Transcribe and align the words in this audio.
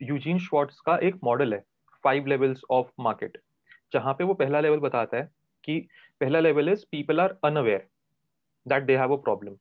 Eugene 0.00 0.38
Schwartz 0.38 0.80
का 0.80 0.96
एक 1.02 1.16
model 1.24 1.54
है 1.54 1.62
फाइव 2.04 2.26
लेवल्स 2.26 2.62
ऑफ़ 2.70 2.90
मार्केट 3.00 3.38
जहाँ 3.92 4.14
पे 4.14 4.24
वो 4.24 4.34
पहला 4.34 4.60
लेवल 4.60 4.78
बताता 4.80 5.16
है 5.16 5.30
कि 5.64 5.78
पहला 6.20 6.40
level 6.40 6.68
is 6.68 6.84
people 6.92 7.20
are 7.20 7.36
unaware 7.44 7.86
that 8.66 8.82
they 8.82 8.96
have 8.96 9.16
a 9.16 9.20
problem 9.22 9.52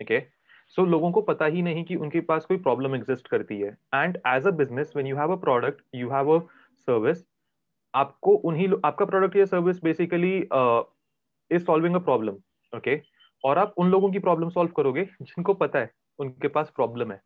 okay 0.00 0.20
so 0.76 0.84
लोगों 0.86 1.10
को 1.12 1.20
पता 1.22 1.46
ही 1.46 1.62
नहीं 1.62 1.84
कि 1.84 1.96
उनके 1.96 2.20
पास 2.28 2.44
कोई 2.44 2.56
प्रॉब्लम 2.58 2.94
एग्जिस्ट 2.96 3.28
करती 3.28 3.58
है। 3.60 3.76
And 3.94 4.16
as 4.26 4.46
a 4.46 4.50
business 4.52 4.92
when 4.96 5.06
you 5.06 5.16
have 5.16 5.32
a 5.32 5.36
product 5.40 5.82
you 5.94 6.10
have 6.10 6.30
a 6.30 6.38
service 6.88 7.24
आपको 7.94 8.34
उन्हीं 8.48 8.68
आपका 8.84 9.04
प्रोडक्ट 9.04 9.36
या 9.36 9.44
service 9.46 9.82
basically 9.84 10.36
is 11.50 11.64
solving 11.64 11.94
a 11.94 11.98
problem 12.00 12.36
okay 12.72 13.00
और 13.44 13.58
आप 13.58 13.74
उन 13.78 13.90
लोगों 13.90 14.10
की 14.12 14.18
प्रॉब्लम 14.18 14.48
सॉल्व 14.50 14.70
करोगे 14.76 15.04
जिनको 15.22 15.54
पता 15.54 15.78
है 15.78 15.90
उनके 16.18 16.48
पास 16.48 16.72
प्रॉब्लम 16.76 17.12
है। 17.12 17.20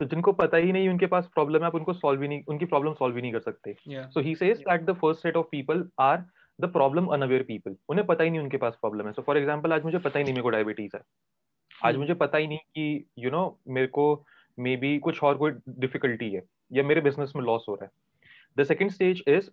तो 0.00 0.06
जिनको 0.06 0.32
पता 0.32 0.56
ही 0.56 0.72
नहीं 0.72 0.88
उनके 0.88 1.06
पास 1.06 1.28
प्रॉब्लम 1.34 1.60
है 1.60 1.66
आप 1.66 1.74
उनको 1.74 1.92
सॉल्व 1.92 2.22
ही 2.22 2.28
नहीं 2.28 2.42
उनकी 2.48 2.66
प्रॉब्लम 2.66 2.92
सॉल्व 2.92 3.16
ही 3.16 3.22
नहीं 3.22 3.32
कर 3.32 3.40
सकते। 3.40 3.74
So 3.88 4.20
he 4.20 4.34
says 4.34 4.58
that 4.58 4.84
the 4.84 4.92
first 4.92 5.22
set 5.22 5.36
of 5.36 5.46
people 5.46 5.88
are 6.00 6.24
the 6.60 6.70
problem 6.72 7.06
unaware 7.06 7.42
people 7.42 7.76
उन्हें 7.88 8.06
पता 8.06 8.24
ही 8.24 8.30
नहीं 8.30 8.40
उनके 8.40 8.56
पास 8.56 8.76
प्रॉब्लम 8.80 9.06
है। 9.06 9.12
सो 9.12 9.22
फॉर 9.22 9.38
एग्ज़ाम्पल 9.38 9.72
आज 9.72 9.84
मुझे 9.84 9.98
पता 9.98 10.18
ही 10.18 10.24
नहीं 10.24 10.34
मेरे 10.34 10.42
को 10.42 10.50
डायबिटीज़ 10.50 10.96
है। 10.96 11.02
आज 11.84 11.90
hmm. 11.90 12.02
मुझे 12.02 12.14
पता 12.14 12.38
ही 12.38 12.46
नहीं 12.46 12.58
कि 12.58 13.04
यू 13.18 13.24
you 13.24 13.38
नो 13.38 13.44
know, 13.44 13.74
मेरे 13.74 13.86
को 13.86 14.24
मे 14.58 14.76
बी 14.76 14.98
कुछ 14.98 15.22
और 15.22 15.36
कोई 15.36 15.50
डिफिकल्टी 15.68 16.30
है 16.30 16.42
या 16.72 16.82
मेरे 16.82 17.00
बिज़नेस 17.00 17.32
में 17.36 17.42
लॉस 17.42 17.66
हो 17.68 17.74
रहा 17.74 17.84
है। 17.84 17.90
The 18.56 18.66
second 18.66 18.90
stage 18.90 19.22
is 19.28 19.50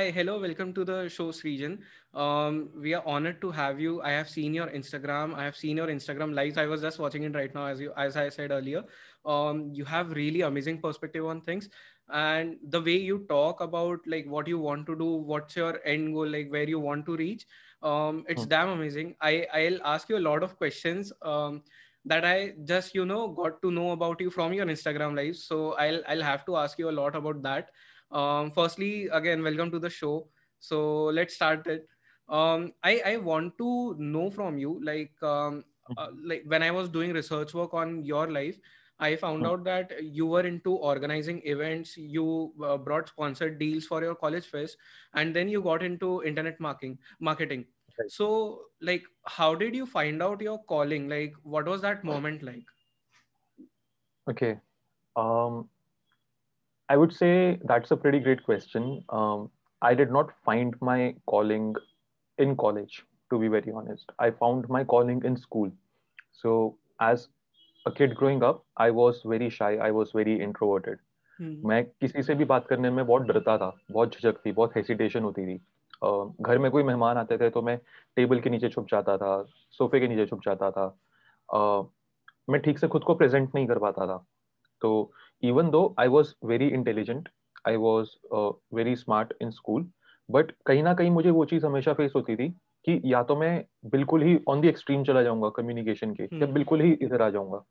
Hi, 0.00 0.10
hello, 0.10 0.40
welcome 0.40 0.72
to 0.72 0.82
the 0.82 1.10
show, 1.10 1.30
Srijan. 1.30 1.80
Um, 2.14 2.70
we 2.74 2.94
are 2.94 3.02
honored 3.04 3.38
to 3.42 3.50
have 3.50 3.78
you. 3.78 4.00
I 4.00 4.12
have 4.12 4.30
seen 4.30 4.54
your 4.54 4.68
Instagram. 4.68 5.34
I 5.34 5.44
have 5.44 5.54
seen 5.54 5.76
your 5.76 5.88
Instagram 5.88 6.32
lives. 6.34 6.56
I 6.56 6.64
was 6.64 6.80
just 6.80 6.98
watching 6.98 7.24
it 7.24 7.34
right 7.34 7.54
now, 7.54 7.66
as 7.66 7.80
you, 7.80 7.92
as 7.98 8.16
I 8.16 8.30
said 8.30 8.50
earlier. 8.50 8.82
Um, 9.26 9.68
you 9.74 9.84
have 9.84 10.12
really 10.12 10.40
amazing 10.40 10.80
perspective 10.80 11.26
on 11.26 11.42
things, 11.42 11.68
and 12.08 12.56
the 12.70 12.80
way 12.80 12.96
you 12.96 13.26
talk 13.28 13.60
about 13.60 14.00
like 14.06 14.24
what 14.26 14.48
you 14.48 14.58
want 14.58 14.86
to 14.86 14.96
do, 14.96 15.10
what's 15.32 15.54
your 15.54 15.78
end 15.84 16.14
goal, 16.14 16.26
like 16.26 16.50
where 16.50 16.66
you 16.66 16.80
want 16.80 17.04
to 17.04 17.16
reach. 17.16 17.46
Um, 17.82 18.24
it's 18.26 18.44
hmm. 18.44 18.48
damn 18.48 18.70
amazing. 18.70 19.16
I 19.20 19.46
I'll 19.52 19.82
ask 19.84 20.08
you 20.08 20.16
a 20.16 20.26
lot 20.30 20.42
of 20.42 20.56
questions. 20.56 21.12
Um, 21.20 21.62
that 22.06 22.24
I 22.24 22.54
just 22.64 22.94
you 22.94 23.04
know 23.04 23.28
got 23.28 23.60
to 23.60 23.70
know 23.70 23.90
about 23.90 24.18
you 24.22 24.30
from 24.30 24.54
your 24.54 24.64
Instagram 24.64 25.14
lives. 25.14 25.44
So 25.44 25.72
I'll 25.72 26.02
I'll 26.08 26.22
have 26.22 26.46
to 26.46 26.56
ask 26.56 26.78
you 26.78 26.88
a 26.88 26.98
lot 27.04 27.16
about 27.16 27.42
that. 27.42 27.68
Um, 28.10 28.50
firstly, 28.50 29.08
again, 29.08 29.42
welcome 29.42 29.70
to 29.70 29.78
the 29.78 29.90
show. 29.90 30.28
So 30.58 31.04
let's 31.06 31.34
start 31.34 31.66
it. 31.66 31.86
Um, 32.28 32.72
I 32.82 33.00
I 33.04 33.16
want 33.16 33.56
to 33.58 33.94
know 33.98 34.30
from 34.30 34.58
you, 34.58 34.80
like 34.84 35.12
um, 35.22 35.64
uh, 35.96 36.08
like 36.22 36.44
when 36.46 36.62
I 36.62 36.70
was 36.70 36.88
doing 36.88 37.12
research 37.12 37.54
work 37.54 37.74
on 37.74 38.04
your 38.04 38.30
life, 38.30 38.58
I 38.98 39.16
found 39.16 39.46
out 39.46 39.64
that 39.64 40.04
you 40.04 40.26
were 40.26 40.46
into 40.46 40.72
organizing 40.72 41.40
events. 41.44 41.96
You 41.96 42.52
uh, 42.62 42.76
brought 42.76 43.08
sponsored 43.08 43.58
deals 43.58 43.86
for 43.86 44.02
your 44.02 44.14
college 44.14 44.46
fest, 44.46 44.76
and 45.14 45.34
then 45.34 45.48
you 45.48 45.62
got 45.62 45.82
into 45.82 46.22
internet 46.22 46.60
marketing. 46.60 46.98
Marketing. 47.18 47.64
Right. 47.98 48.10
So, 48.10 48.66
like, 48.80 49.04
how 49.24 49.54
did 49.54 49.74
you 49.74 49.86
find 49.86 50.22
out 50.22 50.40
your 50.40 50.58
calling? 50.64 51.08
Like, 51.08 51.34
what 51.42 51.66
was 51.66 51.80
that 51.82 52.04
moment 52.04 52.42
like? 52.42 52.64
Okay. 54.28 54.58
Um, 55.16 55.68
I 56.90 56.96
would 56.96 57.12
say 57.12 57.58
that's 57.64 57.92
a 57.92 57.96
pretty 57.96 58.18
great 58.18 58.42
question. 58.42 59.04
Um, 59.10 59.50
I 59.82 59.94
did 59.94 60.10
not 60.10 60.32
find 60.44 60.74
my 60.80 61.14
calling 61.26 61.74
in 62.38 62.56
college, 62.56 63.04
to 63.30 63.38
be 63.38 63.46
very 63.48 63.70
honest. 63.72 64.10
I 64.18 64.30
found 64.32 64.68
my 64.68 64.82
calling 64.82 65.22
in 65.24 65.36
school. 65.36 65.70
So, 66.32 66.78
as 67.00 67.28
a 67.86 67.92
kid 67.92 68.16
growing 68.16 68.42
up, 68.42 68.64
I 68.76 68.90
was 68.90 69.22
very 69.24 69.50
shy. 69.50 69.76
I 69.76 69.92
was 69.92 70.10
very 70.12 70.40
introverted. 70.48 70.98
Hmm. 71.38 71.54
मैं 71.66 71.84
किसी 72.00 72.22
से 72.22 72.34
भी 72.34 72.44
बात 72.44 72.66
करने 72.68 72.90
में 72.90 73.06
बहुत 73.06 73.22
डरता 73.28 73.56
था 73.58 73.70
बहुत 73.90 74.14
झिझक 74.14 74.40
थी 74.46 74.52
बहुत 74.52 74.76
हेसिटेशन 74.76 75.22
होती 75.22 75.46
थी 75.46 75.56
uh, 76.04 76.32
घर 76.40 76.58
में 76.58 76.70
कोई 76.70 76.82
मेहमान 76.82 77.16
आते 77.16 77.38
थे 77.38 77.48
तो 77.50 77.62
मैं 77.62 77.76
टेबल 78.16 78.40
के 78.40 78.50
नीचे 78.50 78.68
छुप 78.68 78.86
जाता 78.90 79.16
था 79.18 79.30
सोफे 79.78 80.00
के 80.00 80.08
नीचे 80.08 80.26
छुप 80.26 80.40
जाता 80.44 80.70
था 80.70 80.86
uh, 81.54 81.86
मैं 82.50 82.60
ठीक 82.62 82.78
से 82.78 82.88
खुद 82.88 83.04
को 83.04 83.14
प्रेजेंट 83.14 83.54
नहीं 83.54 83.66
कर 83.66 83.78
पाता 83.78 84.06
था 84.06 84.24
तो 84.80 84.90
even 85.42 85.70
though 85.70 85.94
I 85.98 86.08
was 86.08 86.34
very 86.44 86.72
intelligent, 86.72 87.28
I 87.64 87.76
was 87.76 88.16
uh, 88.32 88.50
very 88.72 88.94
smart 88.96 89.32
in 89.40 89.52
school, 89.52 89.84
but 90.28 90.50
कहीं 90.66 90.82
ना 90.82 90.92
कहीं 90.94 91.10
मुझे 91.10 91.30
वो 91.30 91.44
चीज़ 91.44 91.66
हमेशा 91.66 91.92
फेस 91.92 92.12
होती 92.16 92.36
थी 92.36 92.48
कि 92.84 93.00
या 93.04 93.22
तो 93.22 93.36
मैं 93.36 93.64
बिल्कुल 93.90 94.22
ही 94.22 94.38
ऑन 94.48 94.60
द 94.60 94.64
एक्सट्रीम 94.64 95.04
चला 95.04 95.22
जाऊँगा 95.22 95.48
कम्युनिकेशन 95.56 96.14
के 96.14 96.24
या 96.24 96.46
बिल्कुल 96.52 96.80
ही 96.80 96.92
इधर 96.92 97.22
आ 97.22 97.28
जाऊँगा। 97.30 97.62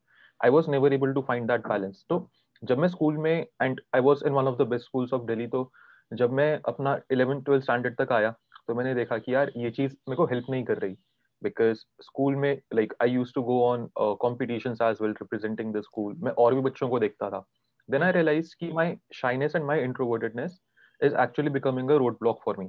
I 0.42 0.50
was 0.50 0.70
never 0.72 0.94
able 0.94 1.14
to 1.14 1.22
find 1.28 1.48
that 1.48 1.68
balance 1.68 2.04
तो 2.10 2.28
जब 2.64 2.80
मैं 2.80 2.88
स्कूल 2.88 3.18
में 3.18 3.46
and 3.62 3.82
I 3.96 4.02
was 4.02 4.26
in 4.28 4.34
one 4.34 4.48
of 4.48 4.58
the 4.58 4.68
best 4.70 4.86
schools 4.86 5.14
of 5.14 5.24
Delhi 5.28 5.48
तो 5.48 5.72
जब 6.12 6.32
मैं 6.32 6.50
अपना 6.68 7.00
इलेवन 7.12 7.42
ट्वेल्थ 7.42 7.64
स्टैंडर्ड 7.64 7.96
तक 7.98 8.12
आया 8.12 8.32
तो 8.68 8.76
मैंने 8.76 8.94
देखा 8.96 9.18
कि 9.18 9.34
यार 9.34 9.52
ये 9.58 9.72
चीज़ 9.72 9.94
मेरे 10.10 10.16
को 10.16 10.26
हेल्प 10.26 10.50
नहीं 10.50 10.64
कर 10.64 10.78
रही। 10.78 10.96
बिकॉज़ 11.42 11.84
स्कूल 12.04 12.36
में 12.36 12.52
like 12.76 12.94
I 13.02 13.12
use 13.12 13.34
to 13.36 13.42
go 13.44 13.62
on 13.66 13.90
competition 13.98 14.76
as 14.84 14.98
well 15.02 15.12
representing 15.12 15.74
the 15.74 15.82
school 15.82 16.16
मैं 16.24 16.32
और 16.32 16.56
भी 16.56 16.62
बच्चों 16.62 16.90
को 16.90 17.00
देखता 17.00 17.30
था। 17.30 17.46
Then 17.90 18.04
I 18.04 18.12
realized 18.12 18.56
कि 18.60 18.72
my 18.74 18.86
shyness 19.20 19.56
and 19.60 19.68
my 19.68 19.78
introvertedness 19.80 20.58
is 21.02 21.18
actually 21.24 21.54
becoming 21.58 21.92
a 21.92 22.00
roadblock 22.04 22.44
for 22.44 22.56
me. 22.60 22.68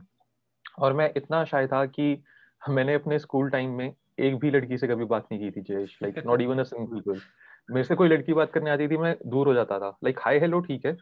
और 0.78 0.92
मैं 0.92 1.12
इतना 1.16 1.44
शाय 1.44 1.66
था 1.66 1.84
कि 1.86 2.22
मैंने 2.62 2.94
अपने 2.94 3.19
स्कूल 3.19 3.50
टाइम 3.50 3.70
में 3.78 3.92
एक 4.20 4.38
भी 4.41 4.50
लड़की 4.50 4.78
से 4.78 4.88
कभी 4.88 5.04
बात 5.12 5.26
नहीं 5.32 5.41
की 5.41 5.50
थी 5.50 5.60
Jayesh. 5.62 5.98
Like 6.03 6.25
not 6.26 6.41
even 6.41 6.59
a 6.59 6.62
single 6.62 7.00
girl 7.09 7.20
मेरे 7.69 7.84
से 7.84 7.94
कोई 7.94 8.09
लड़की 8.09 8.32
बात 8.32 8.53
करने 8.53 8.70
आती 8.70 8.88
थी 8.88 8.97
मैं 8.97 9.14
दूर 9.26 9.48
हो 9.48 9.54
जाता 9.54 9.78
था. 9.78 9.97
लाइक 10.04 10.19
हाय 10.25 10.38
हेलो 10.41 10.60
ठीक 10.60 10.86
है. 10.86 10.97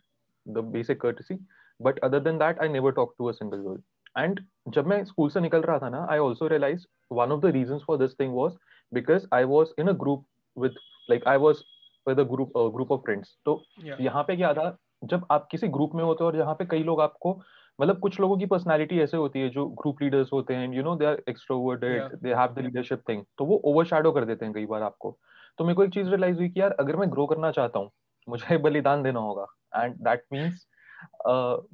The 0.47 0.59
basic 0.75 1.01
courtesy 1.01 1.39
but 1.81 1.99
other 2.05 2.21
than 2.21 2.39
that 2.39 2.59
I 2.63 2.69
never 2.69 2.93
talk 2.93 3.15
to 3.19 3.27
a 3.27 3.33
single 3.33 3.57
girl 3.69 3.83
and 4.17 4.41
जब 4.75 4.87
मैं 4.87 5.03
स्कूल 5.05 5.31
से 5.31 5.41
निकल 5.41 5.63
रहा 5.63 5.79
था 5.79 5.89
ना 5.89 6.07
I 6.11 6.19
also 6.19 6.47
realise 6.49 6.87
one 7.13 7.33
of 7.33 7.41
the 7.41 7.51
reason 7.55 7.79
for 7.87 7.99
this 7.99 8.19
thing 8.21 8.35
was 8.35 8.55
because 8.93 9.27
I 9.35 9.45
was 9.45 9.73
in 9.81 9.89
a 9.89 9.93
group 10.03 10.25
with 10.57 10.75
like 11.11 11.27
I 11.29 11.37
was 11.37 11.63
with 12.09 12.21
group 12.29 12.53
group 12.75 12.93
of 12.93 13.01
friends 13.01 13.37
तो 13.45 13.63
यहाँ 14.01 14.23
पे 14.23 14.37
क्या 14.37 14.53
था? 14.55 14.77
जब 15.05 15.27
आप 15.31 15.47
किसी 15.51 15.69
ग्रुप 15.69 15.95
में 15.95 16.03
होते 16.05 16.25
हो 16.25 16.31
और 16.31 16.37
यहाँ 16.37 16.55
पे 16.55 16.65
कई 16.67 16.83
लोग 16.83 17.01
आपको 17.01 17.41
मतलब 17.79 17.99
कुछ 17.99 18.19
लोगों 18.21 18.37
की 18.39 18.47
पर्सनालिटी 18.47 19.01
ऐसे 19.01 19.17
होती 19.17 19.41
है 19.41 19.49
जो 19.49 19.67
ग्रुप 19.83 20.03
लीडर्स 20.03 20.33
होते 20.33 20.55
हैं 20.55 20.73
you 20.75 20.83
know 20.83 20.95
they 20.97 21.05
are 21.05 21.23
extroverted 21.29 22.15
they 22.23 22.35
have 22.35 22.55
the 22.55 22.59
leadership 22.59 23.03
thing 23.09 23.23
तो 23.39 23.45
वो 23.45 23.61
ओवरशैडो 23.65 24.13
कर 24.13 24.25
देते 24.25 24.45
हैं 24.45 24.55
कई 24.55 24.67
बार 24.67 24.83
आपको। 24.83 25.19
तो 25.59 25.65
मेरे 25.65 25.75
को 25.75 25.85
एक 25.85 25.91
चीज़ 25.91 26.09
रियलाइज़ 26.09 26.39
हुई 26.39 26.49
कि 26.49 26.61
यार 26.61 26.73
अगर 26.81 26.97
मैं 26.97 27.11
ग्रो 27.13 27.27
करना 27.27 27.51
चाहता 27.51 27.79
हूँ 27.79 27.91
मुझे 28.29 28.59
बलिदान 28.59 29.03
देना 29.03 29.21
होगा। 29.21 29.47
एंड 29.77 29.95
दैट 29.95 30.25
मीन्स 30.33 30.67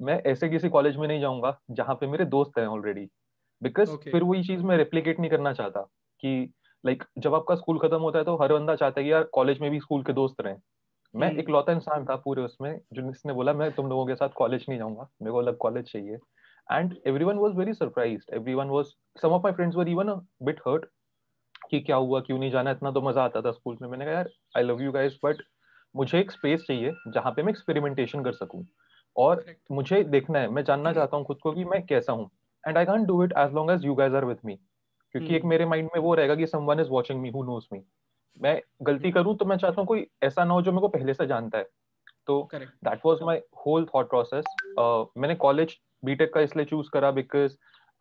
मैं 0.01 0.21
ऐसे 0.25 0.49
किसी 0.49 0.69
कॉलेज 0.69 0.97
में 0.97 1.07
नहीं 1.07 1.21
जाऊँगा 1.21 1.57
जहाँ 1.71 1.95
पे 1.95 2.07
मेरे 2.07 2.25
दोस्त 2.25 2.59
हैं 2.59 2.67
ऑलरेडी 2.67 3.07
बिकॉज़ 3.61 3.89
okay. 3.89 4.11
फिर 4.11 4.23
वही 4.23 4.43
चीज़ 4.43 4.63
मैं 4.63 4.77
रेप्लीकेट 4.77 5.19
नहीं 5.19 5.29
करना 5.31 5.53
चाहता 5.53 5.81
कि 6.19 6.53
लाइक 6.85 6.97
like, 6.97 7.23
जब 7.23 7.35
आपका 7.35 7.55
स्कूल 7.55 7.79
खत्म 7.79 7.99
होता 7.99 8.19
है 8.19 8.25
तो 8.25 8.35
हर 8.35 8.53
बंदा 8.53 8.75
चाहता 8.75 8.99
है 8.99 9.05
कि 9.05 9.11
यार 9.11 9.23
कॉलेज 9.33 9.59
में 9.61 9.69
भी 9.71 9.79
स्कूल 9.79 10.03
के 10.03 10.13
दोस्त 10.13 10.41
रहे। 10.41 10.55
मैं 11.13 11.31
एक 11.33 11.49
लौता 11.49 11.71
इंसान 11.71 12.05
था 12.05 12.15
पूरे 12.15 12.41
उसमें 12.43 12.71
जो 12.93 13.01
जिसने 13.01 13.33
बोला 13.33 13.53
मैं 13.53 13.71
तुम 13.71 13.89
लोगों 13.89 14.05
के 14.05 14.15
साथ 14.15 14.29
कॉलेज 14.35 14.65
नहीं 14.69 14.77
जाऊँगा। 14.79 15.07
मेरे 15.21 15.31
को 15.31 15.37
अलग 15.37 15.57
कॉलेज 15.57 15.91
चाहिए। 15.91 16.17
And 16.67 16.95
everyone 17.07 17.37
was 17.37 17.55
very 17.55 17.73
surprised 17.73 18.33
everyone 18.33 18.69
was 18.69 18.85
some 19.21 19.29
of 19.29 19.41
my 19.43 19.53
friends 19.53 19.75
were 19.77 19.89
even 19.89 20.11
bit 20.43 20.59
hurt 20.67 20.85
कि 21.69 21.79
क्या 21.79 21.95
हुआ 21.95 22.19
क्यों 22.21 22.39
नहीं 22.39 22.51
जाना? 22.51 22.71
इतना 22.71 22.91
तो 22.91 23.01
मज़ा 23.01 23.23
आता 23.23 23.41
था 23.41 23.51
स्कूल 23.51 23.77
में। 23.81 23.87
मैंने 23.89 24.05
कहा 24.05 24.13
यार 24.13 24.29
I 24.57 24.63
love 24.63 24.81
you 24.81 24.91
guys 24.91 25.13
but 25.23 25.41
मुझे 25.95 26.19
एक 26.19 26.31
स्पेस 26.31 26.63
चाहिए 26.67 26.93
जहाँ 27.07 27.31
पे 27.31 27.43
मैं 27.43 27.51
एक्सपेरिमेंटेशन 27.51 28.23
कर 28.23 28.33
सकूँ। 28.33 28.65
और 29.15 29.45
मुझे 29.71 30.03
देखना 30.03 30.39
है। 30.39 30.49
मैं 30.49 30.63
जानना 30.63 30.93
चाहता 30.93 31.17
हूँ 31.17 31.25
खुद 31.25 31.37
को 31.43 31.51
कि 31.51 31.65
मैं 31.65 31.85
कैसा 31.85 32.13
हूँ। 32.13 32.29
And 32.63 32.77
I 32.77 32.85
can 32.85 33.05
do 33.05 33.23
it 33.23 33.33
as 33.37 33.53
long 33.53 33.71
as 33.71 33.85
you 33.85 33.95
guys 33.95 34.15
are 34.15 34.25
with 34.25 34.45
me 34.45 34.57
क्योंकि 35.15 35.35
एक 35.35 35.41
हम्म। 35.41 35.49
मेरे 35.49 35.65
माइंड 35.65 35.89
में 35.93 36.01
वो 36.01 36.13
रहेगा 36.15 36.35
कि 36.35 36.45
someone 36.47 36.79
is 36.79 36.87
watching 36.91 37.19
me 37.21 37.29
who 37.31 37.43
knows 37.43 37.67
me 37.73 37.79
मैं 38.37 38.59
गलती 38.83 39.07
हम्म। 39.07 39.13
करूँ 39.13 39.35
तो 39.37 39.45
मैं 39.45 39.57
चाहता 39.57 39.81
हूँ 39.81 39.87
कोई 39.87 40.05
ऐसा 40.23 40.43
ना 40.45 40.53
हो 40.53 40.61
जो 40.61 40.71
मेरे 40.71 40.81
को 40.81 40.87
पहले 40.87 41.13
से 41.13 41.27
जानता 41.27 41.57
है। 41.57 41.67
तो 42.27 42.49
that 42.55 42.99
was 43.05 43.21
my 43.23 43.41
whole 43.65 43.85
thought 43.85 44.09
process 44.09 44.45
मैंने 45.17 45.35
कॉलेज 45.43 45.77
बीटेक 46.03 46.33
का 46.33 46.41
इसलिए 46.41 46.65
चूज़ 46.65 46.89
करा 46.93 47.11
because 47.11 47.55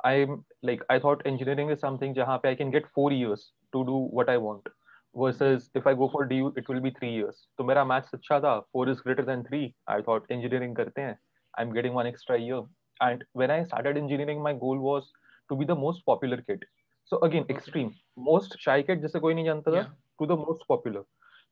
I 0.06 0.20
am 0.20 0.42
like 0.64 0.84
I 0.90 0.98
thought 1.00 1.26
engineering 1.26 1.70
is 1.70 1.78
something 1.78 2.14
जहाँ 2.14 2.38
पे 2.38 2.48
I 2.48 2.54
can 2.54 2.70
get 2.70 2.86
four 2.94 3.12
years 3.12 3.50
to 3.72 3.82
do 3.82 4.00
what 4.14 4.30
I 4.30 4.36
want 4.40 4.68
versus 5.16 5.70
if 5.76 5.88
I 5.88 5.94
go 5.94 6.10
for 6.12 6.26
DU 6.26 6.52
it 6.58 6.70
will 6.70 6.80
be 6.80 6.90
three 6.90 7.14
years 7.16 7.46
तो 7.58 7.64
मेरा 7.64 7.84
maths 7.84 8.14
अच्छा 8.14 8.40
था 8.40 8.58
four 8.72 8.90
is 8.90 9.02
greater 9.04 9.24
than 9.24 9.42
three 9.42 9.74
I 9.88 10.02
thought 10.08 10.30
engineering 10.32 10.76
करते 10.76 11.00
हैं। 11.00 11.18
I 11.54 11.64
am 11.64 11.72
getting 11.72 11.94
one 11.94 12.06
extra 12.06 12.36
year 12.36 12.64
and 13.00 13.24
when 13.36 13.50
I 13.50 13.64
started 13.64 13.96
engineering 13.96 14.42
my 14.42 14.54
goal 14.58 14.78
was 14.82 15.12
to 15.50 15.56
be 15.56 15.64
the 15.64 15.78
most 15.78 16.04
popular 16.06 16.40
kid 16.40 16.64
so 17.10 17.16
again 17.16 17.46
extreme 17.50 17.90
most 18.18 18.58
shy 18.60 18.82
kid 18.82 19.00
जिसे 19.00 19.20
कोई 19.20 19.34
नहीं 19.34 19.44
जानता 19.44 19.72
था 19.72 19.82
to 20.18 20.26
the 20.26 20.38
most 20.38 20.66
popular 20.68 21.04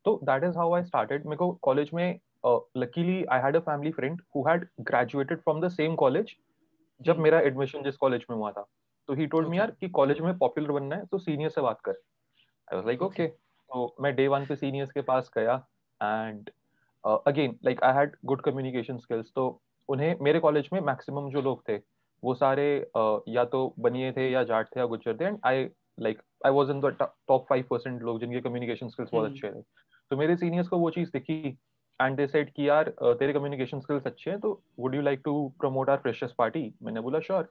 तो 0.05 0.19
that 0.23 0.45
is 0.45 0.59
how 0.59 0.75
I 0.75 0.85
started 0.85 1.25
मेरे 1.25 1.37
को 1.37 1.51
college 1.63 1.91
में 1.95 2.21
luckily 2.77 3.25
I 3.25 3.41
had 3.41 3.57
a 3.57 3.61
family 3.61 3.91
friend 3.93 4.21
who 4.37 4.43
had 4.49 4.67
graduated 4.81 5.41
from 5.41 5.61
the 5.61 5.69
same 5.69 5.95
college 5.95 6.35
जब 7.01 7.15
hmm. 7.15 7.23
मेरा 7.23 7.41
एडमिशन 7.41 7.83
जिस 7.83 7.97
कॉलेज 7.97 8.25
में 8.31 8.37
हुआ 8.37 8.51
था। 8.53 8.67
तो 9.09 9.15
ही 9.15 9.27
टोल्ड 9.27 9.49
मी 9.49 9.59
यार 9.59 9.71
कि 9.71 9.89
कॉलेज 9.89 10.21
में 10.21 10.37
पॉपुलर 10.39 10.73
बनना 10.73 10.97
है 10.97 11.07
तो 11.07 11.19
सीनियर 11.19 11.51
से 11.51 11.61
बात 11.61 11.81
कर. 11.81 11.93
आई 11.93 12.77
वाज 12.77 12.87
लाइक 12.87 13.03
ओके 13.03 13.27
तो 13.27 13.95
मैं 14.01 14.15
डे 14.17 14.27
वन 14.29 14.47
पे 14.47 14.57
सीनियर्स 14.57 14.91
के 14.93 15.03
पास 15.03 15.31
गया 15.37 15.55
and 16.01 16.51
again 17.05 17.57
like 17.65 17.83
I 17.85 17.95
had 17.95 18.17
good 18.25 18.43
communication 18.43 18.99
skills 18.99 19.33
तो 19.35 19.47
उन्हें 19.89 20.17
मेरे 20.21 20.41
कॉलेज 20.41 20.69
में 20.73 20.81
मैक्सिमम 20.81 21.31
जो 21.31 21.43
लोग 21.43 21.63
थे 21.69 21.79
वो 22.23 22.35
सारे 22.35 22.67
uh, 22.97 23.21
या 23.29 23.45
तो 23.45 23.75
बनिए 23.79 24.13
थे 24.13 24.31
या 24.31 24.43
जाट 24.45 24.67
थे 24.77 24.81
या 24.81 24.87
गुजर 24.87 25.17
थे 25.21 25.25
and 25.25 25.39
I 25.47 25.65
like 26.01 26.23
I 26.47 26.53
was 26.53 26.71
in 26.71 26.81
the 26.81 26.97
top 27.01 27.47
five 27.49 27.65
percent 27.71 28.03
लोग 28.03 28.21
जिनके 28.21 28.41
कम्युनिकेशन 28.41 28.89
स्किल्स 28.89 29.11
बहुत 29.13 29.29
hmm. 29.29 29.35
अच्छे 29.35 29.51
थे। 29.51 29.63
तो 30.11 30.17
मेरे 30.17 30.37
सीनियर्स 30.37 30.69
को 30.69 30.79
वो 30.79 30.91
चीज़ 30.91 31.11
दिखी 31.13 31.59
एंड 32.01 32.17
दे 32.17 32.27
सेड 32.27 32.53
कि 32.53 32.69
यार 32.69 32.89
तेरे 33.03 33.33
कम्युनिकेशन 33.33 33.81
स्किल्स 33.81 34.07
अच्छे 34.07 34.31
हैं 34.31 34.39
तो 34.41 34.61
would 34.79 34.95
you 34.95 35.03
like 35.03 35.21
to 35.25 35.33
promote 35.61 35.91
our 35.91 35.97
freshers 35.97 36.33
party 36.39 36.63
मैंने 36.83 37.01
बोला 37.01 37.21
श्योर 37.21 37.43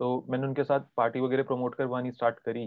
तो 0.00 0.24
मैंने 0.30 0.46
उनके 0.46 0.64
साथ 0.64 0.80
पार्टी 0.96 1.20
वगैरह 1.20 1.42
प्रमोट 1.42 1.74
करवानी 1.74 2.10
स्टार्ट 2.12 2.38
करी। 2.38 2.62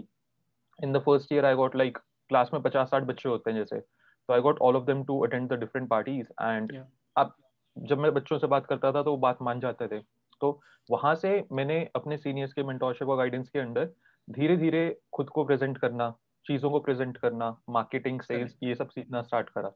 In 0.78 0.92
the 0.92 0.98
first 1.00 1.32
year 1.32 1.44
I 1.44 1.54
got 1.54 1.76
like 1.76 1.98
class 1.98 2.50
में 2.54 2.62
पचास 2.62 2.88
साठ 2.90 3.02
बच्चे 3.02 3.28
होते 3.28 3.50
हैं 3.50 3.58
जैसे। 3.58 3.80
तो 3.80 4.32
I 4.34 4.40
got 4.40 4.58
all 4.62 4.76
of 4.76 4.84
them 4.84 5.04
to 5.04 5.18
attend 5.26 5.48
the 5.48 5.58
different 5.60 5.88
parties 5.88 6.26
and 6.42 6.72
अब 7.16 7.34
जब 7.76 7.98
मैं 7.98 8.12
बच्चों 8.14 8.38
से 8.38 8.46
बात 8.46 8.66
करता 8.66 8.92
था 8.92 9.02
तो 9.02 9.10
वो 9.10 9.16
बात 9.18 9.42
मान 9.42 9.60
जाते 9.60 9.88
थे। 9.88 10.00
तो 10.40 10.60
वहाँ 10.88 11.14
से 11.14 11.32
मैंने 11.52 11.78
अपने 11.96 12.16
सीनियर्स 12.16 12.52
के 12.52 12.62
मेंटोरशिप 12.62 13.08
और 13.08 13.16
गाइडेंस 13.16 13.48
के 13.48 13.58
अंडर 13.58 13.88
धीरे 14.28 14.56
धीरे 14.56 14.84
खुद 15.12 15.28
को 15.28 15.44
प्रेजेंट 15.44 15.78
करना 15.78 16.10
चीज़ों 16.46 16.70
को 16.70 16.78
प्रेजेंट 16.80 17.16
करना 17.16 17.56
मार्केटिंग 17.70 18.20
सेल्स 18.20 18.56
ये 18.62 18.74
सब 18.74 18.88
सीखना 18.88 19.22
स्टार्ट 19.22 19.48
करा। 19.48 19.72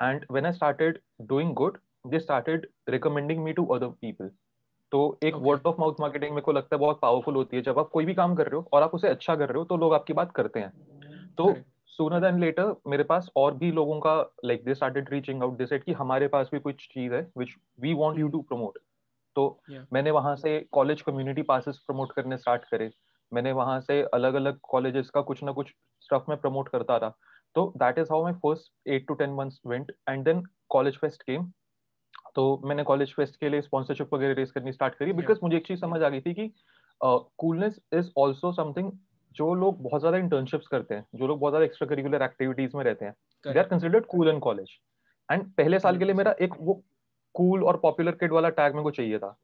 And 0.00 0.24
when 0.32 0.46
I 0.46 0.52
started 0.52 0.98
doing 1.28 1.52
good 1.54 1.78
they 2.06 2.18
started 2.20 2.66
recommending 2.88 3.42
me 3.44 3.52
to 3.52 3.64
other 3.66 3.86
people 4.00 4.30
तो 4.92 5.18
एक 5.24 5.34
वर्ड 5.36 5.66
ऑफ़ 5.66 5.80
माउथ 5.80 5.94
मार्केटिंग 6.00 6.30
मेरे 6.32 6.42
को 6.42 6.52
लगता 6.52 6.76
है 6.76 6.80
बहुत 6.80 6.98
पावरफुल 7.02 7.34
होती 7.34 7.56
है। 7.56 7.62
जब 7.62 7.78
आप 7.78 7.88
कोई 7.88 8.04
भी 8.04 8.14
काम 8.14 8.34
कर 8.34 8.46
रहे 8.46 8.56
हो 8.56 8.68
और 8.72 8.82
आप 8.82 8.94
उसे 8.94 9.08
अच्छा 9.08 9.36
कर 9.36 9.48
रहे 9.48 9.58
हो 9.58 9.64
तो 9.64 9.76
लोग 9.76 9.94
आपकी 9.94 10.12
बात 10.12 10.32
करते 10.32 10.60
हैं। 10.60 10.70
तो 11.38 11.54
सूनर 11.90 12.20
देन 12.20 12.40
लेटर 12.40 12.74
मेरे 12.86 13.04
पास 13.04 13.30
और 13.36 13.54
भी 13.54 13.70
लोगों 13.72 13.98
का 14.00 14.14
like 14.44 14.64
they 14.64 14.74
started 14.74 15.08
reaching 15.12 15.42
out 15.42 15.56
they 15.58 15.66
said 15.66 15.84
कि 15.84 15.92
हमारे 15.92 16.28
पास 16.28 16.50
भी 16.52 16.58
कुछ 16.60 16.86
चीज़ 16.86 17.14
है 17.14 17.20
which 17.36 17.54
we 17.80 17.94
want 17.94 18.18
you 18.18 18.28
to 18.28 18.40
promote 18.42 18.78
तो 19.38 19.44
yeah. 19.68 19.84
मैंने 19.92 20.10
वहाँ 20.10 20.34
से 20.36 20.58
कॉलेज 20.72 21.02
कम्युनिटी 21.02 21.42
पासेस 21.44 21.76
प्रमोट 21.86 22.12
करने 22.12 22.36
स्टार्ट 22.38 22.62
करे। 22.64 22.90
मैंने 23.32 23.52
वहाँ 23.52 23.80
से 23.80 24.00
अलग 24.14 24.34
अलग 24.34 24.58
कॉलेजेस 24.64 25.10
का 25.10 25.20
कुछ 25.22 25.42
ना 25.42 25.52
कुछ 25.52 25.68
स्टफ़ 26.02 26.24
में 26.28 26.36
प्रमोट 26.38 26.68
करता 26.68 26.96
रहा। 26.96 27.14
तो 27.56 27.66
that 27.76 27.98
is 27.98 28.08
how 28.12 28.22
my 28.22 28.32
first 28.44 28.72
eight 28.88 29.06
to 29.08 29.14
ten 29.14 29.34
months 29.34 29.60
went 29.66 29.92
and 30.08 30.24
then 30.24 30.42
college 30.70 30.96
fest 30.98 31.22
came 31.22 31.44
तो 32.34 32.44
मैंने 32.64 32.82
कॉलेज 32.84 33.14
फेस्ट 33.14 33.36
के 33.36 33.48
लिए 33.48 33.60
स्पॉन्सरशिप 33.62 34.14
वगैरह 34.14 34.34
रेस 34.34 34.50
करनी 34.50 34.72
स्टार्ट 34.72 34.94
करी 34.94 35.12
बिकॉज़ 35.12 35.30
yeah. 35.30 35.44
मुझे 35.44 35.56
एक 35.56 35.66
चीज़ 35.66 35.80
समझ 35.80 36.02
आ 36.02 36.08
गई 36.08 36.20
थी 36.20 36.34
कि 36.34 36.50
कूलनेस 37.00 37.78
इज़ 37.94 38.10
ऑल्सो 38.18 38.52
समथिंग 38.52 38.92
जो 39.36 39.54
लोग 39.54 39.82
बहुत 39.82 40.00
ज़्यादा 40.00 40.18
इंटर्नशिप्स 40.18 40.66
करते 40.66 40.94
हैं 40.94 41.04
जो 41.14 41.26
लोग 41.26 41.40
बहुत 41.40 41.52
ज़्यादा 41.52 41.64
एक्स्ट्रा 41.64 41.88
करिकुलर 41.88 42.22
एक्टिविटीज़ 42.22 42.76
में 42.76 42.84
रहते 42.84 43.04
हैं। 43.04 43.14
They 43.44 43.58
are 43.58 43.66
considered 43.66 44.06
cool 44.06 44.28
in 44.28 44.38
college 44.40 44.78
and 45.28 45.50
पहले 45.54 45.78
साल 45.78 45.98
के 45.98 46.04
लिए 46.04 46.14
मेरा 46.14 46.34
एक 46.40 46.54
वो 46.60 46.82
कूल 47.34 47.64
और 47.64 47.76
पॉपुलर 47.82 48.12
किड 48.14 48.32
वाला 48.32 48.48
टैग 48.50 48.72
मेरे 48.72 48.82
को 48.82 48.90
चाहिए 48.90 49.18
था। 49.18 49.36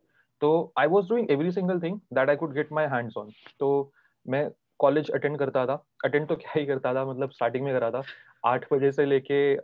तो 0.42 0.72
I 0.78 0.86
was 0.86 1.08
doing 1.08 1.30
every 1.30 1.52
single 1.52 1.80
thing 1.80 1.98
that 2.14 2.28
I 2.30 2.36
could 2.36 2.54
get 2.54 2.72
my 2.72 2.86
hands 2.92 3.16
on 3.16 3.30
तो 3.60 3.90
मैं 4.26 4.48
कॉलेज 4.78 5.10
अटेंड 5.10 5.38
करता 5.38 5.64
था। 5.66 5.82
अटेंड 6.04 6.26
तो 6.28 6.36
क्या 6.36 6.52
ही 6.56 6.64
करता 6.66 6.94
था 6.94 7.04
मतलब 7.04 7.30
स्टार्टिंग 7.30 7.64
में 7.64 7.72
करा 7.74 7.90
था। 7.90 8.02
आठ 8.46 8.66
बजे 8.72 8.90
से 8.92 9.04
लेके 9.06 9.54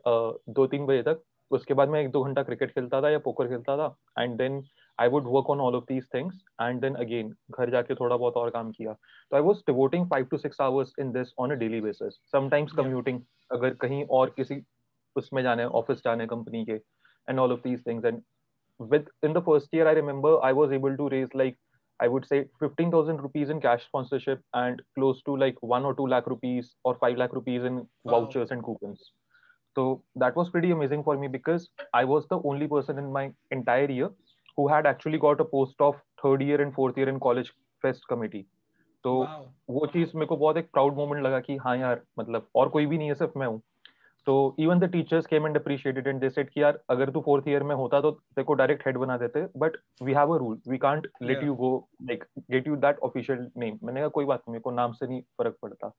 दो 0.53 0.67
तीन 0.67 0.87
बजे 0.87 1.03
तक। 1.03 1.23
उसके 1.51 1.75
बाद 1.75 1.89
मैं 1.89 2.01
एक 2.01 2.11
दो 2.11 2.23
घंटा 2.25 2.43
क्रिकेट 2.43 2.71
खेलता 2.75 3.01
था 3.03 3.11
या 3.11 3.19
पोकर 3.19 3.49
खेलता 3.49 3.77
था। 3.77 4.23
And 4.23 4.37
then 4.39 4.63
I 4.99 5.09
would 5.09 5.25
work 5.27 5.51
on 5.51 5.61
all 5.61 5.75
of 5.77 5.85
these 5.85 6.07
things 6.15 6.43
and 6.61 6.81
then 6.81 6.95
again 6.95 7.35
घर 7.51 7.71
जाके 7.71 7.95
थोड़ा 7.95 8.17
बहुत 8.17 8.35
और 8.37 8.51
काम 8.51 8.71
किया। 8.71 8.93
तो 8.93 9.37
I 9.37 9.43
was 9.43 9.59
devoting 9.67 10.07
five 10.11 10.27
to 10.31 10.37
six 10.39 10.61
hours 10.61 10.93
in 11.01 11.11
this 11.13 11.33
on 11.39 11.51
a 11.51 11.55
daily 11.55 11.81
basis 11.81 12.15
sometimes 12.33 12.73
commuting 12.73 13.21
अगर 13.53 13.75
कहीं 13.81 14.05
और 14.11 14.33
किसी 14.37 14.63
उसमें 15.17 15.43
जाने 15.43 15.65
ऑफ़िस 15.65 16.03
जाने 16.05 16.27
कंपनी 16.27 16.65
के 16.65 16.77
And 17.30 17.40
all 17.40 17.52
of 17.52 17.62
these 17.64 17.86
things 17.88 18.06
and 18.06 18.22
with 18.80 19.06
in 19.26 19.34
the 19.36 19.42
first 19.44 19.76
year 19.76 19.84
i 19.90 19.92
remember 19.98 20.30
i 20.46 20.48
was 20.56 20.72
able 20.78 20.96
to 21.02 21.06
raise 21.12 21.36
like 21.42 21.54
I 22.00 22.08
would 22.08 22.26
say 22.28 22.46
15,000 22.60 23.22
rupees 23.22 23.50
in 23.50 23.62
cash 23.62 23.84
sponsorship 23.86 24.42
and 24.54 24.82
close 24.96 25.22
to 25.24 25.36
like 25.38 25.62
one 25.62 25.86
or 25.86 25.94
two 25.96 26.08
lakh 26.08 26.28
rupees 26.28 26.76
or 26.84 26.96
five 26.96 27.18
lakh 27.18 27.34
rupees 27.34 27.64
in 27.64 27.88
vouchers 28.06 28.50
wow. 28.50 28.56
and 28.56 28.64
coupons. 28.64 29.12
So 29.76 30.04
that 30.16 30.36
was 30.36 30.50
pretty 30.50 30.72
amazing 30.72 31.04
for 31.04 31.18
me 31.18 31.28
because 31.28 31.70
I 31.94 32.04
was 32.04 32.28
the 32.30 32.40
only 32.44 32.68
person 32.68 32.98
in 32.98 33.12
my 33.12 33.32
entire 33.52 33.90
year 33.90 34.10
who 34.58 34.68
had 34.68 34.86
actually 34.86 35.18
got 35.18 35.40
a 35.40 35.46
post 35.46 35.76
of 35.80 35.96
third 36.22 36.42
year 36.42 36.62
and 36.62 36.74
fourth 36.74 36.98
year 36.98 37.10
in 37.10 37.20
college 37.20 37.54
fest 37.82 38.08
committee. 38.10 38.46
तो 39.04 39.12
wow. 39.24 39.42
वो 39.70 39.86
चीज 39.86 40.12
मेरे 40.16 40.26
को 40.26 40.36
बहुत 40.38 40.58
एक 40.58 40.72
proud 40.72 40.96
moment 40.96 41.24
लगा 41.24 41.40
कि 41.40 41.56
हाँ 41.56 41.76
यार 41.78 42.02
मतलब 42.20 42.48
और 42.56 42.70
कोई 42.70 42.86
भी 42.86 42.98
नहीं 42.98 43.08
है 43.08 43.16
सिर्फ 43.16 43.34
मैं 43.38 43.48
हूँ 43.48 43.62
तो 44.27 44.35
even 44.61 44.79
the 44.79 44.85
teachers 44.93 45.27
came 45.27 45.47
and 45.47 45.57
appreciated 45.57 46.07
and 46.07 46.21
they 46.21 46.29
said 46.31 46.51
कि 46.51 46.63
यार 46.63 46.79
अगर 46.91 47.11
तू 47.11 47.21
फोर्थ 47.21 47.49
ईयर 47.49 47.63
में 47.63 47.75
होता 47.75 48.01
तो 48.01 48.11
तेरे 48.11 48.45
को 48.45 48.55
डायरेक्ट 48.55 48.87
हेड 48.87 48.97
बना 48.99 49.17
देते 49.19 49.47
but 49.59 49.77
we 50.03 50.13
have 50.15 50.35
a 50.35 50.39
rule 50.39 50.59
we 50.69 50.79
can't 50.79 51.07
let 51.23 51.43
you 51.45 51.55
go 51.55 51.73
like 52.09 52.25
get 52.51 52.69
you 52.69 52.77
that 52.77 52.99
official 53.05 53.47
name 53.59 53.79
मैंने 53.83 54.01
कहा 54.01 54.09
कोई 54.09 54.25
बात 54.25 54.41
नहीं 54.41 54.53
मेरे 54.53 54.63
को 54.63 54.71
नाम 54.71 54.93
से 54.93 55.07
नहीं 55.07 55.21
फ़र्क 55.39 55.57
पड़ता. 55.63 55.93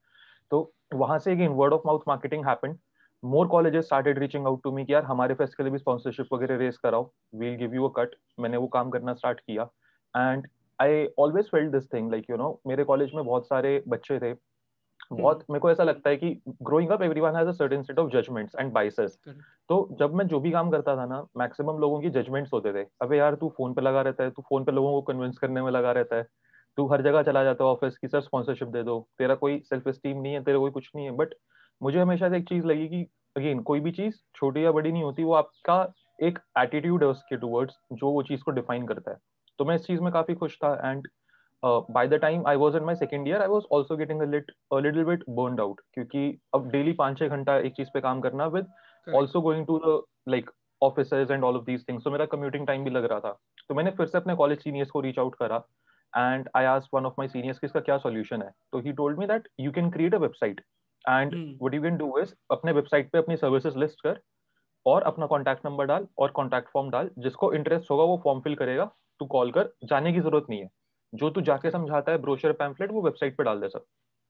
तो 0.52 0.72
वहाँ 0.94 1.18
से 1.20 1.32
again 1.32 1.52
word 1.54 1.74
of 1.74 1.82
mouth 1.86 2.00
marketing 2.08 2.46
happened 2.46 2.78
more 3.24 3.48
colleges 3.48 3.86
started 3.86 4.20
reaching 4.20 4.48
out 4.48 4.62
to 4.64 4.72
me 4.72 4.86
कि 4.86 4.94
यार 4.94 5.04
हमारे 5.06 5.34
फेस्ट 5.34 5.58
के 5.58 5.64
लिए 5.64 5.72
भी 5.72 5.78
स्पॉन्सरशिप 5.78 6.34
वगैरह 6.34 6.58
रेस 6.58 6.78
कराओ 6.84 7.10
we'll 7.36 7.56
give 7.58 7.74
you 7.76 7.88
a 7.88 7.92
cut 7.96 8.16
मैंने 8.40 8.58
वो 8.58 8.68
काम 8.68 8.90
करना 8.90 9.14
स्टार्ट 9.14 9.40
किया. 9.40 9.64
And 10.14 10.48
I 10.80 11.06
always 11.20 11.50
felt 11.52 11.72
this 11.72 11.92
thing 11.94 12.12
like 12.12 12.30
you 12.30 12.38
know 12.38 12.60
मेरे 12.68 12.84
कॉलेज 12.84 13.12
में 13.16 13.24
बहुत 13.26 13.48
सारे 13.48 13.82
बच्चे 13.88 14.20
थे 14.20 14.34
बहुत 15.12 15.46
मेरे 15.50 15.60
को 15.60 15.72
ऐसा 15.72 15.84
लगता 15.84 16.10
है 16.10 16.18
कि 16.18 16.42
growing 16.62 16.90
up 16.90 17.02
everyone 17.02 17.36
has 17.36 17.48
a 17.48 17.52
certain 17.52 17.84
set 17.84 18.00
of 18.00 18.10
judgements 18.12 18.56
and 18.60 18.72
biases 18.74 19.18
तो 19.70 19.88
जब 20.00 20.14
मैं 20.14 20.28
जो 20.28 20.40
भी 20.40 20.52
काम 20.52 20.72
करता 20.72 20.96
था 20.98 21.06
ना 21.06 21.22
मैक्सिमम 21.38 21.78
लोगों 21.78 22.00
की 22.02 22.10
जजमेंट्स 22.10 22.54
होते 22.54 22.74
थे। 22.74 22.86
अबे 23.02 23.18
यार 23.18 23.36
तू 23.36 23.50
फ़ोन 23.50 23.74
पे 23.74 23.82
लगा 23.82 24.02
रहता 24.02 24.24
है 24.24 24.32
तू 24.32 24.42
फ़ोन 24.42 24.64
पे 24.64 24.72
लोगों 24.72 24.92
को 24.92 25.02
कन्विंस 25.14 25.38
करने 25.38 25.62
में 25.62 25.72
लगा 25.72 25.92
रहता 25.92 26.16
है। 26.16 26.24
तू 26.78 26.88
हर 26.88 27.02
जगह 27.02 27.24
चला 27.24 27.44
जाता 27.44 27.64
है 27.64 27.70
ऑफ़िस 27.70 27.98
की 27.98 28.08
सर 28.08 28.22
स्पॉन्सरशिप 28.22 28.68
दे 28.68 28.84
दो। 28.84 29.00
तेरा 29.18 29.36
कोई 29.36 29.60
सेल्फ 29.60 29.88
स्टीम 29.90 30.22
नहीं 30.22 30.34
है 30.34 30.44
तेरा 30.44 30.58
कोई 30.58 30.72
कुछ 30.72 30.90
नहीं 30.96 31.06
है। 31.06 31.12
बट 31.12 31.34
मुझे 31.82 32.00
हमेशा 32.00 32.30
से 32.30 32.38
एक 32.38 32.48
चीज़ 32.50 32.66
लगी 32.66 32.88
कि 32.88 33.04
अगेन 33.38 33.60
कोई 33.60 33.80
भी 33.80 33.92
चीज़ 33.92 34.16
छोटी 34.36 34.66
या 34.66 34.72
बड़ी 34.72 34.92
नहीं 34.92 35.04
होती 35.04 35.24
वो 35.24 35.34
आपका 35.34 35.82
एक 36.20 36.40
एटीट्यूड 36.58 37.04
है 37.04 37.10
उसके 37.10 37.38
टूवर्ड्स 37.38 37.76
जो 37.94 38.12
वो 38.12 38.24
चीज़ 38.24 38.44
को 38.44 38.52
डिफाइन 38.52 38.88
करता 38.88 39.12
है। 39.12 39.18
तो 39.60 39.66
मैं 39.66 39.76
इस 39.76 39.86
चीज़ 39.86 40.02
में 40.02 40.12
काफ़ी 40.14 40.36
खुश 40.36 40.58
था 40.58 40.74
and 40.92 41.08
uh, 41.64 41.82
by 41.90 42.08
the 42.08 42.18
time 42.18 42.46
I 42.46 42.56
was 42.56 42.76
in 42.76 42.86
my 42.86 42.94
second 42.96 43.26
year, 43.26 43.42
I 43.42 43.48
was 43.48 43.66
also 43.70 43.96
getting 43.96 44.22
a 44.22 44.26
lit 44.26 44.46
a 44.72 44.76
little 44.76 45.06
bit 45.06 45.26
burned 45.28 45.60
out 45.60 45.82
क्योंकि 45.94 46.24
अब 46.56 46.70
डेली 46.72 46.94
पाँच 47.02 47.20
छह 47.20 47.28
घंटा 47.28 47.58
एक 47.58 47.76
चीज़ 47.76 47.90
पे 47.94 48.02
काम 48.02 48.22
करना 48.22 48.50
with 48.56 48.68
also 49.20 49.42
going 49.42 49.66
to 49.68 49.78
the 49.86 50.00
like 50.34 50.50
offices 50.82 51.30
and 51.30 51.44
all 51.44 51.56
of 51.56 51.66
these 51.66 51.84
things. 51.84 52.04
So 52.04 52.12
मेरा 52.12 52.28
commuting 52.34 52.66
time 52.66 52.84
भी 52.84 52.90
लग 52.90 53.06
रहा 53.12 53.20
था. 53.20 53.38
तो 53.68 53.76
मैंने 53.76 53.92
फिर 53.92 54.08
से 54.08 54.18
अपने 54.18 54.36
college 54.42 54.68
seniors 54.68 54.90
को 54.90 55.02
reach 55.04 55.20
out 55.26 55.38
करा 55.42 55.64
and 56.14 56.50
I 56.56 56.64
asked 56.74 56.98
one 56.98 57.10
of 57.10 57.20
my 57.20 57.28
seniors 57.36 57.60
कि 57.60 57.68
इसका 57.68 57.80
क्या 57.80 58.02
solution 58.04 58.44
है. 58.44 58.52
तो 58.72 58.82
he 58.82 58.96
told 59.02 59.22
me 59.22 59.32
that 59.34 59.50
you 59.66 59.78
can 59.80 59.92
create 59.98 60.20
a 60.20 60.24
website 60.26 60.66
and 61.06 61.34
hmm. 61.34 61.48
what 61.60 61.74
you 61.74 61.86
can 61.88 62.02
do 62.04 62.12
is 62.24 62.36
अपने 62.52 62.74
website 62.82 63.12
पे 63.12 63.18
अपनी 63.18 63.38
services 63.38 63.82
list 63.84 64.06
कर 64.06 64.20
और 64.86 65.04
अपना 65.04 65.26
कॉन्टैक्ट 65.26 65.66
नंबर 65.66 65.86
डाल 65.86 66.06
और 66.20 66.32
कॉन्टैक्ट 66.36 66.70
फॉर्म 66.74 66.90
डाल 66.90 67.10
जिसको 67.24 67.52
इंटरेस्ट 67.54 67.90
होगा 67.92 68.04
वो 68.04 68.20
फॉर्म 68.24 68.40
फिल 68.42 68.56
करेगा 68.56 68.86
तू 69.20 69.26
कॉल 69.34 69.52
कर 69.52 69.70
जाने 69.84 70.14
की 70.14 70.20
ज़रूरत 70.20 70.46
नहीं 70.50 70.60
है 70.60 70.70
जो 71.14 71.30
तू 71.30 71.42
जाके 71.42 71.72
समझाता 71.72 72.12
है 72.12 72.18
ब्रोशर 72.18 72.52
पैम्फलेट 72.54 72.92
वो 72.92 73.02
वेबसाइट 73.02 73.38
पे 73.38 73.44
डाल 73.44 73.60
दे 73.62 73.70
सब। 73.70 73.86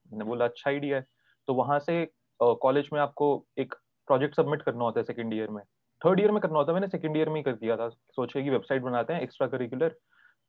मैंने 0.09 0.25
बोला 0.25 0.45
अच्छा 0.45 0.69
आइडिया 0.69 0.97
है। 0.97 1.05
तो 1.47 1.53
वहाँ 1.53 1.79
से 1.79 2.05
कॉलेज 2.39 2.89
में 2.93 2.99
आपको 2.99 3.27
एक 3.59 3.73
प्रोजेक्ट 4.07 4.35
सबमिट 4.35 4.61
करना 4.61 4.83
होता 4.83 4.99
है 4.99 5.03
सेकेंड 5.05 5.33
ईयर 5.33 5.49
में। 5.49 5.63
थर्ड 6.01 6.19
ईयर 6.19 6.31
में 6.31 6.39
करना 6.41 6.57
होता 6.57 6.71
है, 6.71 6.73
मैंने 6.73 6.87
सेकेंड 6.87 7.17
ईयर 7.17 7.29
में 7.29 7.35
ही 7.35 7.43
कर 7.43 7.53
दिया 7.53 7.75
था। 7.77 7.89
सोचे 7.89 8.43
कि 8.43 8.49
वेबसाइट 8.49 8.81
बनाते 8.81 9.13
हैं 9.13 9.21
एक्स्ट्रा 9.21 9.47
करिकुलर 9.47 9.95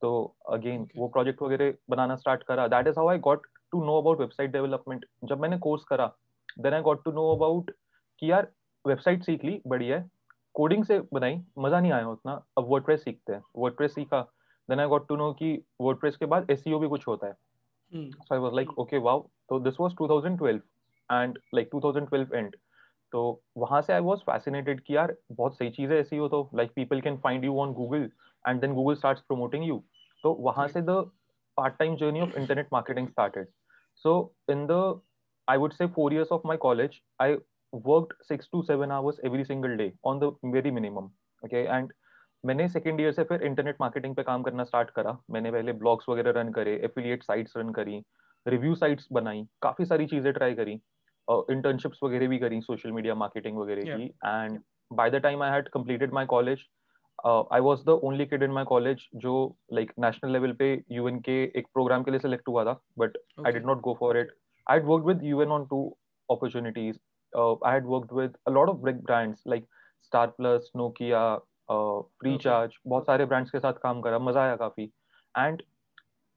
तो 0.02 0.10
अगेन 0.50 0.86
वो 0.96 1.08
प्रोजेक्ट 1.08 1.42
वगैरह 1.42 1.74
बनाना 1.90 2.16
स्टार्ट 2.16 2.42
करा। 2.42 2.66
That 2.68 2.86
is 2.86 2.98
how 2.98 3.08
I 3.08 3.18
got 3.20 3.46
to 3.72 3.84
know 3.84 4.00
about 4.00 4.20
website 4.20 4.50
development 4.52 5.04
जब 5.24 5.40
मैंने 5.40 5.58
कोर्स 5.58 5.84
करा 5.84 6.06
then 6.58 6.74
I 6.74 6.80
got 6.82 7.04
to 7.04 7.12
know 7.12 7.28
about 7.34 7.70
कि 8.22 8.30
यार 8.30 8.48
वेबसाइट 8.84 9.22
सीख 9.24 9.44
ली, 9.44 9.60
बढ़िया 9.66 9.98
है। 9.98 10.08
कोडिंग 10.54 10.84
से 10.84 10.98
बनाई, 11.12 11.40
मज़ा 11.58 11.80
नहीं 11.80 11.92
आया 11.92 12.08
उतना। 12.08 12.32
अब 12.58 12.66
वर्डप्रेस 12.68 13.04
सीखते 13.04 13.32
हैं। 13.32 13.42
वर्डप्रेस 13.56 13.94
सीखा 13.94 14.20
then 14.68 14.80
i 14.80 14.86
got 14.90 15.06
to 15.10 15.16
know 15.16 15.32
कि 15.34 15.64
wordpress 15.82 16.16
के 16.16 16.26
बाद 16.26 16.46
seo 16.50 16.80
भी 16.80 16.88
कुछ 16.88 17.06
होता 17.08 17.26
है। 17.26 17.34
So 18.10 18.36
i 18.36 18.40
was 18.44 18.54
like 18.58 18.70
okay 18.78 19.00
wow 19.06 19.16
so 19.48 19.58
this 19.66 19.80
was 19.80 19.94
2012 20.02 20.60
and 21.10 21.38
like 21.54 21.70
2012 21.74 22.34
end. 22.34 22.56
तो 23.12 23.42
वहाँ 23.56 23.82
से 23.82 23.92
आई 23.92 24.00
वॉज़ 24.00 24.20
फैसिनेटेड 24.20 24.80
कि 24.80 24.96
यार 24.96 25.16
बहुत 25.32 25.56
सही 25.56 25.70
चीज़ 25.70 25.92
है 25.92 25.98
ऐसी 25.98 26.16
हो 26.16 26.28
तो। 26.28 26.50
Like 26.54 26.72
people 26.76 27.00
can 27.00 27.16
find 27.16 27.44
you 27.44 27.58
on 27.58 27.72
Google 27.72 28.10
and 28.48 28.60
then 28.60 28.74
Google 28.74 28.94
start 28.94 29.18
promoting 29.18 29.64
you 29.64 29.84
तो 30.22 30.32
वहाँ 30.32 30.68
से 30.68 30.82
the 30.82 31.10
part 31.56 31.74
time 31.78 31.96
journey 31.96 32.20
of 32.20 32.38
internet 32.38 32.68
marketing 32.72 33.08
started 33.08 33.46
so 33.96 34.34
in 34.50 34.66
the 34.70 35.00
I 35.48 35.56
would 35.56 35.72
say 35.72 35.86
four 35.86 36.12
years 36.12 36.32
of 36.32 36.42
my 36.46 36.56
college 36.56 37.00
I 37.20 37.36
worked 37.84 38.10
six 38.28 38.48
to 38.54 38.58
seven 38.62 38.90
hours 38.90 39.18
every 39.24 39.44
single 39.44 39.76
day 39.76 39.92
on 40.04 40.18
the 40.22 40.26
very 40.54 40.70
minimum 40.70 41.06
okay? 41.42 41.66
And 41.66 41.92
मैंने 42.44 42.68
second 42.68 43.00
year 43.00 43.12
से 43.12 43.24
फिर 43.24 43.42
internet 43.42 43.76
marketing 43.80 44.14
पे 44.16 44.22
काम 44.22 44.42
करना 44.42 44.64
start 44.64 44.90
करा। 44.90 45.16
मैंने 45.30 45.50
पहले 45.52 45.72
blogs 45.82 46.08
वगैरह 46.08 46.40
रन 46.40 46.48
करे 46.52 46.74
एफिलिएट 46.84 47.22
साइट्स 47.22 47.56
रन 47.56 47.70
करी 47.72 48.02
रिव्यू 48.46 48.74
साइट्स 48.74 49.06
बनाई 49.12 49.46
काफ़ी 49.62 49.84
सारी 49.84 50.06
चीज़ें 50.06 50.32
ट्राई 50.32 50.54
करी 50.54 50.72
इंटर्नशिप्स 51.52 51.98
वगैरह 52.04 52.28
भी 52.28 52.38
करी 52.38 52.60
सोशल 52.60 52.92
मीडिया 52.92 53.14
मार्केटिंग 53.14 53.58
वगैरह 53.58 53.96
की। 53.96 54.06
And 54.24 54.58
by 54.90 55.10
the 55.10 55.22
time 55.22 55.42
I 55.42 55.50
had 55.50 55.68
completed 55.68 56.12
my 56.12 56.26
college 56.26 56.66
I 57.26 57.60
was 57.60 57.84
the 57.86 58.00
only 58.04 58.26
kid 58.26 58.42
in 58.42 58.50
my 58.50 58.64
college 58.64 59.08
जो 59.24 59.34
लाइक 59.72 59.92
नेशनल 60.00 60.32
लेवल 60.32 60.52
पे 60.58 60.72
यूएन 60.92 61.20
के 61.28 61.42
एक 61.58 61.66
प्रोग्राम 61.74 62.02
के 62.02 62.10
लिए 62.10 62.20
सिलेक्ट 62.20 62.48
हुआ 62.48 62.64
था 62.64 62.80
but 62.98 63.18
I 63.46 63.52
did 63.52 63.66
not 63.66 63.80
go 63.80 63.96
for 64.00 64.18
it 64.18 64.34
I 64.70 64.78
had 64.78 64.86
worked 64.88 65.06
with 65.06 65.24
UN 65.24 65.52
on 65.58 65.66
two 65.70 65.84
opportunities. 66.28 66.98
Uh, 67.32 67.54
i 67.68 67.70
had 67.72 67.86
worked 67.92 68.12
with 68.16 68.36
a 68.50 68.52
lot 68.56 68.70
of 68.70 68.82
big 68.84 69.00
brands 69.06 69.40
like 69.52 69.64
star 70.06 70.22
plus 70.36 70.68
nokia 70.80 71.22
okay. 71.72 72.36
charge 72.38 72.72
बहुत 72.86 73.06
सारे 73.06 73.24
brands 73.24 73.50
के 73.50 73.58
साथ 73.58 73.72
काम 73.82 74.00
करा 74.00 74.18
मज़ा 74.20 74.42
आया 74.42 74.56
काफ़ी। 74.56 74.84
And 75.34 75.62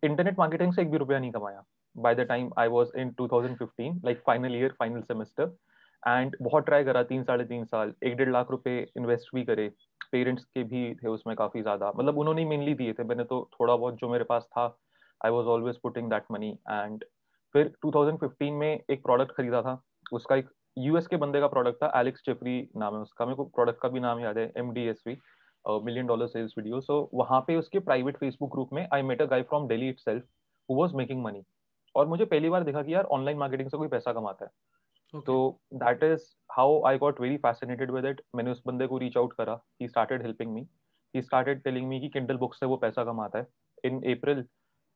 internet 0.03 0.39
marketing 0.39 0.73
से 0.73 0.81
एक 0.81 0.91
भी 0.91 0.97
रुपया 0.97 1.19
नहीं 1.19 1.31
कमाया। 1.31 1.63
By 1.95 2.15
the 2.15 2.19
time 2.29 2.49
I 2.59 2.67
was 2.67 2.97
in 2.97 3.09
2015 3.21 3.99
like 4.05 4.21
final 4.25 4.55
year 4.55 4.75
final 4.79 5.01
semester 5.03 5.55
and 6.03 6.35
बहुत 6.41 6.65
ट्राई 6.65 6.83
करा 6.83 7.03
तीन 7.03 7.23
साढ़े 7.23 7.45
तीन 7.45 7.63
साल 7.65 7.93
एक 8.03 8.15
डेढ़ 8.17 8.31
लाख 8.31 8.51
रुपए 8.51 8.77
इन्वेस्ट 8.97 9.35
भी 9.35 9.43
करे। 9.43 9.67
पेरेंट्स 10.11 10.43
के 10.45 10.63
भी 10.63 10.93
थे 10.95 11.07
उसमें 11.09 11.35
काफ़ी 11.35 11.61
ज़्यादा। 11.61 11.91
मतलब 11.95 12.17
उन्होंने 12.17 12.45
मेनली 12.45 12.73
दिए 12.73 12.93
थे। 12.93 13.03
मैंने 13.03 13.23
तो 13.23 13.39
थोड़ा 13.53 13.75
बहुत 13.75 13.95
जो 13.99 14.09
मेरे 14.09 14.23
पास 14.23 14.47
था 14.51 14.65
I 15.21 15.31
was 15.31 15.47
always 15.47 15.77
putting 15.83 16.09
that 16.09 16.23
money 16.31 16.49
and 16.69 17.03
फिर 17.55 17.71
2015 17.85 18.51
में 18.51 18.83
एक 18.91 19.03
प्रोडक्ट 19.03 19.31
खरीदा 19.31 19.61
था। 19.61 19.81
उसका 20.13 20.35
एक 20.35 20.49
यूएस 20.77 21.07
के 21.07 21.17
बंदे 21.17 21.39
का 21.39 21.47
प्रोडक्ट 21.47 21.77
था 21.83 21.91
एलेक्स 21.99 22.21
जेफरी 22.25 22.59
नाम 22.77 22.95
है 22.95 23.01
उसका। 23.01 23.25
मेरे 23.25 23.35
को 23.35 23.43
प्रोडक्ट 23.45 23.79
का 23.81 23.89
भी 23.89 23.99
नाम 23.99 24.19
याद 24.19 24.37
है 24.37 24.51
M 24.57 24.71
D 24.73 24.87
S 24.87 25.03
V 25.07 25.17
million 25.65 26.07
dollar 26.07 26.27
sales 26.27 26.53
video 26.57 26.79
so 26.81 26.97
वहाँ 27.13 27.39
पे 27.41 27.55
उसके 27.55 27.79
प्राइवेट 27.79 28.17
फेसबुक 28.17 28.51
ग्रुप 28.51 28.73
में 28.73 28.87
I 28.93 29.01
met 29.01 29.21
a 29.21 29.25
guy 29.25 29.41
from 29.43 29.67
Delhi 29.67 29.89
itself 29.99 30.23
who 30.69 30.75
was 30.75 30.95
making 30.95 31.23
money 31.23 31.43
और 31.95 32.07
मुझे 32.07 32.25
पहली 32.25 32.49
बार 32.49 32.63
देखा 32.63 32.81
कि 32.81 32.93
यार 32.93 33.03
ऑनलाइन 33.17 33.37
मार्केटिंग 33.37 33.69
से 33.69 33.77
कोई 33.77 33.87
पैसा 33.87 34.13
कमाता 34.13 34.45
है। 34.45 34.51
Okay. 35.13 35.25
तो 35.25 35.59
that 35.73 36.03
is 36.03 36.23
how 36.51 36.81
I 36.87 36.97
got 36.97 37.21
very 37.21 37.37
fascinated 37.37 37.91
with 37.91 38.05
it 38.05 38.21
मैंने 38.35 38.51
उस 38.51 38.61
बंदे 38.67 38.87
को 38.87 38.97
रीच 38.97 39.17
आउट 39.17 39.33
करा। 39.33 39.59
He 39.81 39.87
started 39.87 40.21
helping 40.21 40.53
me 40.53 40.67
he 41.13 41.21
started 41.21 41.61
telling 41.63 41.87
me 41.87 41.99
कि 41.99 42.09
किंडल 42.09 42.37
बुक 42.37 42.55
से 42.55 42.65
वो 42.65 42.77
पैसा 42.77 43.03
कमाता 43.03 43.39
है। 43.39 43.47
In 43.83 44.01
April 44.13 44.43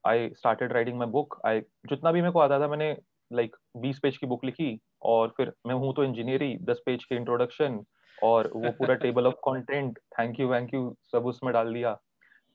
I 0.03 0.29
started 0.29 0.73
writing 0.73 0.97
my 0.99 1.07
book 1.07 1.39
I 1.45 1.61
जितना 1.89 2.11
भी 2.11 2.21
मेरे 2.21 2.31
को 2.31 2.39
आता 2.39 2.59
था 2.59 2.67
मैंने 2.67 2.91
लाइक 3.31 3.49
like, 3.49 3.81
बीस 3.81 3.99
पेज 3.99 4.17
की 4.17 4.27
बुक 4.27 4.45
लिखी। 4.45 4.79
और 5.01 5.33
फिर 5.37 5.51
मैं 5.67 5.75
हूँ 5.75 5.93
तो 5.93 6.03
इंजीनियर 6.03 6.43
ही 6.43 6.57
दस 6.63 6.81
पेज 6.85 7.03
के 7.03 7.15
इंट्रोडक्शन 7.15 7.79
और 8.17 8.51
वो 8.55 8.71
पूरा 8.71 8.95
table 8.95 9.27
of 9.27 9.35
content 9.45 9.99
thank 10.19 10.39
you 10.39 10.53
thank 10.53 10.73
you 10.73 10.95
सब 11.11 11.25
उसमें 11.25 11.53
डाल 11.53 11.73
दिया। 11.73 11.91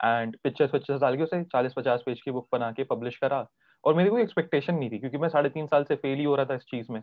एंड 0.01 0.37
पिक्चर्स 0.45 0.71
पिक्चर्स 0.71 1.01
डाल 1.01 1.17
के 1.17 1.23
उसे 1.23 1.43
चालीस 1.45 1.73
पचास 1.77 2.03
पेज 2.07 2.21
की 2.23 2.31
बुक 2.31 2.49
बना 2.53 2.71
के 2.73 2.85
पब्लिश 2.85 3.17
करा। 3.17 3.47
और 3.85 3.95
मेरी 3.95 4.11
कोई 4.11 4.23
एक्सपेक्टेशन 4.23 4.75
नहीं 4.75 4.91
थी 4.91 4.99
क्योंकि 4.99 5.19
मैं 5.19 5.29
साढ़े 5.29 5.49
तीन 5.51 5.67
साल 5.67 5.85
से 5.85 5.95
फेल 5.95 6.19
ही 6.19 6.25
हो 6.25 6.35
रहा 6.37 6.47
था 6.47 6.55
इस 6.55 6.63
चीज़ 6.63 6.93
में। 6.93 7.01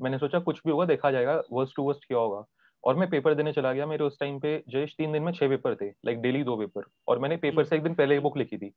मैंने 0.00 0.18
सोचा 0.18 0.38
कुछ 0.38 0.60
भी 0.66 0.72
होगा 0.72 0.84
देखा 0.84 1.10
जाएगा 1.10 1.42
वर्स्ट 1.52 1.76
टू 1.76 1.82
वर्स्ट 1.82 2.04
क्या 2.04 2.18
होगा। 2.18 2.44
और 2.84 2.96
मैं 2.96 3.08
पेपर 3.10 3.34
देने 3.34 3.52
चला 3.52 3.72
गया 3.72 3.86
मेरे 3.86 4.04
उस 4.04 4.18
टाइम 4.20 4.38
पे 4.40 4.56
जयेश 4.68 4.94
तीन 4.98 5.12
दिन 5.12 5.22
में 5.22 5.32
छह 5.32 5.48
पेपर 5.48 5.74
थे 5.74 5.88
लाइक 5.88 6.20
डेली 6.20 6.42
दो 6.44 6.56
पेपर 6.56 6.84
और 7.08 7.18
मैंने 7.18 7.36
पेपर 7.36 7.64
से 7.64 7.76
एक 7.76 7.82
दिन 7.82 7.94
पहले 7.94 8.18
बुक 8.20 8.36
लिखी 8.38 8.58
थी। 8.58 8.72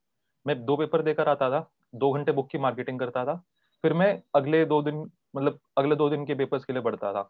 मैं 0.45 0.55
दो 0.65 0.77
पेपर 0.77 1.01
देकर 1.01 1.29
आता 1.29 1.49
था 1.49 1.59
दो 1.95 2.11
घंटे 2.11 2.31
बुक 2.31 2.49
की 2.49 2.57
मार्केटिंग 2.57 2.99
करता 2.99 3.25
था। 3.25 3.41
फिर 3.83 3.93
मैं 3.93 4.21
अगले 4.35 4.63
दो 4.65 4.81
दिन 4.81 4.99
मतलब 5.35 5.59
अगले 5.77 5.95
दो 5.95 6.09
दिन 6.09 6.25
के 6.25 6.35
पेपर्स 6.35 6.65
के 6.65 6.73
लिए 6.73 6.81
बढ़ता 6.81 7.11
था। 7.13 7.29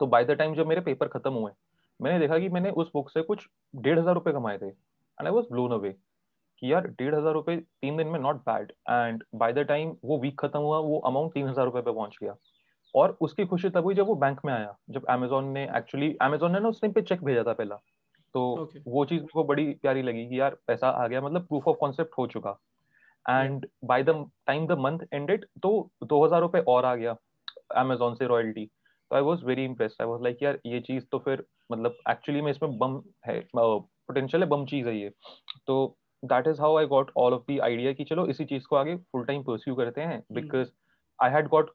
तो 0.00 0.06
बाय 0.06 0.24
द 0.24 0.30
टाइम 0.32 0.54
जब 0.54 0.66
मेरे 0.66 0.80
पेपर 0.80 1.08
खत्म 1.08 1.32
हुए 1.32 1.52
मैंने 2.00 2.18
देखा 2.18 2.38
कि 2.38 2.48
मैंने 2.48 2.70
उस 2.72 2.90
बुक 2.94 3.10
से 3.10 3.22
कुछ 3.22 3.46
डेढ़ 3.76 3.98
हज़ार 3.98 4.14
रुपए 4.14 4.32
कमाए 4.32 4.58
थे। 4.58 4.66
And 4.66 5.26
I 5.26 5.32
was 5.32 5.46
blown 5.52 5.72
away 5.72 5.90
कि 6.62 6.72
यार 6.72 6.86
डेढ़ 6.88 7.14
हज़ार 7.14 7.32
रुपए 7.32 7.56
तीन 7.56 7.96
दिन 7.96 8.06
में 8.06 8.18
not 8.20 8.36
bad 8.46 8.72
and 8.90 9.22
by 9.34 9.52
the 9.52 9.64
time 9.68 9.94
वो 10.04 10.18
वीक 10.20 10.38
खत्म 10.40 10.58
हुआ 10.60 10.78
वो 10.80 10.98
अमाउंट 11.06 11.32
तीन 11.34 11.48
हज़ार 11.48 11.64
रुपए 11.64 11.80
पे 11.80 11.92
पहुँच 11.92 12.16
गया। 12.22 12.34
और 12.94 13.16
उसकी 13.20 13.44
खुशी 13.46 13.68
तब 13.70 13.84
हुई 13.84 13.94
जब 13.94 14.06
वो 14.06 14.14
बैंक 14.16 14.40
में 14.44 14.52
आया 14.52 14.74
जब 14.90 15.04
अमेजोन 15.10 15.48
ने 15.48 15.64
एक्चुअली 15.76 16.16
अमेजोन 16.22 16.52
ने 16.52 16.60
ना 16.60 16.68
उस 16.68 16.80
टाइम 16.80 16.92
पे 16.92 17.02
चेक 17.02 17.24
भेजा 17.24 17.42
था 17.42 17.52
पहला। 17.52 17.74
तो 18.34 18.40
okay. 18.62 18.82
वो 18.86 19.04
चीज़ 19.04 19.22
को 19.32 19.44
बड़ी 19.44 19.64
प्यारी 19.74 20.02
लगी 20.02 20.26
कि 20.28 20.40
यार 20.40 20.56
पैसा 20.66 20.88
आ 20.88 21.06
गया 21.06 21.20
मतलब 21.20 21.46
प्रूफ 21.46 21.68
ऑफ़ 21.68 21.76
कॉन्सेप्ट 21.76 22.18
हो 22.18 22.26
चुका। 22.26 22.50
And 23.26 23.66
by 23.84 24.02
the 24.02 24.24
time 24.46 24.66
the 24.66 24.78
month 24.78 24.98
ended 25.12 25.44
तो 25.62 25.90
दो 26.04 26.24
हज़ार 26.24 26.40
रुपए 26.40 26.60
और 26.68 26.84
आ 26.84 26.94
गया 26.94 27.16
अमेजोन 27.76 28.14
से 28.14 28.26
रॉयल्टी 28.26 28.66
तो 28.66 29.16
I 29.16 29.22
was 29.22 29.44
very 29.44 29.64
impressed 29.64 30.02
I 30.02 30.08
was 30.08 30.22
like 30.22 30.42
यार 30.42 30.58
ये 30.66 30.80
चीज़ 30.80 31.04
तो 31.12 31.18
फिर 31.18 31.44
मतलब 31.72 31.96
एक्चुअली 32.10 32.42
में 32.42 32.50
इसमें 32.50 32.78
बम 32.78 33.00
है 33.26 33.40
पोटेंशियल 33.56 34.42
है 34.42 34.48
बम 34.48 34.64
चीज़ 34.66 34.88
है 34.88 34.96
ये. 34.96 35.10
तो 35.66 35.96
that 36.22 36.46
is 36.46 36.60
how 36.60 36.76
I 36.78 36.86
got 36.86 37.10
all 37.16 37.34
of 37.34 37.52
the 37.52 37.60
idea 37.62 37.92
कि 37.92 38.04
चलो 38.04 38.26
इसी 38.26 38.44
चीज़ 38.44 38.66
को 38.70 38.76
आगे 38.76 38.96
फुल 38.96 39.24
टाइम 39.24 39.42
परस्यू 39.42 39.74
करते 39.74 40.00
हैं 40.00 40.22
because 40.32 40.68
I 41.18 41.30
had 41.30 41.48
got 41.48 41.70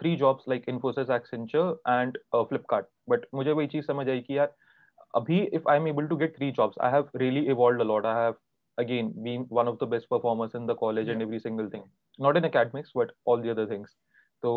three 0.00 0.16
jobs 0.16 0.44
like 0.48 0.64
Infosys 0.68 1.10
Accenture 1.10 1.76
and 1.88 2.18
Flipkart 2.34 2.86
but 3.10 3.26
मुझे 3.34 3.52
वही 3.52 3.66
चीज़ 3.66 3.86
समझ 3.86 4.08
आई 4.08 4.20
कि 4.20 4.38
यार 4.38 4.54
अभी 5.14 5.40
if 5.40 5.68
I 5.68 5.76
am 5.76 5.88
able 5.88 6.06
to 6.06 6.16
get 6.16 6.36
three 6.36 6.50
jobs 6.52 6.78
I 6.80 7.02
really 7.14 7.48
evolved 7.48 7.80
a 7.80 7.84
lot. 7.84 8.04
I 8.04 8.14
have 8.16 8.36
again 8.80 9.12
been 9.22 9.46
one 9.58 9.68
of 9.68 9.78
the 9.78 9.86
best 9.86 10.08
performers 10.08 10.54
in 10.54 10.66
the 10.66 10.74
college 10.74 11.06
yeah. 11.06 11.12
and 11.14 11.22
every 11.22 11.40
single 11.40 11.70
thing. 11.70 11.84
Not 12.18 12.36
in 12.36 12.44
academics, 12.44 12.90
but 12.94 13.12
all 13.24 13.42
the 13.42 13.50
other 13.50 13.66
things. 13.66 13.96
तो 14.42 14.52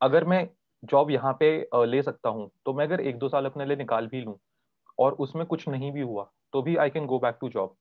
अगर 0.00 0.24
मैं 0.24 0.46
job 0.82 1.10
यहाँ 1.10 1.32
पे 1.40 1.50
ले 1.86 2.02
सकता 2.02 2.28
हूँ 2.28 2.50
तो 2.64 2.72
मैं 2.74 2.86
अगर 2.86 3.00
एक 3.00 3.18
दो 3.18 3.28
साल 3.28 3.46
अपने 3.46 3.64
लिए 3.66 3.76
निकाल 3.76 4.06
भी 4.06 4.20
लूँ 4.20 4.36
और 4.98 5.12
उसमें 5.26 5.44
कुछ 5.46 5.68
नहीं 5.68 5.92
भी 5.92 6.00
हुआ 6.00 6.28
तो 6.52 6.62
भी 6.62 6.76
I 6.84 6.90
can 6.90 7.06
go 7.06 7.18
back 7.18 7.38
to 7.40 7.48
job 7.48 7.74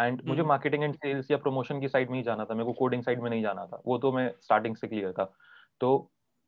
and 0.00 0.22
मुझे 0.26 0.42
मार्केटिंग 0.52 0.84
एंड 0.84 0.94
सेल्स 0.94 1.30
या 1.30 1.36
प्रमोशन 1.44 1.80
की 1.80 1.88
साइड 1.88 2.10
में 2.10 2.16
ही 2.18 2.22
जाना 2.24 2.44
था 2.44 2.54
मेरे 2.54 2.66
को 2.66 2.72
कोडिंग 2.78 3.02
साइड 3.04 3.22
में 3.22 3.30
नहीं 3.30 3.42
जाना 3.42 3.66
था 3.66 3.82
वो 3.86 3.98
तो 3.98 4.12
मैं 4.12 4.30
स्टार्टिंग 4.42 4.76
से 4.76 4.88
क्लियर 4.88 5.12
था 5.18 5.32
तो 5.80 5.90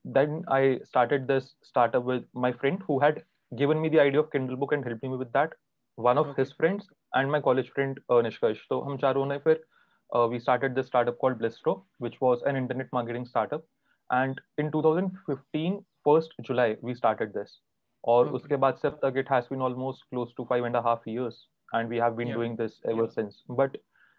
then 0.04 0.42
I 0.52 0.78
started 0.84 1.26
this 1.26 1.50
startup 1.68 2.06
with 2.06 2.26
my 2.36 2.52
friend 2.60 2.82
who 2.88 2.98
had 3.02 3.22
given 3.52 3.80
me 3.80 3.88
the 3.88 4.00
idea 4.00 4.20
of 4.20 4.30
Kindle 4.32 4.56
book 4.56 4.72
and 4.72 4.84
helped 4.84 5.02
me 5.02 5.10
with 5.10 5.32
that. 5.32 5.54
One 5.98 6.18
of 6.18 6.28
his 6.28 6.54
friends 6.56 6.88
and 7.16 7.30
my 7.30 7.40
college 7.40 7.70
friend 7.70 8.00
Nishkarsh 8.12 8.66
तो 8.68 8.80
हम 8.80 8.96
चारों 8.96 9.26
ने 9.26 9.38
फिर 9.38 9.64
we 10.10 10.38
started 10.38 10.74
this 10.74 10.86
startup 10.86 11.16
called 11.20 11.38
Blestro 11.38 11.74
which 12.02 12.16
was 12.22 12.38
an 12.46 12.56
internet 12.56 12.88
marketing 12.94 13.26
startup 13.26 13.64
and 14.10 14.40
in 14.60 14.70
2015 14.70 15.78
first 16.06 16.40
July 16.40 16.76
we 16.84 16.94
started 16.94 17.28
this 17.28 17.58
और 18.04 18.28
उसके 18.28 18.56
बाद 18.56 18.74
से 18.74 18.88
अब 18.88 18.98
तक 19.02 19.18
it 19.18 19.30
has 19.32 19.44
been 19.50 19.62
almost 19.62 20.04
close 20.10 20.34
to 20.36 20.44
five 20.44 20.66
and 20.66 20.76
half 20.76 21.08
years 21.10 21.46
and 21.74 21.88
we 21.88 21.98
have 21.98 22.14
been 22.14 22.32
doing 22.34 22.56
this 22.58 22.80
ever 22.86 23.06
since 23.06 23.42
but 23.50 23.76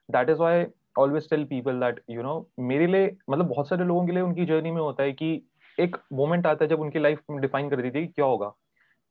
that 0.09 0.29
is 0.29 0.39
why 0.39 0.65
always 0.99 1.29
tell 1.29 1.45
people 1.45 1.79
that 1.79 2.01
you 2.09 2.23
know 2.23 2.49
मेरे 2.59 2.87
लिए 2.87 3.15
मतलब 3.29 3.47
बहुत 3.47 3.69
सारे 3.69 3.85
लोगों 3.85 4.05
के 4.05 4.11
लिए 4.11 4.21
उनकी 4.21 4.45
जर्नी 4.45 4.71
में 4.71 4.81
होता 4.81 5.03
है 5.03 5.11
कि 5.11 5.49
एक 5.79 5.97
मोमेंट 6.13 6.47
आता 6.47 6.65
है 6.65 6.69
जब 6.69 6.79
उनकी 6.79 6.99
लाइफ 6.99 7.19
डिफाइन 7.31 7.69
कर 7.69 7.81
देती 7.81 8.01
थी 8.01 8.07
क्या 8.07 8.25
होगा। 8.25 8.53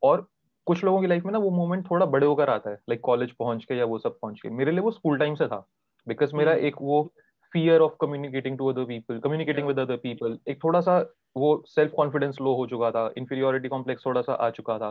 और 0.02 0.26
कुछ 0.66 0.84
लोगों 0.84 1.00
की 1.00 1.06
लाइफ 1.06 1.24
में 1.24 1.32
ना 1.32 1.38
वो 1.38 1.50
मोमेंट 1.50 1.90
थोड़ा 1.90 2.06
बड़े 2.06 2.26
होकर 2.26 2.50
आता 2.50 2.70
है 2.70 2.76
लाइक 2.88 3.00
कॉलेज 3.00 3.32
पहुँच 3.32 3.64
के 3.64 3.74
या 3.74 3.84
वो 3.84 3.98
सब 3.98 4.18
पहुँच 4.22 4.40
के। 4.40 4.50
मेरे 4.50 4.72
लिए 4.72 4.80
वो 4.80 4.90
स्कूल 4.90 5.18
टाइम 5.18 5.34
से 5.34 5.46
था 5.46 5.66
बिकॉज़ 6.06 6.34
मेरा 6.36 6.52
hmm. 6.52 6.62
एक 6.62 6.76
वो 6.82 7.02
fear 7.52 7.80
of 7.80 7.92
communicating 8.00 8.58
to 8.58 8.66
other 8.66 8.84
people 8.84 9.18
communicating 9.18 9.66
with 9.66 9.78
other 9.78 9.96
people 9.96 10.38
एक 10.48 10.62
थोड़ा 10.64 10.80
सा 10.80 10.98
वो 11.36 11.62
सेल्फ 11.68 11.92
कॉन्फिडेंस 11.96 12.40
लो 12.40 12.54
हो 12.54 12.66
चुका 12.66 12.90
था 12.90 13.10
इन्फीरियोरिटी 13.18 13.68
कॉम्प्लेक्स 13.68 14.06
थोड़ा 14.06 14.22
सा 14.22 14.32
आ 14.34 14.48
चुका 14.50 14.78
था। 14.78 14.90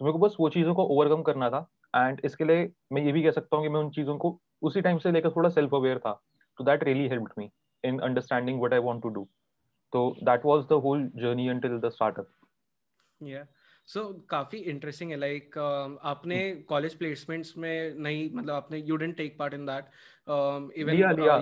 तो 0.00 0.04
मेरे 0.04 0.12
को 0.12 0.18
बस 0.18 0.36
वो 0.40 0.48
चीज़ों 0.48 0.74
को 0.74 0.84
ओवरकम 0.86 1.22
करना 1.22 1.50
था 1.50 1.66
एंड 1.96 2.20
इसके 2.24 2.44
लिए 2.44 2.70
मैं 2.92 3.02
ये 3.02 3.12
भी 3.12 3.22
कह 3.22 3.30
सकता 3.30 3.56
हूँ 3.56 3.64
कि 3.64 3.70
मैं 3.70 3.80
उन 3.80 3.90
चीज़ों 3.90 4.16
को 4.18 4.38
उसी 4.62 4.80
टाइम 4.80 4.98
से 4.98 5.12
लेकर 5.12 5.30
थोड़ा 5.30 5.48
सेल्फ 5.48 5.74
अवेयर 5.74 5.98
था। 5.98 6.12
तो 6.58 6.64
that 6.64 6.84
really 6.84 7.08
help 7.08 7.28
me 7.38 7.50
in 7.84 7.98
understanding 7.98 8.60
what 8.62 8.72
I 8.72 8.78
want 8.80 9.02
to 9.02 9.08
do 9.08 9.28
तो 9.92 10.08
that 10.22 10.44
was 10.44 10.66
the 10.66 10.80
whole 10.84 11.06
journey 11.16 11.48
until 11.48 11.78
the 11.80 11.88
startup 11.90 12.28
so 13.88 14.00
so, 14.00 14.28
काफ़ी 14.28 14.58
इंटरेस्टिंग 14.58 15.10
है 15.10 15.16
लाइक 15.16 15.44
like, 15.44 15.92
uh, 15.92 15.98
आपने 16.02 16.54
कॉलेज 16.68 16.94
प्लेसमेंट्स 16.94 17.56
में 17.56 17.94
नहीं 17.94 18.30
मतलब 18.34 18.50
आपने 18.50 18.78
you 18.78 18.96
didn't 18.96 19.16
take 19.16 19.38
part 19.38 19.54
in 19.54 19.66
that 19.66 19.84
even 20.76 20.94
लिया 20.94 21.10
लिया। 21.10 21.36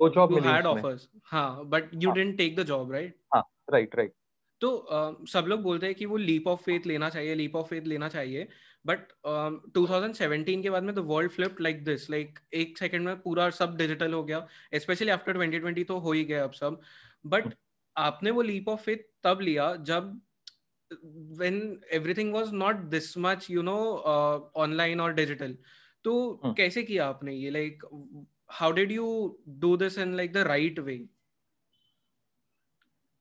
वो 0.00 0.08
जॉब 0.08 0.32
मिली 0.32 0.48
हैड 0.48 0.66
ऑफर्स 0.66 1.08
हाँ 1.24 1.64
but 1.64 1.90
you 1.94 2.10
didn't 2.10 2.36
take 2.38 2.56
the 2.56 2.62
job 2.62 2.92
right 2.92 3.16
हाँ 3.34 3.42
राइट 3.72 3.96
राइट 3.96 4.14
तो 4.60 4.86
uh, 4.92 5.28
सब 5.28 5.44
लोग 5.48 5.60
बोलते 5.60 5.86
हैं 5.86 5.94
कि 5.94 6.06
वो 6.06 6.16
लीप 6.16 6.46
ऑफ़ 6.46 6.60
फेथ 6.60 6.80
लेना 6.86 7.10
चाहिए 7.10 7.34
लीप 7.34 7.56
ऑफ़ 7.56 7.66
फेथ 7.66 7.82
लेना 7.82 8.08
चाहिए। 8.08 8.48
बट 8.86 8.98
uh, 9.26 9.72
2017 9.78 10.62
के 10.62 10.70
बाद 10.70 10.82
में 10.82 10.94
the 10.94 10.98
world 10.98 11.30
flipped 11.30 11.60
like 11.60 11.84
this 11.84 12.10
like 12.10 12.38
एक 12.54 12.78
सेकंड 12.78 13.06
में 13.06 13.20
पूरा 13.20 13.50
सब 13.50 13.76
डिजिटल 13.76 14.12
हो 14.12 14.24
गया। 14.24 14.46
स्पेशली 14.74 15.10
आफ्टर 15.10 15.38
2020 15.38 15.84
तो 15.88 15.98
हो 15.98 16.12
ही 16.12 16.24
गया 16.24 16.44
अब 16.44 16.52
सब। 16.52 16.80
बट 17.26 17.54
आपने 17.96 18.30
वो 18.30 18.42
लीप 18.42 18.68
ऑफ़ 18.68 18.80
फेथ 18.80 18.96
तब 19.24 19.40
लिया 19.40 19.76
जब 19.76 20.20
when 21.38 21.58
everything 21.92 22.32
was 22.32 22.52
not 22.52 22.82
this 22.90 23.16
much 23.16 23.48
you 23.50 23.62
know 23.62 23.82
uh, 24.12 24.38
online 24.64 25.00
or 25.00 25.12
digital 25.12 25.56
तो 26.04 26.40
hmm. 26.44 26.56
कैसे 26.56 26.82
किया 26.82 27.06
आपने 27.08 27.34
ये? 27.34 27.50
Like 27.50 27.84
how 28.50 28.72
did 28.72 28.92
you 28.92 29.08
do 29.48 29.76
this 29.76 29.98
in 29.98 30.14
like 30.16 30.32
the 30.32 30.36
right 30.36 30.78
way 30.78 30.94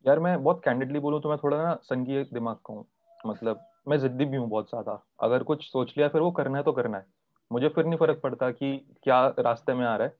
यार 0.05 0.19
मैं 0.19 0.43
बहुत 0.43 0.61
कैंडिडली 0.65 0.99
बोलूँ 0.99 1.21
तो 1.21 1.29
मैं 1.29 1.37
थोड़ा 1.37 1.57
ना 1.57 1.73
संगीत 1.83 2.33
दिमाग 2.33 2.55
का 2.55 2.73
हूँ। 2.73 2.85
मतलब 3.27 3.59
मैं 3.87 3.97
जिद्दी 3.99 4.25
भी 4.25 4.37
हूँ 4.37 4.47
बहुत 4.49 4.69
ज़्यादा। 4.69 5.03
अगर 5.19 5.43
कुछ 5.43 5.63
सोच 5.63 5.93
लिया 5.97 6.07
फिर 6.07 6.21
वो 6.21 6.31
करना 6.31 6.57
है 6.57 6.63
तो 6.63 6.71
करना 6.71 6.97
है। 6.97 7.05
मुझे 7.51 7.69
फिर 7.69 7.85
नहीं 7.85 7.97
फ़र्क 7.97 8.19
पड़ता 8.23 8.49
कि 8.51 8.77
क्या 9.03 9.35
रास्ते 9.39 9.73
में 9.73 9.85
आ 9.85 9.95
रहा 9.95 10.07
है। 10.07 10.15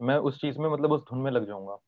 मैं 0.00 0.16
उस 0.16 0.40
चीज़ 0.40 0.58
में 0.58 0.68
मतलब 0.70 0.92
उस 0.92 1.00
धुन 1.00 1.18
में 1.18 1.30
लग 1.30 1.46
जाऊँगा। 1.46 1.78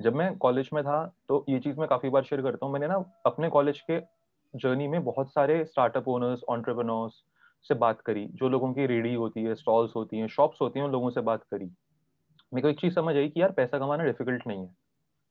जब 0.00 0.14
मैं 0.14 0.36
कॉलेज 0.38 0.70
में 0.72 0.82
था 0.84 1.04
तो 1.28 1.44
ये 1.48 1.58
चीज़ 1.58 1.78
मैं 1.80 1.88
काफ़ी 1.88 2.08
बार 2.08 2.24
शेयर 2.24 2.42
करता 2.42 2.66
हूँ। 2.66 2.72
मैंने 2.72 2.86
ना 2.86 2.94
अपने 3.26 3.48
कॉलेज 3.48 3.80
के 3.80 4.00
जर्नी 4.54 4.86
में 4.88 5.02
बहुत 5.04 5.32
सारे 5.32 5.64
स्टार्टअप 5.64 6.08
ओनर्स 6.08 6.40
ऑन्टरप्रनोर्स 6.48 7.22
से 7.66 7.74
बात 7.76 8.00
करी 8.00 8.26
जो 8.34 8.48
लोगों 8.48 8.72
की 8.74 8.86
रेडी 8.86 9.14
होती 9.14 9.42
है 9.44 9.54
स्टॉल्स 9.54 9.92
होती 9.96 10.18
हैं 10.18 10.28
शॉप्स 10.28 10.60
होती 10.60 10.78
हैं 10.78 10.86
उन 10.86 10.92
लोगों 10.92 11.10
से 11.10 11.20
बात 11.20 11.42
करी। 11.50 11.64
मेरे 12.52 12.62
को 12.62 12.68
एक 12.68 12.80
चीज़ 12.80 12.94
समझ 12.94 13.14
आई 13.16 13.28
कि 13.28 13.40
यार 13.40 13.50
पैसा 13.52 13.78
कमाना 13.78 14.04
डिफ़िकल्ट 14.04 14.46
नहीं 14.46 14.58
है। 14.58 14.74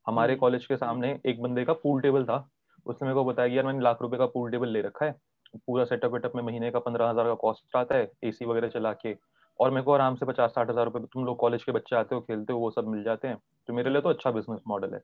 हमारे 0.07 0.35
कॉलेज 0.35 0.61
हम्म। 0.61 0.67
के 0.67 0.77
सामने 0.77 1.19
एक 1.25 1.41
बंदे 1.41 1.65
का 1.65 1.73
पूल 1.75 2.01
टेबल 2.01 2.23
था 2.25 2.47
उसने 2.85 3.05
मेरे 3.05 3.15
को 3.15 3.23
बताया 3.25 3.49
कि 3.49 3.57
यार 3.57 3.65
मैंने 3.65 3.79
लाख 3.79 4.01
रुपए 4.01 4.17
का 4.17 4.25
पूल 4.27 4.51
टेबल 4.51 4.69
ले 4.69 4.81
रखा 4.81 5.05
है 5.05 5.15
पूरा 5.57 5.85
सेटअप 5.85 6.13
वेटअप 6.13 6.35
में 6.35 6.43
महीने 6.43 6.71
का 6.71 6.79
पंद्रह 6.79 7.09
हज़ार 7.09 7.25
का 7.25 7.33
कॉस्ट 7.37 7.75
आता 7.77 7.95
है 7.95 8.11
एसी 8.23 8.45
वगैरह 8.45 8.67
चला 8.69 8.93
के 8.95 9.15
और 9.59 9.71
मेरे 9.71 9.83
को 9.83 9.93
आराम 9.93 10.15
से 10.15 10.25
पचास 10.25 10.51
साठ 10.51 10.69
हज़ार 10.69 10.85
रुपए 10.85 10.99
तुम 11.13 11.25
लोग 11.25 11.37
कॉलेज 11.37 11.63
के 11.63 11.71
बच्चे 11.71 11.95
आते 11.95 12.15
हो 12.15 12.21
खेलते 12.21 12.53
हो 12.53 12.59
वो 12.59 12.69
सब 12.71 12.87
मिल 12.87 13.03
जाते 13.03 13.27
हैं 13.27 13.37
तो 13.69 13.73
मेरे 13.73 13.89
लिए 13.89 14.01
तो 14.01 14.09
अच्छा 14.09 14.31
बिज़नेस 14.31 14.59
मॉडल 14.67 14.93
है। 14.93 15.01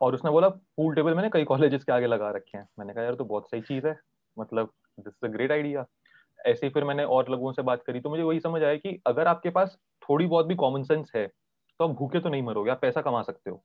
और 0.00 0.14
उसने 0.14 0.30
बोला 0.30 0.48
पूल 0.48 0.94
टेबल 0.94 1.14
मैंने 1.14 1.30
कई 1.30 1.44
कॉलेजेस 1.44 1.84
के 1.84 1.92
आगे 1.92 2.06
लगा 2.06 2.30
रखे 2.30 2.58
हैं. 2.58 2.68
मैंने 2.78 2.94
कहा 2.94 3.04
यार 3.04 3.14
तो 3.14 3.24
बहुत 3.24 3.50
सही 3.50 3.60
चीज़ 3.60 3.86
है। 3.86 3.96
मतलब 4.36 4.72
this 5.00 5.14
is 5.14 5.26
a 5.26 5.32
great 5.32 5.52
idea 5.52 5.84
ऐसे 6.38 6.66
ही 6.66 6.72
फिर 6.72 6.84
मैंने 6.84 7.04
और 7.04 7.30
लोगों 7.30 7.52
से 7.52 7.62
बात 7.62 7.82
करी 7.82 8.00
तो 8.00 8.10
मुझे 8.10 8.22
वही 8.22 8.40
समझ 8.40 8.62
आया 8.62 8.76
कि 8.76 9.00
अगर 9.06 9.26
आपके 9.26 9.50
पास 9.50 9.76
थोड़ी 10.02 10.26
बहुत 10.26 10.46
भी 10.46 10.54
कॉमन 10.54 10.82
सेंस 10.82 11.12
है 11.16 11.26
तो 11.80 11.84
आप 11.84 11.94
भूखे 11.96 12.20
तो 12.20 12.28
नहीं 12.28 12.42
मरोगे 12.42 12.70
आप 12.70 12.80
पैसा 12.80 13.00
कमा 13.00 13.22
सकते 13.22 13.50
हो। 13.50 13.62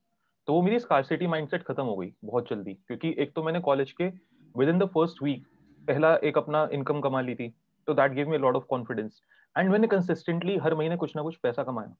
तो 0.48 0.52
वो 0.52 0.62
मेरी 0.62 0.78
स्कारसिटी 0.78 1.26
माइंडसेट 1.26 1.62
खत्म 1.62 1.82
हो 1.82 1.96
गई 1.96 2.12
बहुत 2.24 2.48
जल्दी 2.50 2.74
क्योंकि 2.74 3.14
एक 3.18 3.32
तो 3.34 3.42
मैंने 3.42 3.60
कॉलेज 3.60 3.92
के 3.92 4.08
with 4.54 4.68
in 4.68 4.78
the 4.78 4.86
first 4.86 5.22
week 5.22 5.46
पहला 5.88 6.14
एक 6.24 6.38
अपना 6.38 6.68
इनकम 6.72 7.00
कमा 7.00 7.20
ली 7.20 7.34
थी 7.34 7.48
तो 7.88 7.94
that 7.94 8.12
give 8.12 8.28
me 8.28 8.38
lot 8.38 8.56
of 8.56 8.64
confidence 8.64 9.20
and 9.56 9.70
मैंने 9.70 9.86
कंसिस्टेंटली 9.86 10.56
हर 10.56 10.74
महीने 10.74 10.96
कुछ 10.96 11.16
ना 11.16 11.22
कुछ 11.22 11.36
पैसा 11.36 11.62
कमाया। 11.62 11.94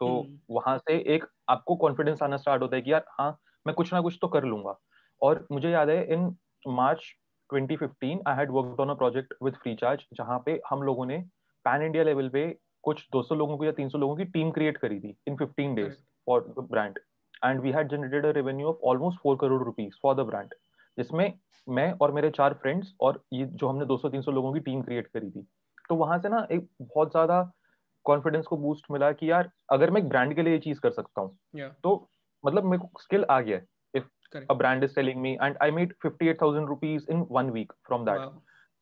तो 0.00 0.06
hmm. 0.06 0.38
वहाँ 0.50 0.76
से 0.78 0.96
एक 1.14 1.24
आपको 1.48 1.76
कॉन्फिडेंस 1.76 2.22
आना 2.22 2.36
स्टार्ट 2.36 2.62
होता 2.62 2.76
है 2.76 2.82
कि 2.82 2.92
यार 2.92 3.04
हाँ 3.10 3.30
मैं 3.66 3.74
कुछ 3.74 3.92
ना 3.92 4.00
कुछ 4.00 4.18
तो 4.22 4.28
कर 4.28 4.44
लूँगा। 4.44 4.78
और 5.22 5.46
मुझे 5.52 5.70
याद 5.70 5.88
है 5.88 6.04
in 6.14 6.34
March 6.68 7.04
2015 7.50 8.20
I 8.28 8.36
had 8.36 8.50
worked 8.50 8.80
on 8.80 8.88
a 8.88 8.94
project 8.94 9.34
with 9.42 9.54
FreeCharge 9.74 10.04
जहाँ 10.12 10.42
पे 10.46 10.60
हम 10.70 10.82
लोगों 10.82 11.06
ने 11.06 11.18
पैन 11.66 11.82
इंडिया 11.82 12.04
लेवल 12.04 12.28
पे 12.28 12.46
कुछ 12.84 13.06
200 13.12 13.34
लोगों 13.34 13.58
की 13.58 13.66
या 13.66 13.72
300 13.72 13.98
लोगों 13.98 14.16
की 14.16 14.24
टीम 14.24 14.50
क्रिएट 14.50 14.76
करी 14.76 15.00
थी 15.00 15.16
in 15.28 15.36
15 15.36 15.74
days 15.74 15.92
for 16.26 16.40
the 16.48 16.66
brand 16.70 16.98
and 17.44 17.60
we 17.60 17.70
had 17.72 17.88
generated 17.88 18.26
a 18.26 18.30
revenue 18.30 18.68
of 18.68 18.86
almost 18.88 19.18
four 19.20 19.36
crore 19.36 19.62
rupees 19.62 19.94
for 20.02 20.14
the 20.14 20.26
brand 20.26 20.54
जिसमें 20.98 21.32
मैं 21.66 21.92
और 21.92 22.12
मेरे 22.12 22.30
चार 22.30 22.54
फ्रेंड्स 22.54 22.92
और 23.00 23.22
ये 23.32 23.44
जो 23.44 23.68
हमने 23.68 23.86
200-300 23.86 24.32
लोगों 24.32 24.52
की 24.52 24.60
टीम 24.60 24.82
क्रिएट 24.82 25.06
करी 25.06 25.30
थी। 25.30 25.46
तो 25.88 25.94
वहाँ 25.96 26.18
से 26.18 26.28
ना 26.28 26.46
एक 26.52 26.68
बहुत 26.82 27.10
ज़्यादा 27.10 27.40
कॉन्फिडेंस 28.06 28.46
को 28.46 28.56
बूस्ट 28.56 28.84
मिला 28.90 29.10
कि 29.12 29.30
यार 29.30 29.50
अगर 29.72 29.90
मैं 29.90 30.00
एक 30.02 30.08
ब्रांड 30.08 30.34
के 30.34 30.42
लिए 30.42 30.52
ये 30.52 30.58
चीज़ 30.58 30.80
कर 30.80 30.90
सकता 30.90 31.20
हूँ 31.20 31.36
yeah. 31.56 31.70
तो 31.82 32.10
मतलब 32.44 32.64
मेरे 32.64 32.82
को 32.82 33.00
स्किल 33.00 33.24
आ 33.30 33.40
गया 33.40 33.58
if 33.94 34.38
a 34.50 34.54
brand 34.54 34.84
is 34.84 34.90
selling 34.92 35.20
me 35.22 35.32
and 35.42 35.56
I 35.62 35.70
made 35.70 35.94
58000 36.06 36.66
rupees 36.68 37.06
in 37.10 37.26
one 37.30 37.50
week 37.50 37.72
from 37.86 38.04
that 38.04 38.28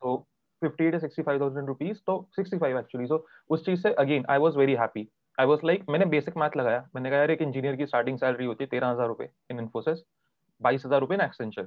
तो 0.02 0.16
58 0.62 0.98
65000 1.00 1.66
रुपीस 1.66 2.02
तो 2.06 2.16
65 2.38 2.78
एक्चुअली 2.78 3.06
सो 3.06 3.24
उस 3.50 3.64
चीज़ 3.66 3.80
से 3.82 3.92
again 4.00 4.24
I 4.30 4.38
was 4.38 4.56
very 4.56 4.74
happy 4.76 5.08
I 5.38 5.46
was 5.46 5.60
like 5.64 5.84
मैंने 5.90 6.04
बेसिक 6.06 6.36
मैथ 6.36 6.56
लगाया। 6.56 6.80
मैंने 6.94 7.10
कहा 7.10 7.18
यार 7.18 7.30
एक 7.30 7.42
इंजीनियर 7.42 7.76
की 7.76 7.86
स्टार्टिंग 7.86 8.18
सैलरी 8.18 8.46
होती 8.46 8.64
है 8.64 8.68
तेरह 8.70 8.88
हज़ार 8.88 9.08
रुपए 9.08 9.28
इन 9.50 9.58
इन्फोसिस 9.60 10.02
बाईस 10.60 10.84
हज़ार 10.86 11.00
रुपए 11.00 11.14
इन 11.14 11.20
एक्सेंचर 11.20 11.66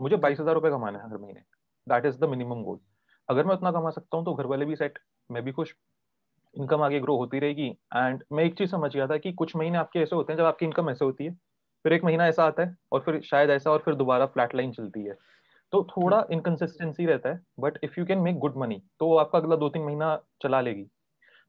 मुझे 0.00 0.16
बाईस 0.18 0.40
हज़ार 0.40 0.54
रुपए 0.54 0.70
कमाना 0.70 0.98
है 0.98 1.10
हर 1.10 1.18
महीने। 1.18 1.40
That 1.86 2.06
is 2.06 2.18
the 2.20 2.28
minimum 2.30 2.62
goal 2.64 2.78
अगर 3.28 3.46
मैं 3.46 3.54
उतना 3.54 3.70
कमा 3.72 3.90
सकता 3.90 4.16
हूँ 4.16 4.24
तो 4.24 4.34
घर 4.34 4.46
वाले 4.46 4.64
भी 4.64 4.76
सेट 4.76 4.98
मैं 5.30 5.42
भी 5.44 5.52
खुश। 5.52 5.74
इनकम 6.54 6.82
आगे 6.82 7.00
ग्रो 7.00 7.16
होती 7.16 7.38
रहेगी। 7.38 7.68
एंड 7.96 8.22
मैं 8.32 8.44
एक 8.44 8.54
चीज़ 8.58 8.70
समझ 8.70 8.92
गया 8.94 9.06
था 9.06 9.16
कि 9.18 9.32
कुछ 9.34 9.54
महीने 9.56 9.78
आपके 9.78 10.00
ऐसे 10.00 10.16
होते 10.16 10.32
हैं 10.32 10.38
जब 10.38 10.44
आपकी 10.44 10.66
इनकम 10.66 10.90
ऐसे 10.90 11.04
होती 11.04 11.24
है 11.24 11.32
फिर 11.84 11.92
एक 11.92 12.04
महीना 12.04 12.26
ऐसा 12.26 12.44
आता 12.44 12.62
है 12.62 12.76
और 12.92 13.00
फिर 13.00 13.20
शायद 13.22 13.50
ऐसा 13.50 13.70
और 13.70 13.82
फिर 13.84 13.94
दोबारा 13.94 14.26
फ्लैट 14.28 14.54
लाइन 14.54 14.72
चलती 14.72 15.04
है। 15.04 15.16
तो 15.72 15.82
थोड़ा 15.86 16.24
इनकन्सिस्टेंसी 16.32 17.06
रहता 17.06 17.28
है 17.28 17.40
but 17.60 17.78
if 17.84 17.98
you 17.98 18.04
can 18.06 18.18
make 18.20 18.38
good 18.38 18.56
money 18.56 18.80
तो 19.00 19.06
वो 19.06 19.16
आपका 19.18 19.38
अगला 19.38 19.56
दो 19.56 19.68
तीन 19.68 19.82
महीना 19.82 20.16
चला 20.42 20.60
लेगी। 20.60 20.86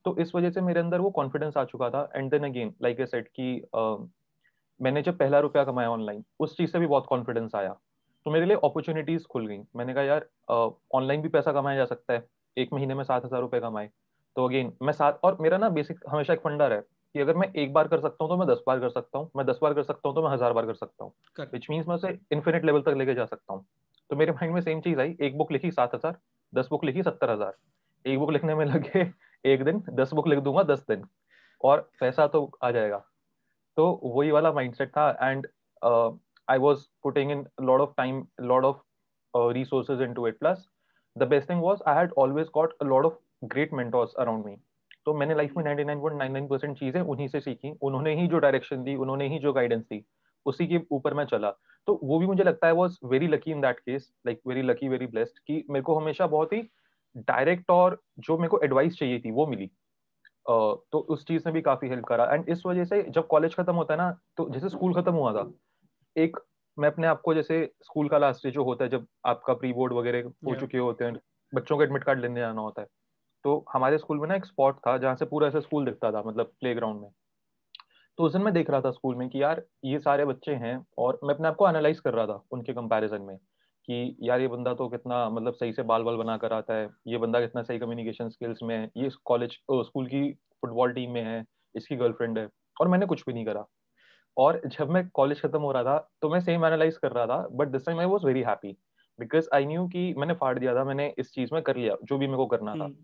तो 0.06 0.16
इस 0.20 0.34
वजह 0.36 0.50
से 0.50 0.62
मेरे 0.62 0.80
अंदर 0.80 1.02
वो 1.02 1.10
कॉन्फिडेंस 1.12 1.58
आ 1.58 1.63
चुका 1.66 1.89
था। 1.89 2.10
And 2.16 2.30
then 2.32 2.44
again 2.44 2.74
like 2.84 3.00
a 3.00 3.06
set 3.06 3.28
कि 3.30 3.68
मैंने 4.80 5.02
जब 5.02 5.18
पहला 5.18 5.39
रुपया 5.39 5.63
कमाया 5.63 5.89
ऑनलाइन 5.89 6.24
उस 6.39 6.56
चीज़ 6.58 6.72
से 6.72 6.80
भी 6.80 6.88
बहुत 6.88 7.06
कॉन्फिडेंस 7.10 7.56
आया। 7.56 7.74
तो 8.26 8.32
मेरे 8.32 8.46
लिए 8.46 8.56
अपॉर्चुनिटीज़ 8.56 9.26
खुल 9.28 9.48
गई। 9.48 9.60
मैंने 9.76 9.94
कहा 9.94 10.04
यार 10.04 10.28
ऑनलाइन 10.96 11.22
भी 11.22 11.30
पैसा 11.30 11.52
कमाया 11.54 11.78
जा 11.78 11.86
सकता 11.86 12.13
है। 12.13 12.26
एक 12.58 12.74
महीने 12.74 12.96
में 12.96 13.04
सात 13.04 13.26
हज़ार 13.26 13.42
रुपए 13.42 13.60
कमाए। 13.60 13.89
तो 14.36 14.48
अगेन 14.48 14.74
मैं 14.82 14.93
सात 14.93 15.19
और 15.24 15.38
मेरा 15.41 15.58
ना 15.58 15.69
बेसिक 15.69 16.00
हमेशा 16.10 16.34
एक 16.34 16.39
फंडर 16.39 16.74
है 16.74 16.80
कि 17.15 17.19
अगर 17.19 17.36
मैं 17.36 17.52
एक 17.54 17.74
बार 17.74 17.88
कर 17.88 18.00
सकता 18.00 18.24
हूँ 18.24 18.30
तो 18.30 18.38
मैं 18.38 18.48
दस 18.48 18.63
बार 18.67 18.80
कर 18.80 18.89
सकता 18.89 19.19
हूँ 19.19 19.30
मैं 19.38 19.46
दस 19.46 19.60
बार 19.62 19.74
कर 19.74 19.84
सकता 19.84 20.10
हूँ 20.10 20.15
तो 20.15 20.24
मैं 20.24 20.30
हज़ार 20.30 20.54
बार 20.54 20.65
कर 20.65 20.74
सकता 20.74 21.04
हूँ। 21.04 21.13
विच 21.54 21.69
मीन्स 21.69 21.88
मैं 21.88 21.96
उसे 21.96 22.17
इन्फिनिट 22.32 22.65
लेवल 22.65 22.82
तक 22.82 22.93
लेके 22.98 23.13
जा 23.13 23.26
सकता 23.26 23.54
हूँ। 23.54 23.65
तो 24.10 24.15
मेरे 24.15 24.32
माइंड 24.32 24.54
में 24.54 24.62
सेम 24.62 24.82
चीज़ 24.82 25.00
आई 25.00 25.15
एक 25.22 25.38
बुक 25.38 25.52
लिखी 25.52 25.72
सात 25.72 25.96
हज़ार 25.96 26.17
दस 26.56 26.67
बुक 26.72 26.86
लिखी 26.86 27.04
सत्तर 27.04 27.30
हज़ार। 27.30 27.54
एक 28.06 28.19
बुक 28.19 28.32
लिखने 28.32 28.56
में 28.56 28.65
लगे 28.65 29.12
एक 29.46 29.63
दिन 29.63 29.84
दस 29.89 30.13
बुक 30.13 30.28
लिख 30.28 30.39
दूँगा 30.39 30.63
दस 30.63 30.86
दिन। 30.88 31.06
और 31.63 31.89
पैसा 32.00 32.28
तो 32.28 32.52
आ 32.63 32.72
जाएगा। 32.72 33.04
तो 33.78 34.02
वही 34.04 34.32
वाला 34.32 34.52
माइंडसेट 34.52 34.89
था 34.89 35.10
and 35.22 35.48
I 36.50 36.58
was 36.58 36.80
putting 37.04 37.32
in 37.32 37.46
a 37.62 37.69
of 37.69 37.93
time 37.98 38.22
time, 38.22 38.63
of 38.63 38.78
resources 39.54 40.02
into 40.13 40.22
resources 40.22 40.39
plus. 40.39 40.58
Plus, 40.58 41.24
the 41.24 41.26
best 41.26 41.48
thing 41.48 41.62
was 41.62 41.82
I 41.88 41.93
had 42.00 42.12
always 42.12 42.50
got 42.50 42.74
a 42.82 42.86
lot 43.52 43.94
of 43.94 44.16
around 44.20 44.46
me 44.46 44.56
तो 45.06 45.14
मैंने 45.14 45.36
लाइफ 45.36 45.54
में 45.58 45.64
99.99 45.64 46.50
परसेंट 46.50 46.78
चीज़ें 46.78 47.02
उन्हीं 47.02 47.28
से 47.28 47.40
सीखी 47.40 47.78
उन्होंने 47.82 48.16
ही 48.16 48.28
जो 48.28 48.40
डायरेक्शन 48.40 48.84
दी 48.84 48.96
उन्होंने 48.96 49.28
ही 49.28 49.40
जो 49.40 49.54
गाइडेंस 49.54 49.84
दी 49.84 50.06
उसी 50.46 50.68
के 50.68 50.80
ऊपर 50.92 51.14
मैं 51.14 51.26
चला। 51.26 51.52
तो 51.88 52.00
वो 52.04 52.20
भी 52.20 52.26
मुझे 52.26 52.44
लगता 52.44 52.68
है 52.68 52.74
was 52.74 52.98
very 53.06 53.28
lucky 53.28 53.52
in 53.52 53.62
that 53.62 53.80
case 53.80 54.14
like 54.28 54.42
very 54.48 54.62
lucky 54.62 54.90
very 54.90 55.08
blessed 55.08 55.40
कि 55.48 55.66
मेरे 55.70 55.84
को 55.84 56.00
हमेशा 56.00 56.28
बहुत 56.28 56.54
ही 56.54 56.70
डायरेक्ट 57.18 57.72
और 57.72 58.02
जो 58.20 58.38
मेरे 58.38 58.48
को 58.48 58.60
एडवाइस 58.64 58.98
चाहिए 58.98 59.20
थी 59.20 59.32
वो 59.32 59.48
मिली। 59.48 59.66
uh, 59.66 60.78
तो 60.92 61.00
उस 61.00 61.26
चीज़ 61.26 61.44
ने 61.46 61.52
भी 61.52 61.62
काफ़ी 61.62 61.90
हेल्प 61.90 62.06
करा। 62.06 62.34
एंड 62.34 62.50
इस 62.50 62.66
वजह 62.66 62.86
से 62.86 63.04
जब 63.04 63.28
कॉलेज 63.28 63.56
खत्म 63.56 63.76
होता 63.76 63.94
है 63.94 63.98
ना 63.98 64.20
तो 64.38 64.50
जैसे 64.50 64.70
स्कूल 64.70 64.94
खत्म 64.94 65.14
हुआ 65.14 65.34
था 65.34 65.52
एक 66.18 66.38
मैं 66.80 66.90
अपने 66.90 67.08
आपको 67.08 67.34
जैसे 67.34 67.74
स्कूल 67.84 68.10
का 68.10 68.18
लास्ट 68.18 68.46
डे 68.46 68.52
जो 68.52 68.64
होता 68.64 68.84
है 68.84 68.90
जब 68.90 69.08
आपका 69.26 69.54
प्री 69.54 69.74
बोर्ड 69.74 69.94
वगैरह 69.94 70.24
हो 70.24 70.56
चुके 70.56 70.78
होते 70.78 71.06
हैं 71.06 71.20
बच्चों 71.56 71.78
का 71.78 71.84
एडमिट 71.84 72.04
कार्ड 72.04 72.20
लेने 72.20 72.40
जाना 72.40 72.62
होता 72.62 72.82
है 72.82 72.88
तो 73.46 73.64
हमारे 73.74 73.98
स्कूल 73.98 74.20
में 74.20 74.28
ना 74.28 74.36
एक 74.36 74.46
स्पॉट 74.46 74.78
था 74.78 74.98
जहाँ 74.98 75.16
से 75.16 75.26
पूरा 75.26 75.48
ऐसा 75.48 75.60
स्कूल 75.60 75.86
दिखता 75.86 76.12
था 76.12 76.24
मतलब 76.26 76.52
प्ले 76.62 76.74
में। 76.76 77.10
तो 78.18 78.24
उस 78.24 78.34
दिन 78.34 78.42
मैं 78.42 78.54
देख 78.54 78.70
रहा 78.70 78.82
था 78.82 78.92
स्कूल 78.92 79.16
में 79.16 79.28
कि 79.30 79.42
यार 79.42 79.62
ये 79.86 80.00
सारे 80.00 80.26
बच्चे 80.26 80.54
हैं 80.56 80.76
और 80.98 81.20
मैं 81.24 81.34
अपने 81.36 81.48
आप 81.48 81.56
को 81.56 81.68
एनालाइज 81.70 82.00
कर 82.00 82.14
रहा 82.14 82.26
था 82.28 82.42
उनके 82.52 82.74
कंपैरिजन 82.74 83.22
में 83.22 83.38
कि 83.88 84.16
यार 84.22 84.42
ये 84.42 84.48
बंदा 84.48 84.74
तो 84.74 84.88
कितना 84.90 85.30
मतलब 85.30 85.54
सही 85.54 85.74
से 85.74 85.84
बाल 85.84 86.04
बाल 86.04 86.16
बना 86.16 86.38
कर 86.38 86.54
आता 86.54 86.74
है, 86.74 86.90
ये 87.08 87.18
बंदा 87.18 87.40
कितना 87.40 87.62
सही 87.64 87.80
कम्युनिकेशन 87.80 88.30
स्किल्स 88.30 88.60
में 88.64 88.76
है, 88.78 88.90
ये 88.98 89.10
कॉलेज 89.26 89.58
स्कूल 89.72 90.08
की 90.08 90.32
फुटबॉल 90.32 90.94
टीम 90.94 91.12
में 91.12 91.24
है, 91.24 91.44
इसकी 91.76 91.96
गर्लफ्रेंड 91.96 92.38
है 92.40 92.48
और 92.82 92.88
मैंने 92.88 93.06
कुछ 93.06 93.24
भी 93.28 93.34
नहीं 93.34 93.46
करा। 93.46 93.66
और 94.38 94.62
जब 94.68 94.90
मैं 94.90 95.08
कॉलेज 95.10 95.42
खत्म 95.42 95.62
हो 95.62 95.72
रहा 95.72 95.84
था 95.84 95.98
तो 96.22 96.30
मैं 96.30 96.40
सेम 96.42 96.66
एनालाइज 96.66 96.98
कर 96.98 97.12
रहा 97.12 97.26
था 97.26 97.48
but 97.52 97.68
this 97.68 97.86
time 97.86 98.00
I 98.00 98.06
was 98.06 98.26
very 98.26 98.42
happy 98.42 98.76
because 99.20 99.50
I 99.54 99.66
knew 99.66 99.88
कि 99.88 100.14
मैंने 100.18 100.34
फाड़ 100.34 100.58
दिया 100.60 100.76
था, 100.76 100.84
मैंने 100.84 101.14
इस 101.18 101.34
चीज़ 101.34 101.54
में 101.54 101.62
कर 101.64 101.76
लिया, 101.78 101.96
जो 102.04 102.18
भी 102.18 102.28
मेरे 102.28 102.38
को 102.38 102.46
करना 102.46 102.76
था। 102.76 102.84
हम्म। 102.84 102.96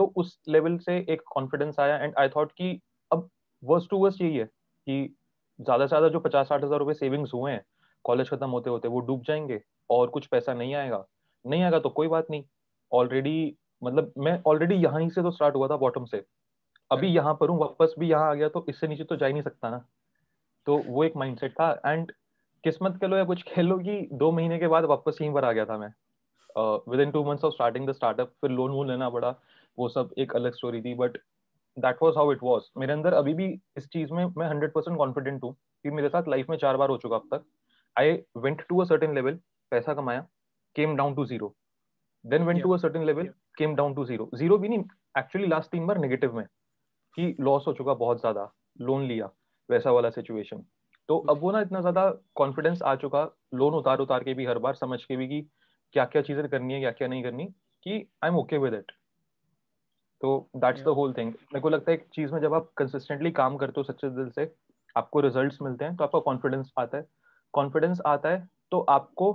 तो 0.00 0.12
उस 0.16 0.38
लेवल 0.48 0.76
से 0.78 0.96
एक 1.08 1.22
कॉन्फिडेंस 1.26 1.80
आया 1.80 1.96
एंड 1.96 2.14
आई 2.18 2.28
थॉट 2.28 2.52
कि 2.52 2.78
अब 3.10 3.28
वर्स 3.62 3.88
टू 3.90 3.96
वर्स 3.98 4.20
यही 4.20 4.36
है 4.36 4.44
कि 4.44 5.02
ज़्यादा 5.58 5.86
से 5.86 5.88
ज़्यादा 5.88 6.08
जो 6.08 6.20
पचास 6.20 6.48
साठ 6.48 6.64
हज़ार 6.64 6.78
रुपए 6.78 6.94
सेविंग्स 6.94 7.34
हुए 7.34 7.52
हैं 7.52 7.64
कॉलेज 8.04 8.30
खत्म 8.30 8.48
होते 8.50 8.70
होते 8.70 8.88
वो 8.88 9.00
डूब 9.06 9.22
जाएँगे 9.24 9.60
और 9.90 10.08
कुछ 10.10 10.26
पैसा 10.26 10.54
नहीं 10.54 10.74
आएगा। 10.74 11.04
नहीं 11.44 11.62
आएगा 11.62 11.78
तो 11.78 11.88
कोई 11.90 12.08
बात 12.08 12.26
नहीं। 12.30 12.44
ऑलरेडी 12.92 13.56
मतलब 13.82 14.12
मैं 14.18 14.40
ऑलरेडी 14.46 14.74
यहाँ 14.76 15.00
ही 15.00 15.10
से 15.10 15.22
तो 15.22 15.30
स्टार्ट 15.30 15.54
हुआ 15.56 15.68
था 15.68 15.76
बॉटम 15.76 16.04
से। 16.04 16.22
अभी 16.90 17.08
यहाँ 17.08 17.34
पर 17.40 17.48
हूँ 17.48 17.58
वापस 17.60 17.94
भी 17.98 18.08
यहाँ 18.10 18.30
आ 18.30 18.34
गया 18.34 18.48
तो 18.48 18.64
इससे 18.68 18.88
नीचे 18.88 19.04
तो 19.04 19.16
जा 19.16 19.26
ही 19.26 19.32
नहीं 19.32 19.42
सकता 19.42 19.70
ना। 19.70 19.84
तो 20.66 20.76
वो 20.86 21.04
एक 21.04 21.16
माइंडसेट 21.16 21.52
था 21.52 21.70
एंड 21.86 22.12
किस्मत 22.64 22.98
कह 23.00 23.06
लो 23.06 23.16
या 23.16 23.24
कुछ 23.24 23.42
कह 23.44 23.62
लो 23.62 23.78
कि 23.78 24.08
दो 24.12 24.30
महीने 24.32 24.58
के 24.58 24.68
बाद 24.68 24.84
वापस 24.86 25.18
यहीं 25.20 25.32
पर 25.34 25.44
आ 25.44 25.52
गया 25.52 25.64
था 25.64 25.76
मैं। 25.78 25.92
Within 27.00 27.10
two 27.10 27.24
months 27.24 27.44
of 27.44 27.54
starting 27.54 27.88
the 27.88 27.92
startup 27.92 28.32
फिर 28.40 28.50
लोन 28.50 28.70
वोन 28.70 28.88
लेना 28.88 29.08
पड़ा। 29.10 29.30
वो 29.80 29.88
सब 29.88 30.14
एक 30.18 30.34
अलग 30.36 30.54
स्टोरी 30.54 30.80
थी 30.82 30.94
but 30.94 31.18
that 31.76 31.98
was 32.02 32.16
how 32.16 32.32
it 32.32 32.42
was 32.42 32.64
मेरे 32.78 32.92
अंदर 32.92 33.12
अभी 33.14 33.34
भी 33.34 33.46
इस 33.76 33.88
चीज़ 33.88 34.12
में 34.12 34.24
मैं 34.36 34.48
हंड्रेड 34.48 34.72
परसेंट 34.72 34.96
कॉन्फिडेंट 34.98 35.42
हूँ 35.44 35.52
कि 35.84 35.90
मेरे 35.90 36.08
साथ 36.08 36.28
लाइफ 36.28 36.50
में 36.50 36.56
चार 36.58 36.76
बार 36.76 36.88
हो 36.90 36.96
चुका 36.98 37.16
अब 37.16 37.28
तक। 37.32 37.44
I 37.96 38.12
went 38.38 38.62
to 38.68 38.80
a 38.80 38.84
certain 38.84 39.14
level 39.14 39.38
पैसा 39.72 39.94
कमाया 39.94 40.26
came 40.76 40.96
down 40.96 41.14
to 41.14 41.24
zero 41.26 41.54
then 42.24 42.42
went 42.42 42.62
to 42.62 42.72
a 42.72 42.76
certain 42.76 43.04
level 43.04 43.28
came 43.58 43.74
down 43.76 43.94
to 43.94 44.04
zero 44.04 44.30
zero 44.34 44.58
भी 44.58 44.68
नहीं 44.68 44.84
एक्चुअली 45.18 45.48
लास्ट 45.48 45.70
तीन 45.70 45.86
बार 45.86 45.98
नेगेटिव 45.98 46.36
में 46.36 46.44
कि 47.16 47.34
लॉस 47.40 47.64
हो 47.66 47.72
चुका 47.72 47.94
बहुत 47.96 48.20
ज़्यादा 48.20 48.50
लोन 48.80 49.06
लिया 49.06 49.30
वैसा 49.68 49.90
वाला 49.90 50.10
सिचुएशन 50.10 50.64
तो 51.08 51.18
अब 51.30 51.40
वो 51.40 51.50
ना 51.52 51.60
इतना 51.60 51.80
ज़्यादा 51.80 52.10
कॉन्फिडेंस 52.34 52.82
आ 52.82 52.94
चुका 52.96 53.22
लोन 53.54 53.74
उतार 53.74 53.98
उतार 53.98 54.24
के 54.24 54.34
भी 54.34 54.46
हर 54.46 54.58
बार 54.58 54.74
समझ 54.74 55.04
के 55.04 55.16
भी 55.16 55.28
कि 55.28 55.40
क्या 55.94 56.04
क्या 56.04 56.22
चीज़ें 56.22 56.48
करनी 56.48 56.74
है 56.74 56.80
क्या 56.80 56.90
क्या 56.92 57.08
नहीं 57.08 57.22
करनी 57.22 57.46
कि 57.86 57.92
I 58.24 58.28
am 58.28 58.36
okay 58.36 58.58
with 58.58 58.74
it 58.74 58.92
तो 60.22 60.48
दैट्स 60.56 60.82
द 60.82 60.88
होल 60.96 61.12
थिंग 61.12 61.28
मेरे 61.28 61.60
को 61.60 61.68
लगता 61.68 61.90
है 61.90 61.96
एक 61.98 62.06
चीज़ 62.14 62.32
में 62.32 62.40
जब 62.40 62.54
आप 62.54 62.70
कंसिस्टेंटली 62.76 63.30
काम 63.32 63.56
करते 63.56 63.80
हो 63.80 63.84
सच्चे 63.84 64.10
दिल 64.16 64.30
से 64.30 64.52
आपको 64.96 65.20
रिजल्ट्स 65.20 65.58
मिलते 65.62 65.84
हैं 65.84 65.96
तो 65.96 66.04
आपका 66.04 66.18
कॉन्फिडेंस 66.20 66.70
आता 66.78 66.98
है। 66.98 67.06
कॉन्फिडेंस 67.54 68.00
आता 68.06 68.28
है 68.28 68.46
तो 68.72 68.80
आपको 68.90 69.32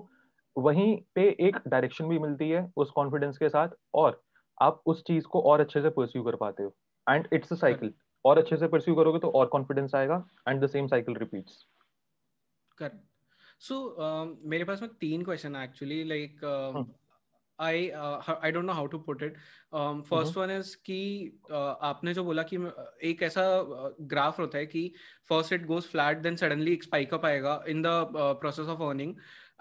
वहीं 0.56 0.96
पे 1.16 1.28
एक 1.48 1.58
डायरेक्शन 1.68 2.08
भी 2.10 2.20
मिलती 2.20 2.50
है 2.50 2.70
उस 2.78 2.92
कॉन्फिडेंस 2.96 3.38
के 3.38 3.50
साथ 3.50 3.70
और 3.94 4.22
आप 4.58 4.82
उस 4.86 5.04
चीज़ 5.08 5.26
को 5.28 5.42
और 5.42 5.60
अच्छे 5.60 5.82
से 5.82 5.90
परस्यू 5.90 6.24
कर 6.24 6.36
पाते 6.36 6.64
हो। 6.64 6.76
एंड 7.08 7.28
इट्स 7.34 7.54
अ 7.54 7.56
साइकिल 7.56 7.94
और 8.26 8.38
अच्छे 8.38 8.58
से 8.58 8.68
परस्यू 8.68 8.96
करोगे 8.96 9.20
तो 9.20 9.30
और 9.30 9.46
कॉन्फिडेंस 9.48 9.96
आएगा 9.96 10.24
and 10.50 10.64
the 10.64 10.68
same 10.68 10.88
cycle 10.88 11.16
repeats 11.16 11.66
correct 12.78 13.04
so 13.62 13.76
मेरे 14.46 14.64
पास 14.64 14.82
में 14.82 14.90
तीन 15.02 15.24
question 15.24 15.56
actually 15.56 16.04
like 16.04 16.40
I 17.60 17.90
I 17.90 18.52
don't 18.52 18.66
know 18.66 18.74
how 18.74 18.88
to 18.88 18.98
put 19.00 19.24
it 19.24 19.38
first 20.10 20.38
one 20.38 20.52
is 20.52 20.76
कि 20.86 21.00
uh, 21.46 21.76
आपने 21.82 22.14
जो 22.14 22.24
बोला 22.24 22.44
कि 22.44 22.58
एक 23.10 23.24
ऐसा 23.24 23.44
ग्राफ 24.02 24.34
uh, 24.34 24.40
होता 24.40 24.58
है 24.58 24.66
कि 24.66 24.92
first 25.30 25.54
it 25.54 25.66
goes 25.66 25.84
flat 25.84 26.18
then 26.18 26.36
suddenly 26.36 26.74
एक 26.74 26.84
स्पाइक 26.84 27.14
अप 27.14 27.26
आएगा 27.26 27.64
in 27.68 27.82
the 27.82 27.88
process 28.42 28.68
of 28.68 28.84
earning 28.84 29.16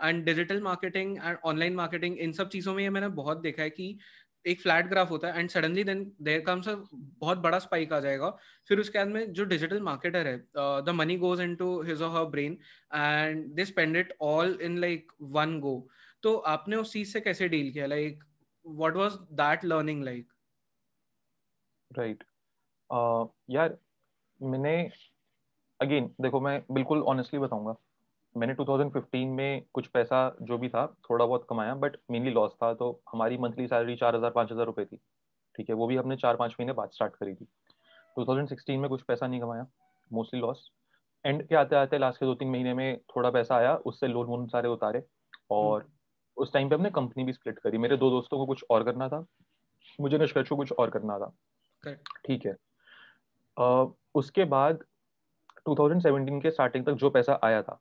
and 0.04 0.24
digital 0.24 0.60
marketing 0.62 1.16
and 1.16 1.36
online 1.44 1.74
marketing 1.74 2.18
in 2.18 2.32
सब 2.32 2.48
चीज़ों 2.48 2.74
में 2.74 2.82
ये 2.82 2.90
मैंने 2.90 3.08
बहुत 3.22 3.40
देखा 3.40 3.62
है 3.62 3.70
कि 3.70 3.98
एक 4.46 4.60
फ्लैट 4.60 4.86
ग्राफ 4.86 5.10
होता 5.10 5.28
है 5.28 5.40
and 5.40 5.50
suddenly 5.50 5.84
then 5.84 6.04
there 6.22 6.40
comes 6.40 6.68
a 6.68 6.74
बहुत 6.92 7.38
बड़ा 7.38 7.58
स्पाइक 7.58 7.92
आ 7.92 8.00
जाएगा। 8.00 8.28
फिर 8.68 8.80
उसके 8.80 8.98
बाद 8.98 9.08
में 9.08 9.32
जो 9.32 9.44
डिजिटल 9.44 9.80
मार्केटर 9.80 10.26
है 10.26 10.36
the 10.56 10.92
money 10.94 11.16
goes 11.16 11.40
into 11.40 11.80
his 11.82 12.02
और 12.02 12.16
हर 12.16 12.24
brain 12.30 12.58
and 12.94 13.46
they 13.54 13.64
spend 13.64 13.96
it 13.96 14.12
all 14.20 14.58
in 14.62 14.78
like 14.78 15.12
one 15.38 15.58
go 15.60 15.76
तो 16.24 16.36
आपने 16.48 16.76
उस 16.76 16.92
चीज़ 16.92 17.12
से 17.12 17.20
कैसे 17.20 17.48
डील 17.48 17.72
किया? 17.72 17.86
Like 17.86 18.24
what 18.64 18.96
was 18.96 19.12
that 19.32 19.64
learning 19.64 20.04
like 20.04 20.28
right 21.90 22.24
यार, 23.50 23.76
मैंने 24.40 24.76
अगेन 25.80 26.06
देखो 26.20 26.40
मैं 26.40 26.60
बिल्कुल 26.72 27.02
ऑनेस्टली 27.04 27.38
बताऊँगा। 27.40 27.74
मैंने 28.34 28.54
2015 28.56 29.30
में 29.30 29.64
कुछ 29.74 29.86
पैसा 29.88 30.36
जो 30.42 30.58
भी 30.58 30.68
था, 30.68 30.86
थोड़ा 31.04 31.24
बहुत 31.24 31.46
कमाया 31.50 31.74
बट 31.76 31.96
मेनली 32.10 32.30
लॉस 32.30 32.52
था 32.62 32.72
तो 32.74 32.90
हमारी 33.12 33.36
मंथली 33.38 33.66
सैलरी 33.66 33.96
चार 33.96 34.16
हज़ार, 34.16 34.30
पाँच 34.30 34.52
हज़ार 34.52 34.66
रुपये 34.66 34.84
थी। 34.84 34.96
ठीक 35.54 35.68
है, 35.68 35.74
वो 35.74 35.86
भी 35.86 35.96
हमने 35.96 36.16
चार 36.16 36.36
पाँच 36.36 36.52
महीने 36.52 36.72
बाद 36.72 36.90
स्टार्ट 36.92 37.16
करी 37.16 37.34
थी। 37.34 37.46
2016 38.16 38.78
में 38.78 38.88
कुछ 38.90 39.02
पैसा 39.02 39.26
नहीं 39.26 39.40
कमाया 39.40 39.66
मोस्टली 40.10 40.40
लॉस 40.40 40.70
एंड 41.24 41.46
के 41.48 41.54
आते 41.56 41.76
आते 41.76 41.98
लास्ट 41.98 42.20
के 42.20 42.26
दो 42.26 42.34
तीन 42.34 42.48
महीने 42.50 42.74
में 42.74 42.98
थोड़ा 43.16 43.30
पैसा 43.30 43.56
आया, 43.56 43.74
उससे 43.76 44.06
लोन 44.08 44.26
वोन 44.26 44.46
सारे 44.48 44.68
उतारे, 44.68 45.02
और। 45.50 45.86
उस 46.36 46.52
टाइम 46.52 46.68
पे 46.68 46.74
हमने 46.74 46.90
कंपनी 46.90 47.24
भी 47.24 47.32
स्प्लिट 47.32 47.58
करी। 47.58 47.78
मेरे 47.78 47.96
दो 47.96 48.10
दोस्तों 48.10 48.38
को 48.38 48.46
कुछ 48.46 48.64
और 48.70 48.84
करना 48.84 49.08
था। 49.08 49.26
मुझे 50.00 50.18
निष्कर्ष 50.18 50.48
को 50.48 50.56
कुछ 50.56 50.72
और 50.72 50.90
करना 50.90 51.18
था। 51.18 51.34
ठीक 52.26 52.42
okay. 52.42 52.46
है। 52.46 52.56
uh, 53.60 53.92
उसके 54.14 54.44
बाद 54.44 54.78
2017 55.68 56.42
के 56.42 56.50
स्टार्टिंग 56.50 56.86
तक 56.86 56.92
जो 56.92 57.10
पैसा 57.10 57.40
आया 57.44 57.62
था 57.62 57.80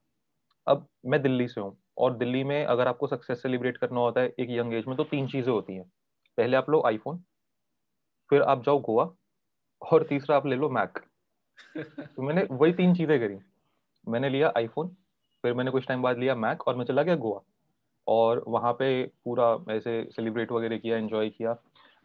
अब 0.67 0.87
मैं 1.05 1.21
दिल्ली 1.21 1.47
से 1.47 1.61
हूँ 1.61 1.77
और 1.97 2.17
दिल्ली 2.17 2.43
में 2.43 2.65
अगर 2.65 2.87
आपको 2.87 3.07
सक्सेस 3.07 3.41
सेलिब्रेट 3.41 3.77
करना 3.77 3.99
होता 3.99 4.21
है 4.21 4.33
एक 4.39 4.47
यंग 4.49 4.73
एज 4.73 4.85
में 4.85 4.97
तो 4.97 5.03
तीन 5.03 5.27
चीज़ें 5.27 5.53
होती 5.53 5.73
हैं। 5.73 5.91
पहले 6.37 6.57
आप 6.57 6.69
लो 6.69 6.83
आईफोन 6.85 7.23
फिर 8.29 8.41
आप 8.41 8.63
जाओ 8.63 8.79
गोवा 8.79 9.13
और 9.81 10.03
तीसरा 10.03 10.35
आप 10.35 10.45
ले 10.45 10.55
लो 10.55 10.69
मैक 10.69 10.99
तो 11.99 12.21
मैंने 12.21 12.47
वही 12.51 12.73
तीन 12.73 12.95
चीज़ें 12.95 13.19
करी। 13.19 13.37
मैंने 14.07 14.29
लिया 14.29 14.53
आईफोन 14.57 14.87
फिर 15.41 15.53
मैंने 15.53 15.71
कुछ 15.71 15.87
टाइम 15.87 16.01
बाद 16.01 16.17
लिया 16.17 16.35
मैक 16.35 16.67
और 16.67 16.75
मैं 16.75 16.85
चला 16.85 17.03
गया 17.03 17.15
गोवा। 17.15 17.52
और 18.07 18.43
वहाँ 18.47 18.73
पे 18.73 19.05
पूरा 19.25 19.57
ऐसे 19.71 20.03
सेलिब्रेट 20.11 20.51
वगैरह 20.51 20.77
किया 20.77 20.97
एंजॉय 20.97 21.29
किया। 21.29 21.51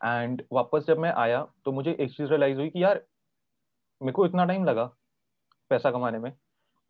एंड 0.04 0.42
वापस 0.52 0.84
जब 0.86 0.98
मैं 0.98 1.12
आया 1.12 1.42
तो 1.64 1.72
मुझे 1.72 1.96
एक 2.00 2.10
चीज़ 2.10 2.28
रियलाइज़ 2.28 2.58
हुई 2.58 2.68
कि 2.70 2.82
यार 2.82 3.04
मेरे 4.00 4.12
को 4.12 4.26
इतना 4.26 4.44
टाइम 4.44 4.64
लगा 4.64 4.84
पैसा 5.70 5.90
कमाने 5.90 6.18
में। 6.18 6.32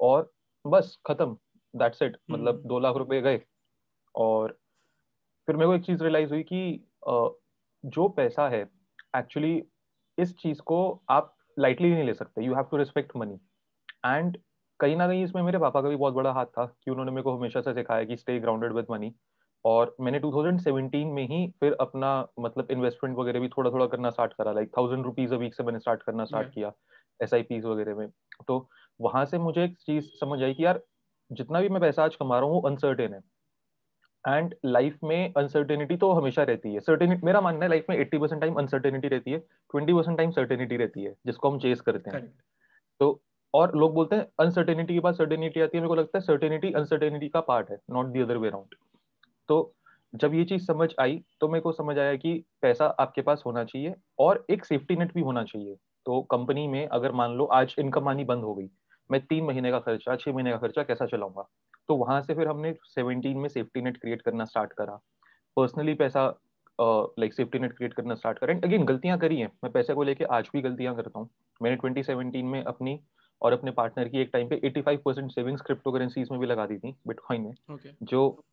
और 0.00 0.30
बस 0.64 0.98
खत्म। 1.06 1.36
दैट्स 1.74 2.02
इट 2.02 2.16
मतलब 2.30 2.54
हम्म। 2.56 2.68
दो 2.68 2.78
लाख 2.78 2.96
रुपए 2.96 3.20
गए। 3.20 3.40
और 4.14 4.58
फिर 5.46 5.56
मेरे 5.56 5.66
को 5.66 5.74
एक 5.74 5.84
चीज़ 5.84 6.02
रियलाइज़ 6.02 6.30
हुई 6.30 6.42
कि 6.42 6.84
जो 7.84 8.08
पैसा 8.08 8.48
है 8.48 8.62
एक्चुअली 9.16 9.62
इस 10.18 10.36
चीज़ 10.38 10.60
को 10.62 10.78
आप 11.10 11.34
लाइटली 11.58 11.90
नहीं 11.90 12.04
ले 12.04 12.14
सकते। 12.14 12.42
You 12.44 12.54
have 12.54 12.64
to 12.64 12.76
respect 12.76 13.16
money 13.16 13.34
and 14.06 14.38
कहीं 14.80 14.96
ना 14.96 15.06
कहीं 15.08 15.24
इसमें 15.24 15.42
मेरे 15.42 15.58
पापा 15.58 15.82
का 15.82 15.88
भी 15.88 15.96
बहुत 15.96 16.14
बड़ा 16.14 16.32
हाथ 16.32 16.46
था 16.46 16.64
कि 16.66 16.90
उन्होंने 16.90 17.10
मेरे 17.10 17.22
को 17.22 17.36
हमेशा 17.36 17.60
से 17.60 17.74
सिखाया 17.74 18.04
कि 18.04 18.16
स्टे 18.16 18.38
ग्राउंडेड 18.40 18.72
विद 18.72 18.86
मनी 18.90 19.14
और 19.64 19.96
मैंने 20.00 20.20
2017 20.20 21.12
में 21.12 21.22
ही 21.22 21.46
फिर 21.60 21.76
अपना 21.80 22.28
मतलब 22.40 22.68
इन्वेस्टमेंट 22.70 23.16
वगैरह 23.18 23.40
भी 23.40 23.48
थोड़ा 23.48 23.70
थोड़ा 23.70 23.86
करना 23.86 24.10
स्टार्ट 24.10 24.32
करा 24.32 24.52
like 24.52 24.70
thousand 24.78 25.04
rupees 25.04 25.34
a 25.34 25.36
week 25.36 25.54
से 25.54 25.62
मैंने 25.62 25.78
स्टार्ट 25.78 26.02
करना 26.02 26.24
स्टार्ट 26.24 26.52
किया 26.54 26.72
एस 27.22 27.34
वगैरह 27.64 27.94
में। 27.94 28.08
तो 28.48 28.68
वहाँ 29.00 29.24
से 29.24 29.38
मुझे 29.38 29.64
एक 29.64 29.76
चीज़ 29.78 30.04
समझ 30.04 30.42
आई 30.42 30.54
कि 30.54 30.64
यार 30.64 30.80
जितना 31.30 31.60
भी 31.60 31.68
मैं 31.68 31.80
पैसा 31.80 32.04
आज 32.04 32.16
कमा 32.16 32.38
रहा 32.38 32.48
हूँ 32.48 32.54
वो 32.54 32.68
अनसर्टेन 32.68 33.14
है। 33.14 33.20
एंड 34.24 34.54
लाइफ 34.64 34.98
में 35.04 35.32
अनसर्टेनिटी 35.36 35.96
तो 35.96 36.12
हमेशा 36.12 36.42
रहती 36.42 36.74
है। 36.74 36.80
सर्टेनिटी 36.80 37.26
मेरा 37.26 37.40
मानना 37.40 37.64
है 37.64 37.68
लाइफ 37.68 37.84
में 37.90 37.96
एट्टी 37.96 38.18
परसेंट 38.18 38.40
टाइम 38.40 38.54
अनसर्टेनिटी 38.54 39.08
रहती 39.08 39.30
है 39.30 39.38
ट्वेंटी 39.38 39.94
परसेंट 39.94 40.16
टाइम 40.18 40.30
सर्टेनिटी 40.30 40.76
रहती 40.76 41.04
है 41.04 41.14
जिसको 41.26 41.50
हम 41.50 41.58
चेस 41.58 41.80
करते 41.80 42.10
हैं। 42.10 42.26
तो 43.00 43.20
और 43.54 43.76
लोग 43.76 43.94
बोलते 43.94 44.16
हैं 44.16 44.26
अनसर्टेनिटी 44.40 44.94
के 44.94 45.00
बाद 45.00 45.14
सर्टेनिटी 45.14 45.60
आती 45.60 45.76
है। 45.76 45.80
मेरे 45.80 45.88
को 45.88 45.94
लगता 45.94 46.18
है 46.18 46.24
सर्टेनिटी 46.24 46.72
अनसर्टेनिटी 46.72 47.28
का 47.28 47.40
पार्ट 47.42 47.70
है 47.70 47.78
not 47.90 48.06
the 48.06 48.20
other 48.20 48.36
way 48.36 48.50
round 48.50 48.74
तो 49.48 49.74
जब 50.14 50.34
ये 50.34 50.44
चीज़ 50.44 50.64
समझ 50.64 50.88
आई 51.00 51.22
तो 51.40 51.48
मेरे 51.48 51.60
को 51.60 51.72
समझ 51.72 51.98
आया 51.98 52.14
कि 52.16 52.32
पैसा 52.62 52.86
आपके 53.00 53.22
पास 53.22 53.42
होना 53.46 53.64
चाहिए 53.64 53.94
और 54.18 54.44
एक 54.50 54.64
सेफ्टी 54.64 54.96
नेट 54.96 55.12
भी 55.14 55.20
होना 55.20 55.42
चाहिए। 55.44 55.74
तो 56.06 56.20
कंपनी 56.30 56.66
में 56.68 56.86
अगर 56.86 57.12
मान 57.12 57.32
लो 57.32 57.44
आज 57.44 57.74
इनकम 57.78 58.08
आनी 58.08 58.24
बंद 58.24 58.44
हो 58.44 58.54
गई, 58.54 58.68
मैं 59.10 59.20
तीन 59.22 59.44
महीने 59.44 59.70
का 59.70 59.78
खर्चा, 59.78 60.16
छह 60.16 60.32
महीने 60.32 60.50
का 60.50 60.56
खर्चा 60.56 60.82
कैसा 60.82 61.06
चलाऊँगा? 61.06 61.48
तो 61.88 61.96
वहाँ 61.96 62.20
से 62.22 62.34
फिर 62.34 62.48
हमने 62.48 62.74
सेवनटीन 62.84 63.38
में 63.38 63.48
सेफ्टी 63.48 63.82
नेट 63.82 63.96
क्रिएट 63.96 64.22
करना 64.22 64.44
स्टार्ट 64.44 64.72
करा। 64.72 64.98
पर्सनली 65.56 65.94
पैसा 65.94 66.26
लाइक 66.78 67.34
सेफ्टी 67.34 67.58
नेट 67.58 67.76
क्रिएट 67.76 67.94
करना 67.94 68.14
स्टार्ट 68.14 68.38
करें। 68.38 68.54
अगेन 68.56 68.84
गलतियाँ 68.84 69.18
करी 69.18 69.36
हैं। 69.36 69.50
मैं 69.64 69.72
पैसे 69.72 69.94
को 69.94 70.02
लेके 70.02 70.24
आज 70.26 70.48
भी 70.52 70.60
गलतियाँ 70.62 70.94
करता 70.96 71.18
हूँ। 71.18 71.28
मैंने 71.60 71.76
2017 71.78 72.44
में 72.44 72.62
अपनी 72.62 72.98
और 73.42 73.52
अपने 73.52 73.70
पार्टनर 73.70 74.08
की 74.08 74.18
एक 74.18 74.30
टाइम 74.32 74.48
पे 74.48 74.60
85 74.64 74.96
परसेंट 74.96 75.30
सेविंग्स 75.32 75.60
क्रिप्टो 75.62 75.92
करेंसीज 75.92 76.28
में 76.30 76.40
भी 76.40 76.46
लगा 76.46 76.66
दी 76.66 76.78
थी 76.78 76.94
बिटकॉइन 77.06 77.42
में 77.42 77.76
okay. 77.76 77.90
जो 78.02 78.44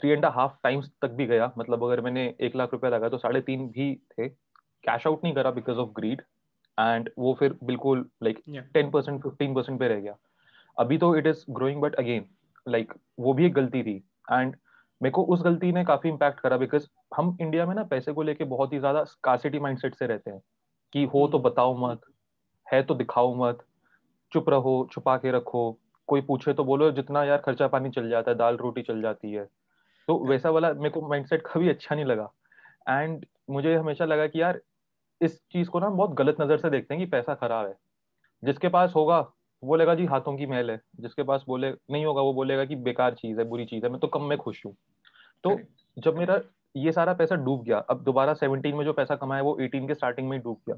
थ्री 0.00 0.10
एंड 0.10 0.24
हाफ़ 0.24 0.52
टाइम्स 0.64 0.90
तक 1.02 1.10
भी 1.10 1.26
गया। 1.26 1.52
मतलब 1.58 1.84
अगर 1.84 2.00
मैंने 2.00 2.34
एक 2.40 2.56
लाख 2.56 2.72
रुपया 2.72 2.90
लगा 2.90 3.08
तो 3.08 3.18
साढ़े 3.18 3.40
तीन 3.40 3.68
भी 3.68 3.94
थे। 3.94 4.28
कैश 4.28 5.06
आउट 5.06 5.24
नहीं 5.24 5.34
करा 5.34 5.50
बिकॉज़ 5.50 5.78
ऑफ़ 5.78 5.90
ग्रीड 5.90 6.22
एंड 6.80 7.10
वो 7.18 7.34
फिर 7.34 7.58
बिल्कुल 7.64 8.10
like 8.22 8.42
ten 8.74 8.90
percent 8.90 9.22
fifteen 9.22 9.54
percent 9.54 9.80
पे 9.80 9.88
रह 9.88 10.00
गया। 10.00 10.16
अभी 10.78 10.98
तो 10.98 11.16
it 11.16 11.26
is 11.26 11.44
growing 11.50 11.80
but 11.80 11.94
again 11.94 12.24
like 12.68 12.92
वो 13.18 13.32
भी 13.32 13.46
एक 13.46 13.52
गलती 13.52 13.82
थी। 13.82 14.04
एंड 14.32 14.56
मेरे 15.02 15.10
को 15.10 15.22
उस 15.22 15.42
गलती 15.42 15.72
ने 15.72 15.84
काफ़ी 15.84 16.10
इम्पैक्ट 16.10 16.40
करा 16.40 16.56
बिकॉज़ 16.56 16.86
हम 17.16 17.36
इंडिया 17.40 17.66
में 17.66 17.74
ना 17.74 17.84
पैसे 17.84 18.12
को 18.12 18.22
लेके 18.22 18.44
बहुत 18.44 18.72
ही 18.72 18.78
ज़्यादा 18.78 19.04
स्कासिटी 19.04 19.58
माइंडसेट 19.58 19.94
से 19.94 20.06
रहते 20.06 20.30
हैं 20.30 20.42
कि 20.92 21.04
हो 21.04 21.28
तो 21.28 21.38
hmm. 21.38 21.46
बताओ 21.46 21.90
मत 21.90 22.00
है 22.72 22.82
तो 22.82 22.94
दिखाओ 22.94 23.34
मत। 23.34 23.58
चुप 24.32 24.48
रहो 24.48 24.88
छुपा 24.92 25.16
के 25.16 25.32
रखो। 25.32 25.70
कोई 26.08 26.20
पूछे 26.20 26.52
तो 26.52 26.64
बोलो 26.64 26.90
जितना 26.92 27.24
यार 27.24 27.38
खर्चा 27.38 27.68
पानी 27.68 27.90
चल 27.90 28.08
जाता 28.10 28.30
है 28.30 28.36
दाल 28.36 28.56
रोटी 28.56 28.82
चल 28.82 29.02
जाती 29.02 29.32
है। 29.32 29.44
तो 30.08 30.18
वैसा 30.28 30.50
वाला 30.50 30.72
मेरे 30.74 30.90
को 30.90 31.08
माइंडसेट 31.08 31.42
कभी 31.46 31.68
अच्छा 31.68 31.94
नहीं 31.94 32.04
लगा। 32.04 32.30
एंड 32.90 33.26
मुझे 33.50 33.74
हमेशा 33.76 34.04
लगा 34.04 34.26
कि 34.26 34.40
यार 34.42 34.60
इस 35.20 35.40
चीज़ 35.52 35.68
को 35.70 35.80
ना 35.80 35.88
बहुत 35.90 36.14
गलत 36.16 36.36
नज़र 36.40 36.58
से 36.58 36.70
देखते 36.70 36.94
हैं 36.94 37.04
कि 37.04 37.10
पैसा 37.10 37.34
खराब 37.34 37.66
है। 37.66 37.76
जिसके 38.42 38.68
पास 38.68 38.92
होगा 38.96 39.20
वो 39.20 39.68
बोलेगा 39.68 39.94
जी 39.94 40.06
हाथों 40.06 40.36
की 40.36 40.46
मैल 40.46 40.70
है। 40.70 40.80
जिसके 41.00 41.22
पास 41.22 41.44
बोले 41.48 41.70
नहीं 41.90 42.04
होगा 42.06 42.22
वो 42.22 42.32
बोलेगा 42.34 42.64
कि 42.64 42.76
बेकार 42.78 43.14
चीज़ 43.14 43.38
है 43.40 43.44
बुरी 43.44 43.64
चीज़ 43.66 43.84
है 43.84 43.90
मैं 43.90 44.00
तो 44.00 44.08
कम 44.08 44.24
में 44.24 44.38
खुश 44.38 44.64
हूँ। 44.66 44.74
तो 45.44 45.58
जब 45.96 46.18
मेरा 46.18 46.40
ये 46.76 46.92
सारा 46.92 47.12
पैसा 47.14 47.36
डूब 47.36 47.64
गया 47.64 47.78
अब 47.90 48.02
दोबारा 48.04 48.34
सेवनटीन 48.34 48.76
में 48.76 48.84
जो 48.84 48.92
पैसा 48.92 49.16
कमाया 49.16 49.42
वो 49.42 49.56
एटीन 49.60 49.86
के 49.88 49.94
स्टार्टिंग 49.94 50.28
में 50.28 50.36
ही 50.36 50.42
डूब 50.42 50.60
गया। 50.68 50.76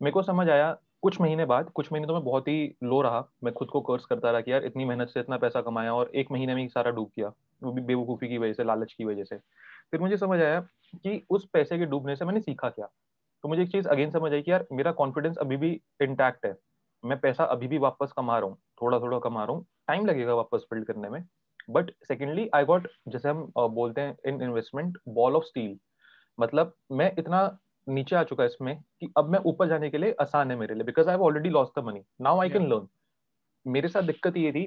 मेरे 0.00 0.12
को 0.12 0.22
समझ 0.22 0.48
आया, 0.48 0.72
कुछ 1.02 1.20
महीने 1.20 1.44
बाद, 1.44 1.70
कुछ 1.70 1.92
महीने 1.92 2.06
तो 2.06 2.14
मैं 2.14 2.22
बहुत 2.24 2.48
ही 2.48 2.74
लो 2.82 3.00
रहा, 3.02 3.24
मैं 3.44 3.52
खुद 3.54 3.68
को 3.68 3.80
कर्स 3.80 4.04
करता 4.04 4.30
रहा 4.30 4.40
कि 4.40 4.52
यार 4.52 4.64
इतनी 4.64 4.84
मेहनत 4.84 5.08
से 5.08 5.20
इतना 5.20 5.36
पैसा 5.36 5.60
कमाया 5.60 5.94
और 5.94 6.10
एक 6.14 6.30
महीने 6.32 6.54
में 6.54 6.62
ही 6.62 6.68
सारा 6.68 6.90
डूब 6.90 7.10
गया, 7.18 7.32
वो 7.62 7.72
भी 7.72 7.82
बेवकूफ़ी 7.82 8.28
की 8.28 8.38
वजह 8.38 8.52
से, 8.52 8.64
लालच 8.64 8.92
की 8.92 9.04
वजह 9.04 9.24
से। 9.24 9.36
फिर 9.90 10.00
मुझे 10.00 10.16
समझ 10.16 10.40
आया 10.40 10.60
कि 10.96 11.22
उस 11.30 11.48
पैसे 11.52 11.78
के 11.78 11.86
डूबने 11.86 12.16
से 12.16 12.24
मैंने 12.24 12.40
सीखा 12.40 12.68
क्या। 12.70 12.86
तो 13.44 13.48
मुझे 13.48 13.62
एक 13.62 13.70
चीज़ 13.72 13.88
अगेन 13.88 14.10
समझ 14.10 14.32
आई 14.32 14.42
कि 14.42 14.50
यार 14.50 14.66
मेरा 14.72 14.92
कॉन्फिडेंस 14.92 15.36
अभी 15.36 15.56
भी 15.56 15.70
इंटैक्ट 16.02 16.46
है। 16.46 16.54
मैं 17.04 17.18
पैसा 17.20 17.44
अभी 17.44 17.68
भी 17.68 17.78
वापस 17.78 18.12
कमा 18.16 18.38
रहा 18.38 18.48
हूँ 18.48 18.58
थोड़ा 18.82 18.98
थोड़ा 19.00 19.18
कमा 19.18 19.44
रहा 19.44 19.52
हूँ 19.52 19.64
टाइम 19.88 20.06
लगेगा 20.06 20.34
वापस 20.34 20.66
बिल्ड 20.72 20.86
करने 20.86 21.08
में। 21.08 21.24
बट 21.70 21.90
सेकेंडली 22.08 22.48
आई 22.54 22.64
गॉट 22.64 22.88
जैसे 23.08 23.28
हम 23.28 23.52
बोलते 23.56 24.00
हैं 24.00 24.16
in 24.26 24.42
investment 24.42 24.98
ball 25.08 25.36
of 25.36 25.44
steel 25.44 25.78
मतलब 26.38 26.74
मैं 26.92 27.12
इतना 27.18 27.46
नीचे 27.86 28.16
आ 28.16 28.22
चुका 28.24 28.42
है 28.42 28.48
इसमें 28.48 28.76
कि 29.00 29.12
अब 29.18 29.28
मैं 29.28 29.38
ऊपर 29.38 29.68
जाने 29.68 29.90
के 29.90 29.98
लिए 29.98 30.14
आसान 30.20 30.50
है 30.50 30.56
मेरे 30.56 30.74
लिए 30.74 30.84
because 30.84 31.08
I 31.08 31.14
have 31.14 31.22
already 31.22 31.48
lost 31.48 31.78
the 31.80 31.84
money 31.84 32.02
now 32.20 32.40
I 32.40 32.50
can 32.50 32.66
learn 32.68 32.88
मेरे 33.66 33.88
साथ 33.88 34.02
दिक्कत 34.02 34.36
ये 34.36 34.52
थी 34.52 34.66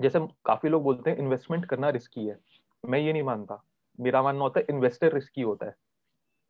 जैसे 0.00 0.20
काफ़ी 0.44 0.68
लोग 0.68 0.82
बोलते 0.82 1.10
हैं 1.10 1.18
इन्वेस्टमेंट 1.18 1.64
करना 1.66 1.88
रिस्की 1.88 2.26
है। 2.26 2.38
मैं 2.84 2.98
ये 2.98 3.12
नहीं 3.12 3.22
मानता। 3.22 3.62
मेरा 3.98 4.22
मानना 4.22 4.42
होता 4.42 4.60
है 4.60 4.66
इन्वेस्टर 4.70 5.12
रिस्की 5.12 5.42
होता 5.42 5.66
है। 5.66 5.74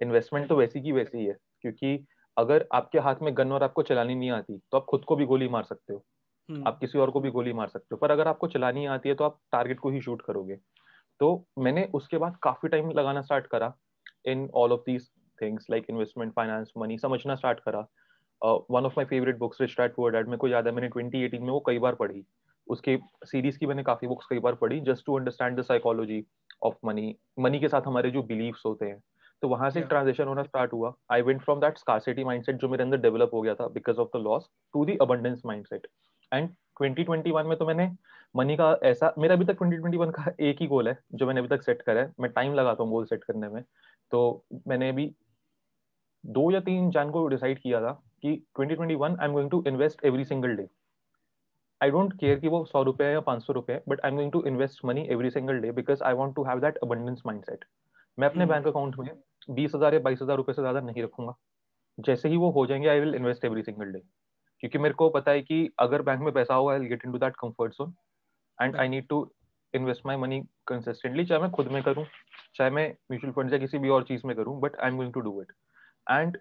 इन्वेस्टमेंट 0.00 0.48
तो 0.48 0.56
वैसी 0.56 0.80
की 0.80 0.92
वैसी 0.92 1.18
ही 1.18 1.24
है 1.24 1.36
क्योंकि 1.62 2.06
अगर 2.36 2.66
आपके 2.72 2.98
हाथ 2.98 3.22
में 3.22 3.36
गन 3.36 3.52
और 3.52 3.62
आपको 3.62 3.82
चलानी 3.82 4.14
नहीं 4.14 4.30
आती 4.30 4.58
तो 4.58 4.76
आप 4.78 4.84
खुद 4.84 5.04
को 5.04 5.16
भी 5.16 5.26
गोली 5.26 5.48
मार 5.48 5.62
सकते 5.62 5.92
हो। 5.92 6.04
hmm. 6.50 6.66
आप 6.66 6.78
किसी 6.78 6.98
और 6.98 7.10
को 7.10 7.20
भी 7.20 7.30
गोली 7.30 7.52
मार 7.52 7.68
सकते 7.68 7.86
हो। 7.92 7.96
पर 7.96 8.10
अगर 8.10 8.28
आपको 8.28 8.46
चलानी 8.46 8.86
आती 8.86 9.08
है 9.08 9.14
तो 9.14 9.24
आप 9.24 9.38
टारगेट 9.52 9.80
को 9.80 9.90
ही 9.90 10.00
शूट 10.00 10.22
करोगे। 10.22 10.56
तो 11.20 11.46
मैंने 11.58 11.84
उसके 11.94 12.18
बाद 12.18 12.36
काफ़ी 12.42 12.68
टाइम 12.68 12.90
लगाना 12.90 13.22
स्टार्ट 13.22 13.46
करा 13.46 13.72
in 14.26 14.50
all 14.54 14.72
of 14.72 14.80
these 14.80 15.10
things 15.42 15.66
like 15.70 15.86
investment 15.90 16.32
finance 16.34 16.72
money 16.78 16.98
समझना 16.98 17.34
स्टार्ट 17.34 17.60
करा। 17.60 17.86
One 18.70 18.86
of 18.86 18.94
my 18.96 19.04
favourite 19.06 19.38
books 19.38 19.60
Rich 19.60 19.76
Dad 19.78 19.94
Poor 19.94 20.12
Dad 20.12 20.26
मेरे 20.26 20.38
को 20.38 20.48
याद 20.48 20.66
है 20.66 20.72
मैंने 20.72 20.88
2018 20.88 21.40
में 21.40 21.50
वो 21.50 21.60
कई 21.66 21.78
बार 21.78 21.94
पढ़ी। 21.94 22.24
उसके 22.66 22.98
सीरीज़ 23.26 23.58
की 23.58 23.66
मैंने 23.66 23.82
काफ़ी 23.82 24.08
बुक्स 24.08 24.26
कई 24.30 24.38
बार 24.38 24.54
पढ़ी 24.54 24.80
just 24.82 25.06
to 25.06 25.18
understand 25.18 25.58
the 25.58 25.62
psychology 25.64 26.24
of 26.62 26.74
money 26.86 27.14
money 27.38 27.60
के 27.60 27.68
साथ 27.68 27.86
हमारे 27.86 28.10
जो 28.10 28.22
बिलीव्स 28.22 28.62
होते 28.66 28.86
हैं। 28.86 29.00
तो 29.42 29.48
वहाँ 29.48 29.70
से 29.70 29.80
ट्रांजेक्शन 29.82 30.24
होना 30.28 30.42
स्टार्ट 30.42 30.72
हुआ। 30.72 30.92
I 31.12 31.22
went 31.22 31.40
from 31.42 31.60
that 31.60 31.78
scarcity 31.78 32.24
mindset 32.24 32.56
जो 32.56 32.68
मेरे 32.68 32.82
अंदर 32.82 32.96
डेवलप 33.00 33.30
हो 33.34 33.40
गया 33.42 33.54
था 33.54 33.66
because 33.68 33.98
of 33.98 34.08
the 34.16 34.20
loss 34.22 34.48
to 34.74 34.84
the 34.84 34.96
abundance 35.02 35.42
mindset 35.46 35.86
and 36.32 36.48
2021 36.80 37.46
में 37.46 37.56
तो 37.58 37.66
मैंने 37.66 37.90
मनी 38.34 38.56
का 38.56 38.70
ऐसा 38.84 39.12
मेरा 39.18 39.34
अभी 39.34 39.44
तक 39.44 39.62
2021 39.62 40.10
का 40.16 40.32
एक 40.40 40.60
ही 40.60 40.66
गोल 40.66 40.88
है 40.88 40.98
जो 41.14 41.26
मैंने 41.26 41.40
अभी 41.40 41.48
तक 41.48 41.62
सेट 41.62 41.82
करा 41.82 42.00
है। 42.00 42.12
मैं 42.20 42.30
टाइम 42.32 42.54
लगाता 42.54 42.82
हूँ 42.82 42.90
गोल 42.92 43.04
सेट 43.04 43.24
करने 43.24 43.48
में। 43.48 43.62
तो 44.12 44.44
मैंने 44.68 44.88
अभी 44.88 45.10
दो 46.26 46.50
या 46.50 46.60
तीन 46.60 46.90
जान 46.90 47.10
को 47.10 47.26
डिसाइड 47.28 47.58
किया 47.58 47.80
था 47.80 47.92
कि 48.22 48.46
2021 48.60 49.18
I 49.20 49.26
am 49.26 49.32
going 49.32 49.50
to 49.50 49.64
invest 49.66 50.04
every 50.04 50.24
single 50.24 50.56
day 50.56 50.68
I 51.82 51.90
don't 51.90 52.12
care 52.20 52.38
कि 52.38 52.48
वो 52.48 52.64
सौ 52.64 52.82
रुपए 52.82 53.04
या 53.04 53.20
पाँच 53.20 53.42
सौ 53.42 53.52
रुपए 53.52 53.80
but 53.88 54.00
I 54.00 54.10
am 54.10 54.16
going 54.16 54.32
to 54.32 54.42
invest 54.46 54.84
money 54.84 55.06
every 55.10 55.30
single 55.30 55.60
day 55.60 55.70
because 55.72 56.02
I 56.02 56.12
want 56.12 56.36
to 56.36 56.44
have 56.44 56.60
that 56.60 56.76
abundance 56.76 57.22
mindset 57.26 57.64
मैं 58.18 58.28
अपने 58.28 58.46
बैंक 58.46 58.64
hmm. 58.64 58.72
अकाउंट 58.72 58.96
में 58.96 59.08
बीस 59.50 59.72
हज़ार 59.74 59.94
या 59.94 60.00
बाईस 60.00 60.18
हज़ार 60.22 60.36
रुपए 60.36 60.52
से 60.52 60.62
ज़्यादा 60.62 60.80
नहीं 60.80 61.02
रखूँगा। 61.02 61.34
जैसे 61.98 62.28
ही 62.28 62.36
वो 62.36 62.50
हो 62.50 62.66
जाएँगे 62.66 62.88
I 62.88 63.00
will 63.00 63.14
invest 63.14 63.44
every 63.44 63.62
single 63.62 63.92
day 63.92 63.98
क्योंकि 64.60 64.78
मेरे 64.78 64.94
को 64.94 65.08
पता 65.08 65.30
है 65.30 65.42
कि 65.42 65.70
अगर 65.78 66.02
बैंक 66.02 66.20
में 66.20 66.32
पैसा 66.32 66.54
होगा 66.54 66.72
I 66.72 66.80
get 66.80 67.02
into 67.12 67.18
that 67.18 67.36
comfort 67.36 67.72
zone 67.72 67.94
and 68.62 68.76
I 68.76 68.88
need 68.88 69.06
to 69.08 69.32
invest 69.74 70.06
my 70.06 70.16
money 70.16 70.40
consistently 70.66 71.24
चाहे 71.24 71.40
मैं 71.40 71.50
खुद 71.50 71.66
में 71.66 71.82
करूँ 71.82 72.04
चाहे 72.54 72.70
मैं 72.70 72.88
म्यूचुअल 73.10 73.32
फंड 73.32 73.52
या 73.52 73.58
किसी 73.58 73.78
भी 73.78 73.88
और 73.88 74.02
चीज़ 74.02 74.26
में 74.26 74.36
करूँ 74.36 74.60
but 74.60 74.76
I 74.76 74.90
am 74.90 74.96
going 74.96 75.12
to 75.12 75.20
do 75.20 75.42
it 75.42 75.52
and 76.06 76.38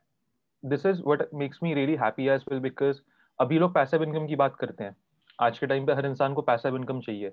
this 0.63 0.85
is 0.85 1.01
what 1.07 1.27
makes 1.33 1.59
me 1.63 1.73
really 1.73 1.95
happy 1.95 2.27
as 2.29 2.45
well 2.51 2.59
because 2.59 3.01
अभी 3.39 3.59
लोग 3.59 3.73
पैसिव 3.73 4.03
इनकम 4.03 4.27
की 4.27 4.35
बात 4.35 4.55
करते 4.55 4.83
हैं। 4.83 4.95
आज 5.39 5.59
के 5.59 5.67
टाइम 5.67 5.85
पे 5.85 5.93
हर 5.93 6.05
इंसान 6.05 6.33
को 6.33 6.41
पैसिव 6.41 6.75
इनकम 6.75 6.99
चाहिए। 7.01 7.31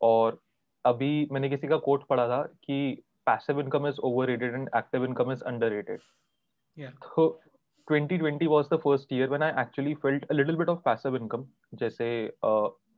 और 0.00 0.40
अभी 0.84 1.28
मैंने 1.32 1.48
किसी 1.48 1.68
का 1.68 1.76
कोट 1.86 2.06
पढ़ा 2.06 2.26
था 2.28 2.42
कि 2.64 3.02
passive 3.26 3.60
income 3.60 3.86
is 3.86 4.00
overrated 4.26 4.54
and 4.54 4.68
active 4.76 5.04
income 5.04 5.32
is 5.32 5.42
underrated 5.70 6.00
तो 7.04 7.28
2020 7.88 8.46
was 8.46 8.66
the 8.74 8.78
first 8.78 9.12
year 9.12 9.28
when 9.30 9.42
I 9.42 9.62
actually 9.62 9.94
felt 9.94 10.32
little 10.32 10.56
bit 10.56 10.68
of 10.68 10.78
passive 10.84 11.16
income 11.16 11.46
जैसे 11.74 12.08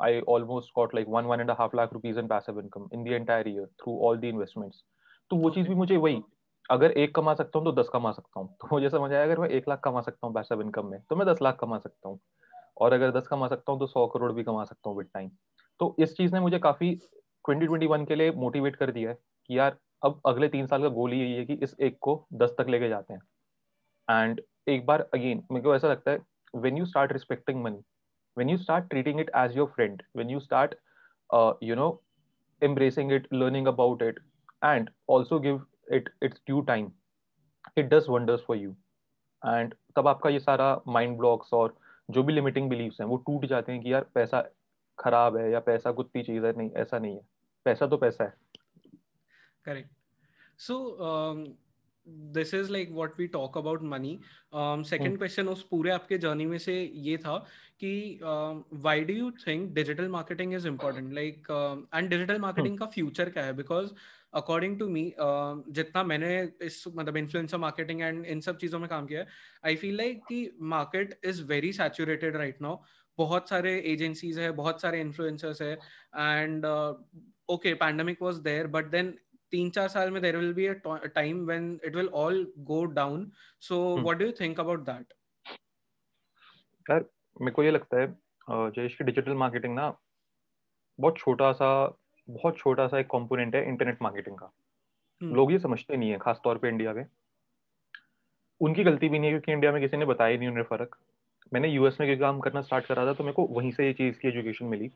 I 0.03 0.21
almost 0.29 0.73
caught 0.75 0.95
like 0.95 1.09
one 1.09 1.25
one 1.25 1.41
and 1.41 1.51
half 1.51 1.77
lakh 1.77 1.93
rupees 1.93 2.19
in 2.19 2.27
passive 2.27 2.61
income 2.61 2.89
in 2.95 3.05
the 3.05 3.43
year 3.47 3.67
through 3.83 3.99
all 4.09 4.19
the 4.19 4.25
investments 4.25 4.85
तो 5.31 5.37
वो 5.37 5.51
चीज़ 5.51 5.69
भी 5.69 5.75
मुझे 5.75 5.97
वही 5.97 6.23
अगर 6.71 6.91
एक 6.93 7.15
कमा 7.15 7.35
सकता 7.35 7.59
हूँ 7.59 7.65
तो 7.67 7.73
दस 7.81 7.89
कमा 7.93 8.11
सकता 8.13 8.41
हूँ। 8.41 8.49
तो 8.61 8.69
मुझे 8.73 8.91
समझ 8.91 9.11
आया, 9.13 9.23
अगर 9.25 9.39
मैं 9.41 9.49
एक 9.49 9.69
लाख 9.69 9.81
कमा 9.85 10.01
सकता 10.01 10.27
हूँ 10.27 10.35
पैसिव 10.35 10.61
इनकम 10.63 10.87
में 10.87 11.01
तो 11.11 11.17
मैं 11.17 11.27
दस 11.27 11.43
लाख 11.43 11.57
कमा 11.61 11.79
सकता 11.79 12.09
हूँ। 12.09 12.19
और 12.81 12.93
अगर 12.93 13.11
दस 13.13 13.27
कमा 13.29 13.49
सकता 13.49 13.73
हूँ 13.73 13.81
तो 13.81 13.87
सौ 13.87 14.07
करोड़ 14.07 14.33
भी 14.33 14.43
कमा 14.45 14.65
सकता 14.65 14.91
हूँ 14.91 14.97
विद 14.99 15.09
टाइम 15.15 15.31
तो 15.81 15.95
इस 16.01 16.17
चीज़ 16.17 16.35
ने 16.35 16.41
मुझे 16.41 16.59
काफ़ी 16.59 16.95
2021 17.45 18.07
के 18.09 18.15
लिए 18.15 18.31
मोटिवेट 18.37 18.77
कर 18.77 18.91
दिया 18.93 19.11
है 19.11 19.17
कि 19.51 19.59
यार, 19.59 19.77
अब 20.05 20.21
अगले 20.27 20.49
तीन 20.49 20.67
साल 20.67 20.83
का 20.83 20.89
गोल 20.91 21.15
यही 21.15 21.35
है 21.35 21.45
कि 21.45 21.55
इस 21.63 21.75
एक 21.81 21.99
को 22.01 22.15
दस 22.35 22.55
तक 22.59 22.69
लेके 22.69 22.89
जाते 22.89 23.15
हैं। 23.15 23.21
एंड 24.09 24.41
एक 24.69 24.87
बार 24.87 25.09
अगेन 25.15 25.43
मेरे 25.53 25.65
को 25.65 25.75
ऐसा 25.75 25.89
लगता 25.89 26.11
है 26.11 26.19
when 26.55 26.79
you 26.79 26.87
start 26.87 27.13
respecting 27.13 27.63
money 27.65 27.83
when 28.37 28.51
you 28.51 28.57
start 28.59 28.89
treating 28.91 29.21
it 29.21 29.31
as 29.37 29.57
your 29.57 29.67
friend 29.75 30.03
when 30.17 30.31
you 30.31 30.41
start 30.41 30.75
you 31.63 31.75
know 31.75 31.91
embracing 32.63 33.13
it, 33.17 33.27
learning 33.33 33.69
about 33.69 34.03
it, 34.03 34.17
and 34.63 34.89
also 35.09 35.37
give 35.39 35.61
it 35.91 36.09
its 36.23 36.41
due 36.47 36.63
time 36.71 36.93
it 37.77 37.89
does 37.91 38.09
wonders 38.09 38.41
for 38.47 38.57
you 38.57 38.75
and 39.43 39.75
तब 39.97 40.09
आपका 40.09 40.31
ये 40.31 40.39
सारा 40.41 40.69
mind 40.89 41.17
blocks 41.19 41.53
और 41.53 41.77
जो 42.11 42.23
भी 42.23 42.33
limiting 42.33 42.69
beliefs 42.71 43.01
हैं 43.01 43.09
वो 43.09 43.17
टूट 43.27 43.47
जाते 43.47 43.73
हैं 43.73 43.81
कि 43.83 43.93
यार 43.93 44.07
पैसा 44.15 44.43
खराब 44.99 45.37
है 45.37 45.51
या 45.53 45.61
पैसा 45.71 45.93
कुत्ती 45.93 46.23
चीज़ 46.23 46.47
है 46.47 46.57
नहीं 46.57 46.71
ऐसा 46.83 46.99
नहीं 46.99 47.15
है 47.15 47.23
पैसा 47.65 47.87
तो 47.87 47.97
पैसा 47.97 48.25
है 48.25 48.35
correct 49.67 49.89
so 50.57 50.77
um, 51.09 51.41
this 52.37 52.53
is 52.59 52.71
like 52.71 52.93
what 52.99 53.17
we 53.19 53.27
talk 53.29 53.57
about 53.57 53.83
money 53.83 54.13
um, 54.53 54.85
second 54.85 55.13
hmm. 55.13 55.21
question 55.23 55.49
उस 55.49 55.63
पूरे 55.71 55.91
आपके 55.91 56.19
जर्नी 56.19 56.47
में 56.47 56.59
से 56.59 56.77
ये 57.09 57.17
था 57.25 57.37
कि 57.83 57.93
why 58.87 58.97
do 59.11 59.19
you 59.19 59.31
think 59.45 59.75
digital 59.81 60.09
marketing 60.17 60.55
is 60.61 60.71
important 60.73 61.13
like 61.21 61.51
um, 61.59 61.85
and 61.93 62.11
digital 62.15 62.41
marketing 62.47 62.77
hmm. 62.77 62.83
का 62.83 62.93
future 62.97 63.31
क्या 63.33 63.45
है 63.45 63.57
because 63.57 63.93
अकॉर्डिंग 64.33 64.79
टू 64.79 64.89
मी 64.89 65.05
जितना 65.19 66.03
मैंने 66.05 66.31
इस 66.63 66.85
मतलब 66.89 67.17
इन्फ्लुएंसर 67.17 67.59
मार्केटिंग 67.59 68.03
एंड 68.03 68.25
इन 68.27 68.41
सब 68.41 68.57
चीज़ों 68.57 68.79
में 68.79 68.89
काम 68.89 69.07
किया 69.07 69.21
है 69.21 69.27
आई 69.65 69.77
फील 69.77 69.97
लाइक 69.97 70.23
कि 70.29 70.51
market 70.75 71.19
is 71.25 71.43
very 71.45 71.73
saturated 71.73 72.37
right 72.37 72.61
now 72.63 72.79
बहुत 73.19 73.49
सारे 73.49 73.79
एजेंसीज 73.87 74.39
है 74.39 74.51
बहुत 74.55 74.81
सारे 74.83 75.01
इन्फ्लुएंसर्स 75.01 75.63
है 75.63 75.73
and 75.73 76.67
okay 77.51 77.75
pandemic 77.75 78.23
was 78.23 78.37
there 78.41 78.67
but 78.69 78.91
then 78.91 79.15
तीन 79.53 79.71
चार 79.71 79.89
साल 79.89 80.11
में 80.11 80.21
there 80.23 80.37
will 80.37 80.53
be 80.55 80.67
a 80.67 80.75
time 81.07 81.45
when 81.47 81.79
it 81.85 81.97
will 81.97 82.09
all 82.17 82.47
go 82.67 82.85
down 82.95 83.31
so 83.63 83.81
what 83.97 84.19
do 84.19 84.27
you 84.27 84.33
think 84.41 84.61
about 84.61 84.85
that 84.85 85.13
यार 86.87 87.05
मेरे 87.41 87.53
को 87.53 87.63
ये 87.63 87.71
लगता 87.71 88.01
है 88.01 88.07
जयेश 88.49 88.95
की 88.95 89.05
डिजिटल 89.05 89.35
मार्केटिंग 89.37 89.75
ना 89.75 89.93
बहुत 90.99 91.19
छोटा 91.19 91.51
सा 91.53 91.71
बहुत 92.33 92.59
छोटा 92.59 92.87
सा 92.89 92.99
एक 92.99 93.07
कंपोनेंट 93.07 93.55
है 93.55 93.67
इंटरनेट 93.69 94.03
मार्केटिंग 94.03 94.37
का। 94.37 94.47
hmm. 94.47 95.35
लोग 95.37 95.53
ये 95.53 95.59
समझते 95.59 95.97
नहीं 95.97 96.11
है 96.11 96.19
खास 96.19 96.41
तौर 96.45 96.59
पे 96.59 96.69
इंडिया 96.69 96.93
में। 96.93 97.05
उनकी 98.61 98.85
गलती 98.85 99.09
भी 99.09 99.19
नहीं 99.19 99.31
है 99.31 99.33
क्योंकि 99.33 99.53
इंडिया 99.53 99.73
में 99.73 99.81
किसी 99.83 99.97
ने 99.97 100.05
बताया 100.05 100.37
नहीं 100.39 100.49
उन्हें 100.49 100.65
फ़र्क। 100.65 100.97
मैंने 101.53 101.69
यूएस 101.69 101.97
में 102.01 102.19
काम 102.21 102.41
करना 102.41 102.61
स्टार्ट 102.63 102.87
करा 102.87 103.07
था 103.07 103.13
तो 103.13 103.25
मेरे 103.25 103.35
को 103.35 103.47
वहीं 103.53 103.71
से 103.73 103.87
ये 103.87 103.93
चीज़ 103.93 104.19
की 104.19 104.29
एजुकेशन 104.29 104.67
मिली। 104.67 104.91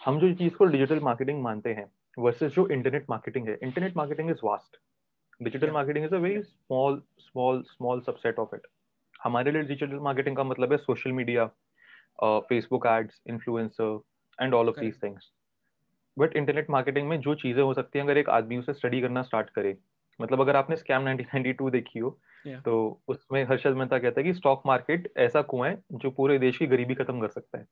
हम 0.00 0.20
जो 0.20 0.32
चीज़ 0.34 0.54
को 0.54 0.64
डिजिटल 0.66 1.00
मार्केटिंग 1.00 1.42
मानते 1.42 1.72
हैं 1.74 1.90
वर्सेस 2.18 2.52
जो 2.52 2.66
इंटरनेट 2.68 3.10
मार्केटिंग 3.10 3.48
है। 3.48 3.58
Internet 3.62 3.96
marketing 3.96 4.30
is 4.30 4.40
vast 4.44 4.76
digital 5.40 5.70
marketing 5.70 6.04
is 6.04 6.14
a 6.14 6.18
very 6.18 6.42
small 6.42 7.02
small 7.20 7.62
small 7.66 8.00
subset 8.00 8.38
of 8.38 8.54
it 8.54 8.66
हमारे 9.24 9.52
लिए 9.52 9.62
डिजिटल 9.62 9.98
मार्केटिंग 10.02 10.36
का 10.36 10.44
मतलब 10.44 10.72
है 10.72 10.78
social 10.78 11.12
media 11.12 11.46
Facebook 12.48 12.86
ads 12.86 13.22
influencer 13.28 14.00
and 14.38 14.54
all 14.54 14.68
of 14.68 14.80
these 14.80 15.02
things 15.02 15.30
but 16.18 16.36
internet 16.36 16.70
marketing 16.70 17.08
में 17.08 17.20
जो 17.20 17.34
चीज़ें 17.34 17.62
हो 17.62 17.74
सकती 17.74 17.98
हैं 17.98 18.06
अगर 18.06 18.18
एक 18.18 18.28
आदमी 18.30 18.58
उसे 18.58 18.72
स्टडी 18.72 19.00
करना 19.00 19.22
स्टार्ट 19.22 19.50
करे 19.50 19.76
मतलब 20.20 20.40
अगर 20.40 20.56
आपने 20.56 20.76
स्कैम 20.76 21.14
1992 21.14 21.70
देखी 21.70 21.98
हो 21.98 22.18
yeah. 22.48 22.64
तो 22.64 23.02
उसमें 23.08 23.44
हर्षद 23.44 23.74
मेहता 23.74 23.98
कहता 23.98 24.20
है 24.20 24.24
कि 24.24 24.34
स्टॉक 24.34 24.62
मार्केट 24.66 25.12
ऐसा 25.16 25.42
कुआँ 25.42 25.68
है 25.68 25.82
जो 25.92 26.10
पूरे 26.10 26.38
देश 26.38 26.56
की 26.56 26.66
गरीबी 26.66 26.94
खत्म 26.94 27.20
कर 27.20 27.28
सकता 27.28 27.58
है। 27.58 27.66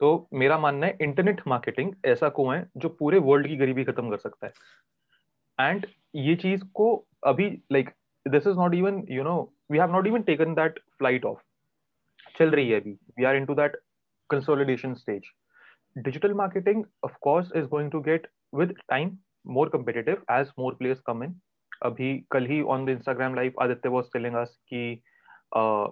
तो 0.00 0.28
मेरा 0.34 0.58
मानना 0.58 0.86
है 0.86 0.96
इंटरनेट 1.00 1.40
मार्केटिंग 1.46 1.92
ऐसा 2.04 2.28
कुआँ 2.28 2.56
है 2.56 2.70
जो 2.76 2.88
पूरे 2.88 3.18
वर्ल्ड 3.18 3.46
की 3.46 3.56
गरीबी 3.56 3.84
खत्म 3.84 4.10
कर 4.10 4.16
सकता 4.16 4.46
है। 4.46 4.52
एंड 5.70 5.86
ये 6.14 6.34
चीज़ 6.34 6.64
को 6.74 6.94
अभी 7.26 7.48
like 7.72 7.90
this 8.26 8.46
is 8.46 8.56
not 8.56 8.74
even 8.74 9.04
you 9.10 9.24
know 9.24 9.36
we 9.70 9.78
have 9.78 9.92
not 9.92 10.06
even 10.06 10.22
taken 10.22 10.54
that 10.54 10.78
flight 10.78 11.24
of 11.24 11.42
चल 12.38 12.50
रही 12.50 12.70
है 12.70 12.80
अभी। 12.80 12.92
We 13.18 13.24
are 13.24 13.36
into 13.36 13.54
that 13.54 13.76
consolidation 14.30 14.94
stage 14.94 15.30
digital 15.95 16.33
marketing 16.33 16.85
of 17.03 17.19
course 17.21 17.51
is 17.55 17.67
going 17.67 17.89
to 17.89 18.01
get 18.03 18.25
with 18.51 18.71
time 18.89 19.17
more 19.57 19.69
competitive 19.69 20.23
as 20.29 20.51
more 20.57 20.73
players 20.75 21.03
come 21.09 21.21
in 21.27 21.35
abhi 21.89 22.09
kal 22.35 22.49
hi 22.53 22.61
on 22.75 22.87
the 22.87 22.95
instagram 22.97 23.37
live 23.41 23.61
aditya 23.65 23.93
was 23.97 24.09
telling 24.15 24.41
us 24.41 24.57
ki 24.71 24.81
uh, 25.61 25.87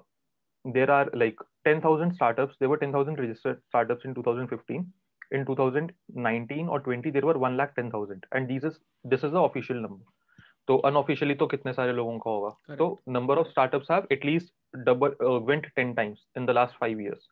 there 0.65 0.89
are 0.89 1.09
like 1.13 1.35
10,000 1.65 2.13
startups. 2.13 2.55
There 2.59 2.69
were 2.69 2.77
10,000 2.77 3.19
registered 3.19 3.61
startups 3.67 4.05
in 4.05 4.13
2015. 4.15 4.85
In 5.31 5.45
2019 5.45 6.67
or 6.67 6.79
20, 6.79 7.09
there 7.09 7.21
were 7.21 7.37
1 7.37 7.57
lakh 7.57 7.75
10,000. 7.75 8.25
And 8.31 8.47
this 8.47 8.63
is 8.63 8.79
this 9.03 9.23
is 9.23 9.31
the 9.31 9.41
official 9.41 9.81
number. 9.81 10.05
तो 10.67 10.75
unofficially 10.87 11.33
तो 11.35 11.45
कितने 11.47 11.71
सारे 11.73 11.93
लोगों 11.93 12.17
का 12.19 12.31
होगा 12.31 12.75
तो 12.75 12.85
number 13.09 13.37
of 13.37 13.45
startups 13.45 13.89
have 13.91 14.05
at least 14.11 14.77
double 14.85 15.15
went 15.47 15.65
ten 15.75 15.93
times 15.93 16.19
in 16.37 16.45
the 16.45 16.49
last 16.49 16.77
five 16.79 16.99
years 17.01 17.27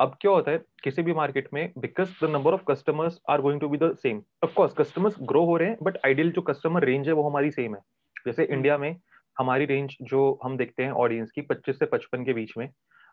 अब 0.00 0.16
क्या 0.20 0.30
होता 0.30 0.50
है 0.50 0.58
किसी 0.82 1.02
भी 1.02 1.12
मार्केट 1.12 1.48
में 1.54 1.72
because 1.78 2.10
the 2.24 2.28
number 2.30 2.54
of 2.54 2.60
customers 2.68 3.20
are 3.30 3.40
going 3.40 3.60
to 3.60 3.68
be 3.68 3.78
the 3.78 3.94
same 3.94 4.22
of course 4.44 4.74
customers 4.74 5.16
grow 5.22 5.44
हो 5.44 5.56
रहे 5.56 5.68
हैं 5.68 5.78
बट 5.82 5.98
आइडियल 6.06 6.30
जो 6.32 6.42
कस्टमर 6.42 6.84
रेंज 6.84 7.08
है 7.08 7.14
वो 7.14 7.28
हमारी 7.28 7.50
सेम 7.50 7.74
है. 7.74 7.80
जैसे 8.26 8.42
hmm. 8.42 8.52
इंडिया 8.52 8.78
में 8.78 8.96
हमारी 9.38 9.64
रेंज 9.64 9.96
जो 10.02 10.40
हम 10.44 10.56
देखते 10.56 10.82
हैं 10.82 10.92
ऑडियंस 11.04 11.30
की 11.30 11.42
25 11.42 11.78
से 11.78 11.86
55 11.86 12.24
के 12.24 12.32
बीच 12.32 12.52
में 12.58 12.68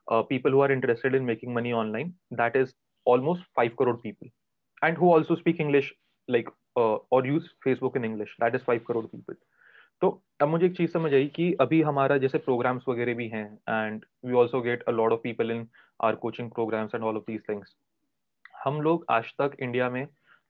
people 0.07 0.53
who 0.53 0.61
are 0.61 0.71
interested 0.71 1.15
in 1.15 1.23
making 1.23 1.53
money 1.55 1.71
online 1.71 2.13
that 2.33 2.55
is 2.55 2.73
almost 3.07 3.43
five 3.55 3.71
crore 3.79 3.95
people 3.95 4.87
and 4.87 4.97
who 4.97 5.11
also 5.13 5.35
speak 5.35 5.61
English 5.61 5.93
like 6.29 6.49
और 6.77 7.27
use 7.27 7.47
Facebook 7.63 7.97
in 7.97 8.05
English 8.05 8.35
that 8.41 8.55
is 8.55 8.61
five 8.61 8.81
crore 8.87 9.05
people 9.05 9.35
तो 10.01 10.09
अब 10.41 10.47
मुझे 10.47 10.65
एक 10.65 10.75
चीज़ 10.77 10.91
समझ 10.91 11.13
आई 11.13 11.27
कि 11.27 11.51
अभी 11.61 11.81
हमारा 11.81 12.17
जैसे 12.17 12.37
प्रोग्राम्स 12.37 12.83
वगैरह 12.89 13.13
भी 13.13 13.27
हैं 13.27 13.45
and 13.69 14.05
we 14.25 14.37
also 14.39 14.61
get 14.61 14.83
a 14.83 14.91
lot 14.91 15.11
of 15.11 15.19
people 15.19 15.51
in 15.51 15.67
our 16.03 16.15
coaching 16.15 16.51
programs 16.51 16.95
and 16.95 17.03
all 17.03 17.17
of 17.17 17.23
these 17.27 17.41
things 17.49 17.75
हम 18.65 18.81
लोग 18.81 19.05
आज 19.09 19.33
तक 19.41 19.55
इंडिया 19.59 19.89
में 19.89 20.07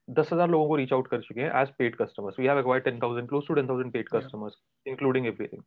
दस 0.08 0.30
हज़ार 0.34 0.50
लोगों 0.50 0.68
को 0.68 0.76
रीच 0.76 0.94
आउट 0.94 1.08
कर 1.08 1.22
चुके 1.22 1.42
हैं 1.42 1.62
as 1.62 1.70
paid 1.80 1.96
customers 1.96 2.40
we 2.40 2.46
have 2.48 2.60
acquired 2.60 2.86
ten 2.86 3.00
thousand 3.00 3.30
close 3.30 3.48
to 3.48 3.54
ten 3.54 3.68
thousand 3.70 3.92
paid 3.94 4.10
customers 4.10 4.62
including 4.86 5.28
everything 5.28 5.64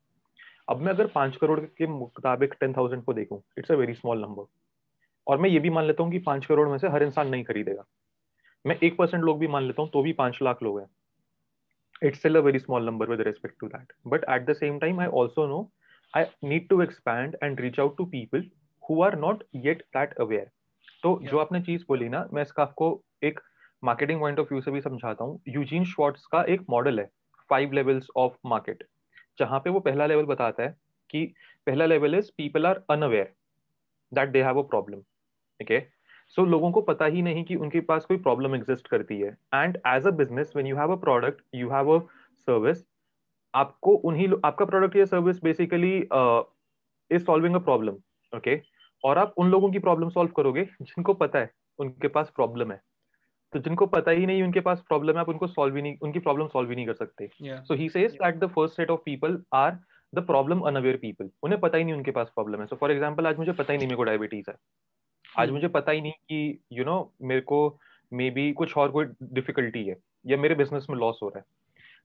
अब 0.69 0.81
मैं 0.81 0.93
अगर 0.93 1.07
पाँच 1.07 1.37
करोड़ 1.37 1.61
के 1.61 1.87
मुताबिक 1.87 2.55
टेन 2.61 2.73
थाउज़ेंड 2.73 3.05
को 3.05 3.13
देखूँ 3.15 3.43
it's 3.59 3.71
a 3.71 3.75
very 3.75 3.95
small 3.95 4.21
number 4.23 4.47
और 5.27 5.39
मैं 5.39 5.51
ये 5.51 5.59
भी 5.59 5.71
मान 5.71 5.85
लेता 5.85 6.03
हूँ 6.03 6.13
कि 6.13 6.19
पाँच 6.19 6.47
करोड़ 6.47 6.69
में 6.69 6.79
से 6.79 6.89
हर 6.89 7.03
इंसान 7.03 7.29
नहीं 7.29 7.45
खरीदेगा। 7.45 7.85
मैं 8.65 8.77
एक 8.83 8.97
परसेंट 8.99 9.25
लोग 9.25 9.39
भी 9.39 9.49
मान 9.49 9.65
लेता 9.65 9.83
हूँ 9.83 9.91
तो 9.91 10.03
भी 10.03 10.13
पाँच 10.13 10.39
लाख 10.43 10.63
लोग 10.63 10.81
हैं। 10.81 10.87
It's 12.03 12.19
still 12.19 12.37
a 12.37 12.43
very 12.43 12.59
small 12.59 12.81
number 12.81 13.07
with 13.07 13.21
respect 13.21 13.59
to 13.61 13.69
that 13.69 13.97
but 14.05 14.25
at 14.29 14.47
the 14.47 14.55
same 14.55 14.79
time 14.81 15.01
i 15.01 15.07
also 15.21 15.47
know 15.47 15.63
i 16.15 16.27
need 16.43 16.69
to 16.71 16.81
expand 16.81 17.37
and 17.43 17.61
reach 17.61 17.79
out 17.79 17.97
to 17.97 18.07
people 18.07 18.43
who 18.83 19.01
are 19.03 19.17
not 19.17 19.43
yet 19.67 19.83
that 19.97 20.15
aware 20.19 20.47
तो 21.03 21.11
yeah. 21.15 21.31
जो 21.31 21.39
आपने 21.39 21.61
चीज़ 21.63 21.83
बोली 21.89 22.09
ना 22.09 22.29
मैं 22.33 22.43
इसका 22.43 22.63
आपको 22.63 22.87
एक 23.25 23.41
marketing 23.83 24.21
point 24.21 24.39
of 24.39 24.49
view 24.53 24.61
से 24.61 24.71
भी 24.71 24.81
समझाता 24.81 25.25
हूँ 25.25 25.41
यूजीन 25.49 25.85
शॉर्ट्स 25.85 26.27
का 26.33 26.43
एक 26.55 26.65
मॉडल 26.71 27.01
है 27.01 27.09
फाइव 27.51 27.73
लेवल्स 27.73 28.07
ऑफ़ 28.17 28.37
मार्केट 28.47 28.83
जहाँ 29.39 29.61
पे 29.65 29.71
वो 29.71 29.81
पहला 29.81 30.07
लेवल 30.07 30.25
बताता 30.27 30.63
है 30.63 30.75
कि 31.11 31.25
पहला 31.67 31.87
level 31.87 32.15
is 32.15 32.31
people 32.39 32.67
are 32.67 32.83
unaware 32.91 33.33
that 34.13 34.29
they 34.33 34.43
have 34.43 34.63
a 34.63 34.67
problem 34.69 34.99
okay 35.61 35.79
so 36.29 36.43
so, 36.43 36.49
लोगों 36.49 36.71
को 36.73 36.81
पता 36.83 37.05
ही 37.07 37.23
नहीं 37.23 37.45
कि 37.45 37.55
उनके 37.57 37.81
पास 37.83 38.05
कोई 38.05 38.17
प्रॉब्लम 38.19 38.55
एग्जिस्ट 38.55 38.89
करती 38.89 39.21
है। 39.21 39.37
And 39.55 39.79
as 39.87 40.07
a 40.07 40.11
business 40.17 40.53
when 40.57 40.67
you 40.67 40.77
have 40.77 40.93
a 40.93 40.97
product 41.01 41.43
you 41.55 41.71
have 41.71 41.91
a 41.91 41.99
service 42.49 42.85
आपको 43.55 43.95
उन्हीं 44.09 44.29
आपका 44.45 44.65
प्रोडक्ट 44.65 44.97
या 44.97 45.05
service 45.07 45.43
basically 45.45 45.97
is 47.11 47.25
solving 47.25 47.55
a 47.55 47.59
problem 47.61 47.97
okay 48.33 48.61
और 49.05 49.19
आप 49.19 49.35
उन 49.39 49.51
लोगों 49.51 49.71
की 49.73 49.79
प्रॉब्लम 49.79 50.09
सॉल्व 50.11 50.31
करोगे 50.37 50.65
जिनको 50.83 51.15
पता 51.15 51.39
है 51.39 51.51
उनके 51.79 52.09
पास 52.09 52.31
प्रॉब्लम 52.37 52.73
है। 52.73 52.81
तो 53.53 53.59
जिनको 53.59 53.87
पता 53.87 54.11
ही 54.11 54.27
नहीं 54.27 54.43
उनके 54.43 54.61
पास 54.61 54.81
प्रॉब्लम 54.89 55.15
है 55.15 55.21
आप 55.21 55.29
उनको 55.29 55.47
सॉल्व 55.47 55.77
ही 55.77 55.83
नहीं 55.83 55.97
उनकी 56.03 56.19
प्रॉब्लम 56.19 56.47
सॉल्व 56.47 56.71
ही 56.71 56.77
नहीं 56.77 56.87
कर 56.87 56.95
सकते। 56.95 57.29
So 57.63 57.75
he 57.75 57.89
says 57.89 58.13
that 58.13 58.39
the 58.39 58.47
first 58.49 58.77
set 58.77 58.91
of 58.91 59.01
people 59.05 59.43
are 59.55 59.79
the 60.13 60.25
problem 60.27 60.61
unaware 60.61 60.97
people 60.97 61.31
उन्हें 61.43 61.61
पता 61.61 61.79
ही 61.79 61.85
नहीं 61.85 61.95
उनके 61.95 62.11
पास 62.11 62.31
प्रॉब्लम 62.35 62.61
है। 62.61 62.67
सो 62.67 62.77
फॉर 62.77 62.93
एग्ज़ाम्पल 62.93 63.27
आज 63.27 63.39
मुझे 63.39 63.53
पता 63.53 63.73
ही 63.73 63.79
नहीं 63.79 63.89
मेरे 63.89 63.97
को 63.97 64.05
डायबिटीज़ 64.05 64.51
है। 64.51 64.57
आज 65.39 65.47
हम्म। 65.47 65.55
मुझे 65.55 65.69
पता 65.69 65.93
ही 65.93 66.01
नहीं 66.01 66.13
कि 66.13 66.59
यू 66.73 66.79
you 66.79 66.87
नो 66.87 66.93
know, 66.93 67.29
मेरे 67.29 67.41
को 67.41 67.79
मे 68.13 68.31
बी 68.31 68.53
कुछ 68.53 68.77
और 68.77 68.91
कोई 68.91 69.05
डिफिकल्टी 69.35 69.85
है 69.85 69.97
या 70.27 70.37
मेरे 70.37 70.55
बिज़नेस 70.55 70.87
में 70.91 70.97
लॉस 70.99 71.19
हो 71.23 71.29
रहा 71.29 71.39
है। 71.39 71.45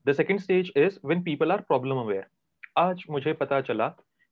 The 0.06 0.15
second 0.15 0.39
stage 0.39 0.72
is 0.78 1.00
when 1.06 1.24
people 1.24 1.52
are 1.52 1.62
problem 1.62 2.00
aware 2.00 2.26
आज 2.78 3.04
मुझे 3.10 3.34
पता 3.34 3.62
चला 3.62 3.91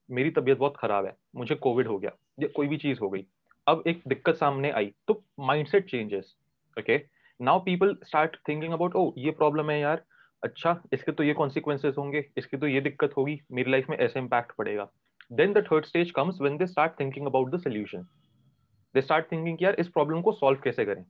मेरी 0.09 0.29
तबीयत 0.31 0.57
बहुत 0.57 0.77
खराब 0.77 1.05
है 1.05 1.15
मुझे 1.35 1.55
कोविड 1.57 1.87
हो 1.87 1.97
गया 1.99 2.11
या 2.39 2.47
कोई 2.55 2.67
भी 2.67 2.77
चीज़ 2.77 2.99
हो 3.01 3.09
गई। 3.09 3.25
अब 3.67 3.83
एक 3.87 4.01
दिक्कत 4.07 4.35
सामने 4.35 4.71
आई 4.71 4.91
तो 5.07 5.21
mindset 5.41 5.89
changes 5.89 6.33
okay 6.77 7.01
now 7.39 7.59
people 7.61 7.95
start 8.05 8.35
thinking 8.47 8.73
about 8.73 8.95
oh 8.95 9.11
ये 9.17 9.31
प्रॉब्लम 9.33 9.69
है 9.71 9.79
यार। 9.79 10.03
अच्छा 10.43 10.81
इसके 10.93 11.11
तो 11.11 11.23
ये 11.23 11.33
कॉन्सिक्वेंसेज 11.33 11.95
होंगे 11.97 12.25
इसकी 12.37 12.57
तो 12.57 12.67
ये 12.67 12.81
दिक्कत 12.81 13.17
होगी 13.17 13.39
मेरी 13.51 13.71
लाइफ 13.71 13.89
में 13.89 13.97
ऐसे 13.97 14.19
इम्पैक्ट 14.19 14.51
पड़ेगा। 14.57 14.89
Then 15.31 15.53
the 15.53 15.65
third 15.65 15.85
stage 15.85 16.11
comes 16.11 16.41
when 16.41 16.57
they 16.57 16.67
start 16.67 16.99
thinking 16.99 17.27
about 17.27 17.51
the 17.51 17.59
solution 17.61 18.07
they 18.95 19.01
start 19.01 19.31
thinking 19.31 19.63
यार 19.63 19.75
इस 19.79 19.87
प्रॉब्लम 19.87 20.21
को 20.21 20.31
सॉल्व 20.31 20.59
कैसे 20.63 20.85
करें? 20.85 21.03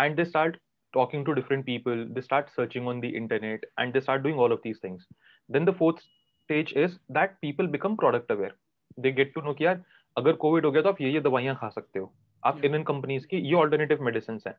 And 0.00 0.16
they 0.16 0.24
start 0.24 0.56
talking 0.94 1.20
to 1.26 1.34
different 1.34 1.64
people. 1.66 2.00
They 2.14 2.22
start 2.22 2.48
searching 2.52 2.86
on 2.92 3.00
the 3.02 3.08
internet 3.18 3.66
and 3.80 3.96
they 3.96 4.00
start 4.04 4.22
doing 4.22 4.40
all 4.44 4.54
of 4.54 4.62
these 4.62 4.78
things. 4.84 5.04
Then 5.50 5.68
the 5.68 5.74
fourth 5.80 6.00
stage 6.04 6.72
is 6.84 6.96
that 7.16 7.36
people 7.44 7.68
become 7.74 7.94
product 8.00 8.32
aware. 8.34 8.50
They 9.04 9.12
get 9.18 9.30
to 9.36 9.44
know 9.44 9.54
कि 9.58 9.64
यार 9.64 9.82
अगर 10.16 10.32
Covid 10.44 10.66
हो 10.66 10.72
गया 10.72 10.82
तो 10.82 10.88
आप 10.88 11.00
ये 11.00 11.10
ये 11.10 11.20
दवाइयाँ 11.20 11.54
खा 11.60 11.68
सकते 11.68 11.98
हो। 11.98 12.12
आप 12.42 12.64
इन 12.64 12.74
इन 12.74 12.82
कंपनीज़ 12.90 13.26
की 13.26 13.38
ये 13.38 13.54
ऑल्टरनेटिव 13.60 14.02
मेडिसिन 14.04 14.40
हैं. 14.46 14.54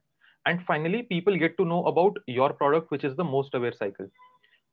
And 0.45 0.61
finally 0.67 1.01
people 1.11 1.35
get 1.39 1.57
to 1.57 1.65
know 1.65 1.81
about 1.91 2.23
your 2.29 2.51
product 2.61 2.93
which 2.93 3.05
is 3.05 3.15
the 3.15 3.27
most 3.35 3.55
aware 3.55 3.73
cycle 3.73 4.09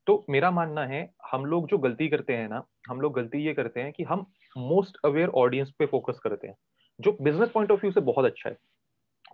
तो 0.06 0.24
मेरा 0.30 0.50
मानना 0.50 0.84
है 0.86 1.02
हम 1.32 1.46
लोग 1.46 1.68
जो 1.70 1.78
गलती 1.78 2.08
करते 2.08 2.36
हैं 2.36 2.48
ना 2.48 2.62
हम 2.88 3.00
लोग 3.00 3.14
गलती 3.14 3.44
ये 3.46 3.54
करते 3.54 3.80
हैं 3.80 3.92
कि 3.92 4.04
हम 4.04 4.26
मोस्ट 4.58 4.98
अवेयर 5.04 5.28
ऑडियंस 5.42 5.74
पे 5.78 5.86
फोकस 5.86 6.20
करते 6.24 6.46
हैं। 6.46 6.56
जो 6.98 7.16
बिज़नेस 7.22 7.50
पॉइंट 7.50 7.70
ऑफ़ 7.70 7.80
व्यू 7.80 7.90
से 7.92 8.00
बहुत 8.02 8.24
अच्छा 8.24 8.48
है। 8.50 8.56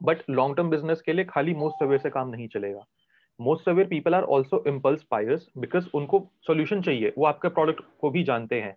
बट 0.03 0.23
लॉन्ग 0.31 0.57
टर्म 0.57 0.71
बिज़नेस 0.71 1.01
के 1.03 1.13
लिए 1.13 1.25
खाली 1.25 1.55
मोस्ट 1.55 1.83
अवेयर 1.83 2.01
से 2.01 2.11
काम 2.11 2.29
नहीं 2.29 2.49
चलेगा। 2.49 2.85
Most 3.41 3.69
aware 3.69 3.89
people 3.89 4.15
are 4.15 4.23
also 4.25 4.63
impulse 4.69 5.05
buyers 5.13 5.47
because 5.59 5.89
उनको 5.95 6.27
सोल्यूशन 6.47 6.83
चाहिए। 6.83 7.13
वो 7.19 7.27
आपके 7.27 7.49
प्रोडक्ट 7.51 7.81
को 8.01 8.11
भी 8.11 8.23
जानते 8.25 8.61
हैं। 8.61 8.77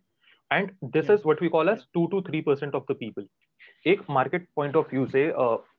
And 0.51 0.71
this 0.85 1.09
is 1.09 1.21
what 1.27 1.41
we 1.41 1.49
call 1.49 1.69
as 1.69 1.85
two 1.93 2.05
two 2.07 2.21
three 2.21 2.41
percent 2.41 2.75
of 2.75 2.83
the 2.91 2.95
people 2.99 3.27
एक 3.85 4.01
मार्केट 4.09 4.47
पॉइंट 4.55 4.75
ऑफ़ 4.75 4.87
व्यू 4.91 5.05
से 5.05 5.31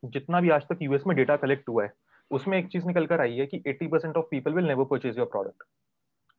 जितना 0.07 0.40
भी 0.40 0.51
आज 0.51 0.62
तक 0.68 0.79
यूएस 0.83 1.03
में 1.07 1.16
डेटा 1.16 1.37
कलेक्ट 1.37 1.68
हुआ 1.68 1.85
है, 1.85 1.92
उसमें 2.31 2.59
एक 2.59 2.68
चीज़ 2.68 2.87
निकल 2.87 3.07
कर 3.07 3.21
आई 3.21 3.37
है 3.37 3.47
कि 3.47 3.62
80 3.68 3.87
percent 3.92 4.16
of 4.16 4.27
people 4.31 4.53
will 4.53 4.64
never 4.64 4.85
purchase 4.85 5.18
your 5.18 5.27
product 5.27 5.62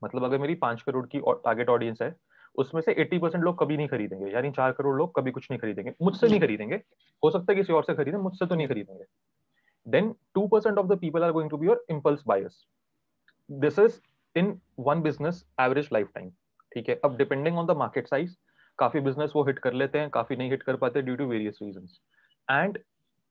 मतलब 0.01 0.23
अगर 0.23 0.37
मेरी 0.37 0.55
पाँच 0.55 0.81
करोड़ 0.81 1.05
की 1.07 1.19
टारगेट 1.19 1.69
ऑडियंस 1.69 2.01
है 2.01 2.09
उसमें 2.55 2.81
से 2.81 2.93
80 2.93 3.19
परसेंट 3.21 3.43
लोग 3.43 3.59
कभी 3.59 3.77
नहीं 3.77 3.87
खरीदेंगे 3.87 4.31
यानी 4.31 4.51
चार 4.51 4.71
करोड़ 4.71 4.95
लोग 4.97 5.13
कभी 5.15 5.31
कुछ 5.31 5.47
नहीं 5.51 5.59
खरीदेंगे 5.59 5.93
मुझसे 6.01 6.27
नहीं 6.27 6.39
खरीदेंगे 6.39 6.75
हो 7.23 7.31
सकता 7.31 7.51
है 7.51 7.55
किसी 7.55 7.73
और 7.73 7.83
से 7.83 7.93
खरीदे 7.95 8.17
मुझसे 8.17 8.45
तो 8.45 8.55
नहीं 8.55 8.67
खरीदेंगे। 8.67 9.03
Then 9.87 10.13
two 10.35 10.47
percent 10.47 10.77
of 10.77 10.87
the 10.87 10.97
people 10.99 11.23
are 11.23 11.31
going 11.31 11.49
to 11.49 11.57
be 11.57 11.67
your 11.67 11.85
impulse 11.91 12.23
buyers 12.27 12.63
this 13.49 13.79
is 13.79 13.99
in 14.35 14.59
one 14.79 15.01
business 15.01 15.45
average 15.61 15.89
life 15.93 16.11
time 16.15 16.29
ठीक 16.71 16.89
है? 16.89 16.99
अब 17.05 17.17
depending 17.17 17.57
on 17.57 17.65
the 17.67 17.77
market 17.77 18.07
size 18.07 18.35
काफ़ी 18.79 18.99
बिज़नेस 18.99 19.31
वो 19.35 19.43
हिट 19.43 19.59
कर 19.59 19.73
लेते 19.73 19.99
हैं 19.99 20.09
काफ़ी 20.09 20.35
नहीं 20.35 20.49
हिट 20.51 20.63
कर 20.63 20.75
पाते 20.75 21.01
due 21.01 21.15
to 21.15 21.25
various 21.27 21.59
reason 21.63 21.87
and 22.47 22.77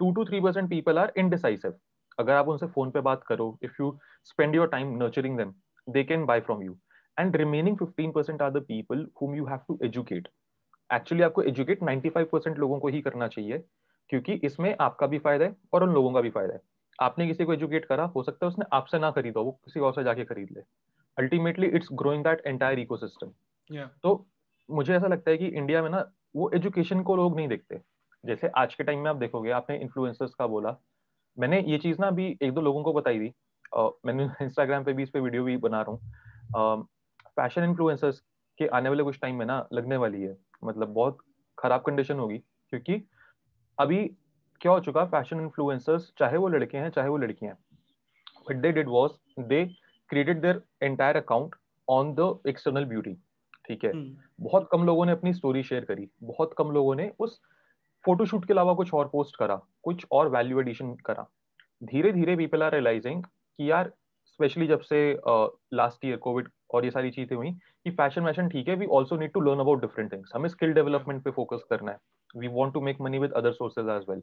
two 0.01 0.11
two 0.13 0.25
three 0.25 0.41
percent 0.41 0.69
people 0.71 0.99
are 0.99 1.13
indecisive 1.17 1.75
अगर 2.19 2.33
आप 2.33 2.49
उनसे 2.49 2.67
फ़ोन 2.67 2.91
पे 2.91 3.01
बात 3.01 3.23
करो 3.27 3.57
if 3.63 3.83
you 3.83 3.99
spend 4.25 4.55
your 4.55 4.69
time 4.69 4.97
nurturing 5.03 5.37
them 5.39 5.55
they 5.87 6.05
can 6.05 6.25
buy 6.27 6.41
from 6.41 6.63
you 6.63 6.77
and 7.19 7.37
remaining 7.37 7.77
fifteen 7.77 8.13
percent 8.13 8.43
are 8.43 8.51
the 8.51 8.63
people 8.65 9.07
whom 9.23 9.35
you 9.35 9.47
have 9.47 9.61
to 9.69 9.79
educate 9.85 10.29
actually 10.91 11.23
आपको 11.23 11.43
educate 11.43 11.83
ninety 11.83 12.09
five 12.09 12.29
percent 12.33 12.59
लोगों 12.59 12.79
को 12.81 12.89
ही 12.89 13.01
करना 13.01 13.29
चाहिए 13.29 13.59
क्योंकि 14.11 14.33
इसमें 14.45 14.75
आपका 14.81 15.07
भी 15.07 15.19
फ़ायदा 15.19 15.45
है 15.45 15.55
और 15.75 15.83
उन 15.83 15.93
लोगों 15.95 16.13
का 16.13 16.21
भी 16.21 16.31
फ़ायदा 16.31 16.55
है। 16.55 16.61
आपने 16.99 17.27
किसी 17.27 17.45
को 17.45 17.53
एजुकेट 17.53 17.85
करा 17.85 18.05
हो 18.15 18.23
सकता 18.23 18.47
है 18.47 18.49
उसने 18.49 18.65
आपसे 18.73 18.99
ना 18.99 19.11
खरीदा 19.11 19.41
वो 19.41 19.51
किसी 19.65 19.81
और 19.81 19.93
से 19.93 20.05
जाके 20.05 20.25
खरीद 20.25 20.49
ले। 20.53 20.61
Ultimately 21.17 21.67
it's 21.69 21.89
growing 21.93 22.25
that 22.25 22.43
entire 22.47 22.79
eco 22.79 22.97
तो 24.03 24.27
मुझे 24.69 24.95
ऐसा 24.95 25.07
लगता 25.07 25.31
है 25.31 25.37
कि 25.39 25.47
इंडिया 25.47 25.83
में 25.83 25.91
ना 25.91 26.05
वो 26.37 26.51
एजुकेशन 26.55 27.03
को 27.03 27.17
लोग 27.17 27.37
नहीं 27.37 27.49
देखते। 27.49 27.81
जैसे 28.25 28.49
आज 28.57 28.75
के 28.75 28.85
टाइम 28.85 29.01
में 29.01 29.11
आप 29.11 29.17
देखोगे 29.17 29.51
आपने 29.51 29.77
इन्फ्लुएंसर्स 29.79 30.35
का 30.35 30.47
बोला। 30.47 30.77
मैंने 31.37 31.61
ये 31.63 31.79
चीज़ 31.79 32.01
ना 32.01 32.07
अभी 32.07 32.37
एक 32.43 32.53
दो 32.53 32.61
लोगों 32.61 32.83
को 32.83 32.93
बताई 32.93 33.19
थी। 33.21 33.33
मैंने 34.07 34.29
इंस्टाग्राम 34.43 34.85
पे 34.85 34.93
भी 34.93 35.03
इस 35.03 35.11
पर 35.11 35.21
वीडियो 35.21 35.45
भी 35.45 35.57
बना 35.59 35.83
रहा 35.83 36.71
हूँ। 36.71 36.87
फ़ैशन 37.39 37.65
इन्फ्लुएंसर्स 37.65 38.23
के 38.59 38.67
आने 38.77 38.89
वाले 38.89 39.03
कुछ 39.03 39.21
टाइम 39.21 39.37
में 39.37 39.47
ना 39.47 39.67
लगने 39.73 39.97
वाली 39.97 40.23
है। 40.23 40.37
मतलब 40.65 40.89
बहुत 40.95 41.19
खराब 41.59 41.83
कंडीशन 41.87 42.19
होगी 42.19 42.39
क्योंकि 42.39 43.03
अभी 43.79 44.05
क्या 44.61 44.73
हो 44.73 44.81
चुका 44.81 45.05
फ़ैशन 45.07 45.41
इन्फ्लुएंसर्स 45.41 46.13
चाहे 46.19 46.37
वो 46.37 46.49
लड़के 46.49 46.79
हैं 46.79 46.91
चाहे 46.91 47.09
वो 47.09 47.17
लड़कियाँ 47.17 47.53
हैं 47.53 47.59
but 48.49 48.61
they 48.63 48.73
did 48.73 48.89
was 48.89 49.45
they 49.49 49.65
created 50.11 50.41
their 50.43 50.63
entire 50.83 51.17
account 51.17 51.55
on 51.89 52.15
the 52.15 52.39
external 52.49 52.85
beauty 52.85 53.15
ठीक 53.69 53.85
है? 53.85 53.93
हम्म। 53.93 54.45
बहुत 54.45 54.69
कम 54.73 54.85
लोगों 54.87 55.07
ने 55.07 55.13
अपनी 55.13 55.33
स्टोरी 55.35 55.63
शेयर 55.63 55.85
करी 55.85 56.09
बहुत 56.23 56.55
कम 56.59 56.71
लोगों 56.71 56.95
ने 56.95 57.11
उस 57.19 57.41
फोटोशूट 58.05 58.45
के 58.45 58.53
अलावा 58.53 58.75
कुछ 58.75 58.93
और 58.95 59.09
पोस्ट 59.09 59.37
करा 59.37 59.61
कुछ 59.83 60.07
और 60.13 60.29
वैल्यू 60.29 60.61
एडिशन 60.61 60.95
करा। 61.07 61.27
धीरे 61.83 62.13
धीरे 62.13 62.37
पीपल 62.37 62.63
आर 62.63 62.73
रियलाइजिंग 62.73 63.23
कि 63.23 63.71
यार 63.71 63.93
स्पेशली 64.27 64.67
जब 64.67 64.81
से 64.81 65.01
लास्ट 65.75 66.05
ईयर 66.05 66.17
कोविड 66.17 66.49
और 66.71 66.85
ये 66.85 66.91
सारी 66.91 67.11
चीज़ें 67.11 67.37
हुई 67.37 67.51
कि 67.53 67.91
फ़ैशन 67.93 68.25
वैशन 68.25 68.49
ठीक 68.49 68.69
है 68.69 68.75
we 68.77 68.87
also 68.93 69.17
need 69.17 69.33
to 69.33 69.41
learn 69.41 69.61
about 69.61 69.81
different 69.81 70.13
things 70.13 70.33
हमें 70.35 70.49
स्किल 70.49 70.73
डेवलपमेंट 70.75 71.23
पे 71.25 71.31
फोकस 71.31 71.65
करना 71.71 71.93
है। 71.93 71.99
We 72.37 72.49
want 72.51 72.75
to 72.75 72.81
make 72.81 73.01
money 73.01 73.19
with 73.19 73.33
other 73.33 73.53
sources 73.53 73.89
as 73.91 74.05
well 74.11 74.23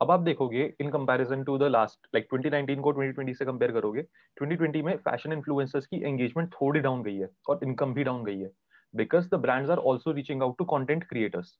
अब 0.00 0.10
आप 0.10 0.20
देखोगे 0.20 0.72
in 0.80 0.90
comparison 0.90 1.42
to 1.44 1.56
the 1.58 1.70
last 1.70 2.06
like 2.14 2.28
2019 2.34 2.80
को 2.80 2.92
2020 2.94 3.38
से 3.38 3.44
कंपेयर 3.44 3.72
करोगे 3.72 4.02
2020 4.36 4.82
में 4.84 4.96
फ़ैशन 4.98 5.32
इन्फ्लुएंसर्स 5.32 5.86
की 5.86 6.00
एंगेजमेंट 6.02 6.52
थोड़ी 6.52 6.80
डाउन 6.80 7.02
गई 7.02 7.16
है 7.16 7.28
और 7.48 7.60
इनकम 7.62 7.94
भी 7.94 8.04
डाउन 8.04 8.24
गई 8.24 8.38
है। 8.40 8.50
Because 8.94 9.28
the 9.30 9.40
brands 9.40 9.70
are 9.70 9.78
also 9.78 10.12
reaching 10.12 10.42
out 10.42 10.58
to 10.58 10.64
content 10.66 11.04
creators 11.04 11.58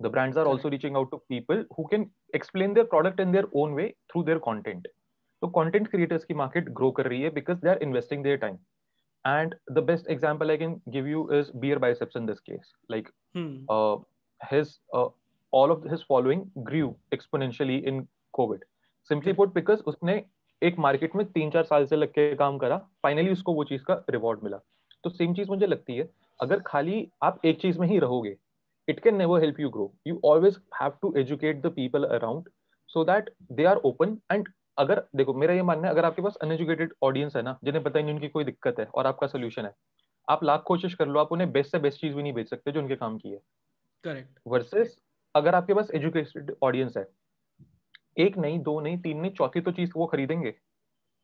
the 0.00 0.06
brands 0.06 0.38
are 0.38 0.46
also 0.46 0.68
reaching 0.68 0.96
out 0.96 1.10
to 1.10 1.16
people 1.28 1.64
who 1.78 1.84
can 1.84 2.10
explain 2.34 2.72
their 2.74 2.86
product 2.86 3.20
in 3.20 3.32
their 3.32 3.48
own 3.56 3.74
way 3.74 3.88
through 4.12 4.22
their 4.22 4.38
content 4.46 4.88
तो 5.42 5.48
content 5.50 5.88
creators 5.88 6.24
की 6.24 6.34
market 6.34 6.68
grow 6.72 6.90
कर 6.92 7.06
रही 7.06 7.22
है 7.22 7.30
because 7.30 7.58
they 7.58 7.70
are 7.70 7.82
investing 7.82 8.22
their 8.24 8.36
time 8.38 8.56
and 9.24 9.54
the 9.68 9.82
best 9.82 10.08
example 10.08 10.50
i 10.50 10.56
can 10.56 10.80
give 10.90 11.06
you 11.06 11.28
is 11.30 11.50
beer 11.52 11.78
biceps 11.78 12.16
in 12.16 12.26
this 12.26 12.40
case 12.40 12.72
like 12.88 13.10
hmm. 13.34 13.64
uh, 13.68 13.96
his 14.40 14.78
uh, 14.92 15.08
all 15.52 15.70
of 15.70 15.82
his 15.84 16.02
following 16.02 16.44
grew 16.62 16.94
exponentially 17.12 17.82
in 17.84 18.06
covid 18.34 18.64
simply 19.10 19.34
put 19.34 19.54
because 19.54 19.84
उसने 19.86 20.22
एक 20.62 20.78
market 20.78 21.14
में 21.16 21.24
तीन 21.26 21.50
चार 21.50 21.64
साल 21.64 21.86
से 21.86 21.96
लग 21.96 22.08
के 22.08 22.34
काम 22.34 22.58
करा 22.58 22.76
फाइनली 23.02 23.30
उसको 23.30 23.52
वो 23.54 23.64
चीज़ 23.64 23.82
का 23.84 23.94
रिवॉर्ड 24.10 24.42
मिला 24.44 24.58
तो 25.04 25.10
सेम 25.10 25.34
चीज़ 25.34 25.48
मुझे 25.50 25.66
लगती 25.66 25.96
है 25.96 26.08
अगर 26.40 26.60
खाली 26.66 27.06
आप 27.22 27.40
एक 27.44 27.60
चीज़ 27.60 27.78
में 27.78 27.86
ही 27.88 27.98
रहोगे 27.98 28.36
it 28.88 29.00
can 29.04 29.16
never 29.16 29.40
help 29.40 29.60
you 29.60 29.68
grow 29.70 29.92
you 30.06 30.20
always 30.24 30.58
have 30.80 30.92
to 31.02 31.12
educate 31.18 31.60
the 31.62 31.72
people 31.76 32.04
around 32.04 32.48
so 32.90 33.04
that 33.04 33.30
they 33.52 33.64
are 33.64 33.76
open 33.90 34.18
and 34.32 34.48
अगर 34.78 35.02
देखो 35.16 35.34
मेरा 35.34 35.54
ये 35.54 35.62
मानना 35.62 35.88
है 35.88 35.94
अगर 35.94 36.04
आपके 36.04 36.22
पास 36.22 36.36
अनएजुकेटेड 36.42 36.92
ऑडियंस 37.02 37.36
है 37.36 37.42
ना 37.42 37.58
जिन्हें 37.64 37.82
पता 37.84 37.98
ही 37.98 38.04
नहीं 38.04 38.14
उनकी 38.14 38.28
कोई 38.28 38.44
दिक्कत 38.44 38.80
है 38.80 38.86
और 38.86 39.06
आपका 39.06 39.26
सोल्यूशन 39.26 39.64
है 39.64 39.74
आप 40.28 40.44
लाख 40.44 40.62
कोशिश 40.66 40.94
कर 40.94 41.06
लो 41.06 41.20
आप 41.20 41.32
उन्हें 41.32 41.50
बेस्ट 41.52 41.72
से 41.72 41.78
बेस्ट 41.78 42.00
चीज़ 42.00 42.14
भी 42.14 42.22
नहीं 42.22 42.32
बेच 42.32 42.50
सकते 42.50 42.72
जो 42.72 42.80
उनके 42.80 42.96
काम 42.96 43.18
की 43.18 43.30
है। 43.30 43.38
करेक्ट 44.04 44.38
वर्सेस 44.46 44.96
अगर 45.34 45.54
आपके 45.54 45.74
पास 45.74 45.90
एजुकेटेड 45.94 46.54
ऑडियंस 46.62 46.96
है 46.96 47.06
एक 48.18 48.38
नहीं 48.38 48.58
दो 48.62 48.80
नहीं 48.80 48.98
तीन 48.98 49.20
नहीं 49.20 49.30
चौथी 49.30 49.60
तो 49.60 49.72
चीज़ 49.72 49.92
वो 49.96 50.06
खरीदेंगे। 50.06 50.54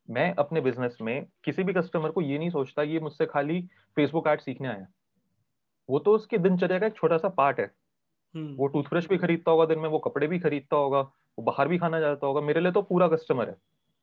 मैं 0.08 0.32
अपने 0.34 0.60
बिज़नेस 0.60 0.96
में 1.00 1.26
किसी 1.44 1.62
भी 1.64 1.72
कस्टमर 1.72 2.10
को 2.10 2.20
ये 2.20 2.38
नहीं 2.38 2.50
सोचता 2.50 2.82
ये 2.82 3.00
मुझसे 3.00 3.26
खाली 3.26 3.60
फेसबुक 3.96 4.28
एड 4.28 4.40
सीखने 4.40 4.68
आया 4.68 4.86
वो 5.88 5.98
तो 5.98 6.12
उसके 6.12 6.38
दिनचर्या 6.38 6.78
का 6.78 6.86
एक 6.86 6.96
छोटा 6.96 7.16
सा 7.18 7.28
पार्ट 7.28 7.60
है। 7.60 7.70
हम्म। 8.34 8.54
वो 8.56 8.66
टूथब्रश 8.66 9.08
भी 9.08 9.16
खरीदता 9.18 9.50
होगा 9.50 9.64
दिन 9.66 9.78
में 9.78 9.88
वो 9.88 9.98
कपड़े 9.98 10.26
भी 10.26 10.38
खरीदता 10.38 10.76
होगा। 10.76 11.02
वो 11.38 11.44
बाहर 11.44 11.68
भी 11.68 11.78
खाना 11.78 12.00
जाता 12.00 12.26
होगा। 12.26 12.40
मेरे 12.40 12.60
लिए 12.60 12.72
तो 12.72 12.82
पूरा 12.82 13.08
कस्टमर 13.08 13.48
है। 13.48 13.56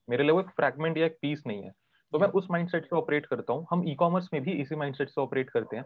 मेरे 0.09 0.23
लिए 0.23 0.31
वो 0.31 0.39
एक 0.39 0.49
फ्रैगमेंट 0.49 0.97
या 0.97 1.05
एक 1.05 1.17
पीस 1.21 1.43
नहीं 1.47 1.63
है। 1.63 1.71
तो 2.13 2.19
मैं 2.19 2.27
उस 2.27 2.47
माइंडसेट 2.51 2.85
से 2.85 2.95
ऑपरेट 2.95 3.25
करता 3.25 3.53
हूँ। 3.53 3.65
हम 3.71 3.87
ई 3.87 3.95
कॉमर्स 3.95 4.29
में 4.33 4.41
भी 4.43 4.51
इसी 4.51 4.75
माइंडसेट 4.75 5.09
से 5.09 5.21
ऑपरेट 5.21 5.49
करते 5.49 5.77
हैं। 5.77 5.85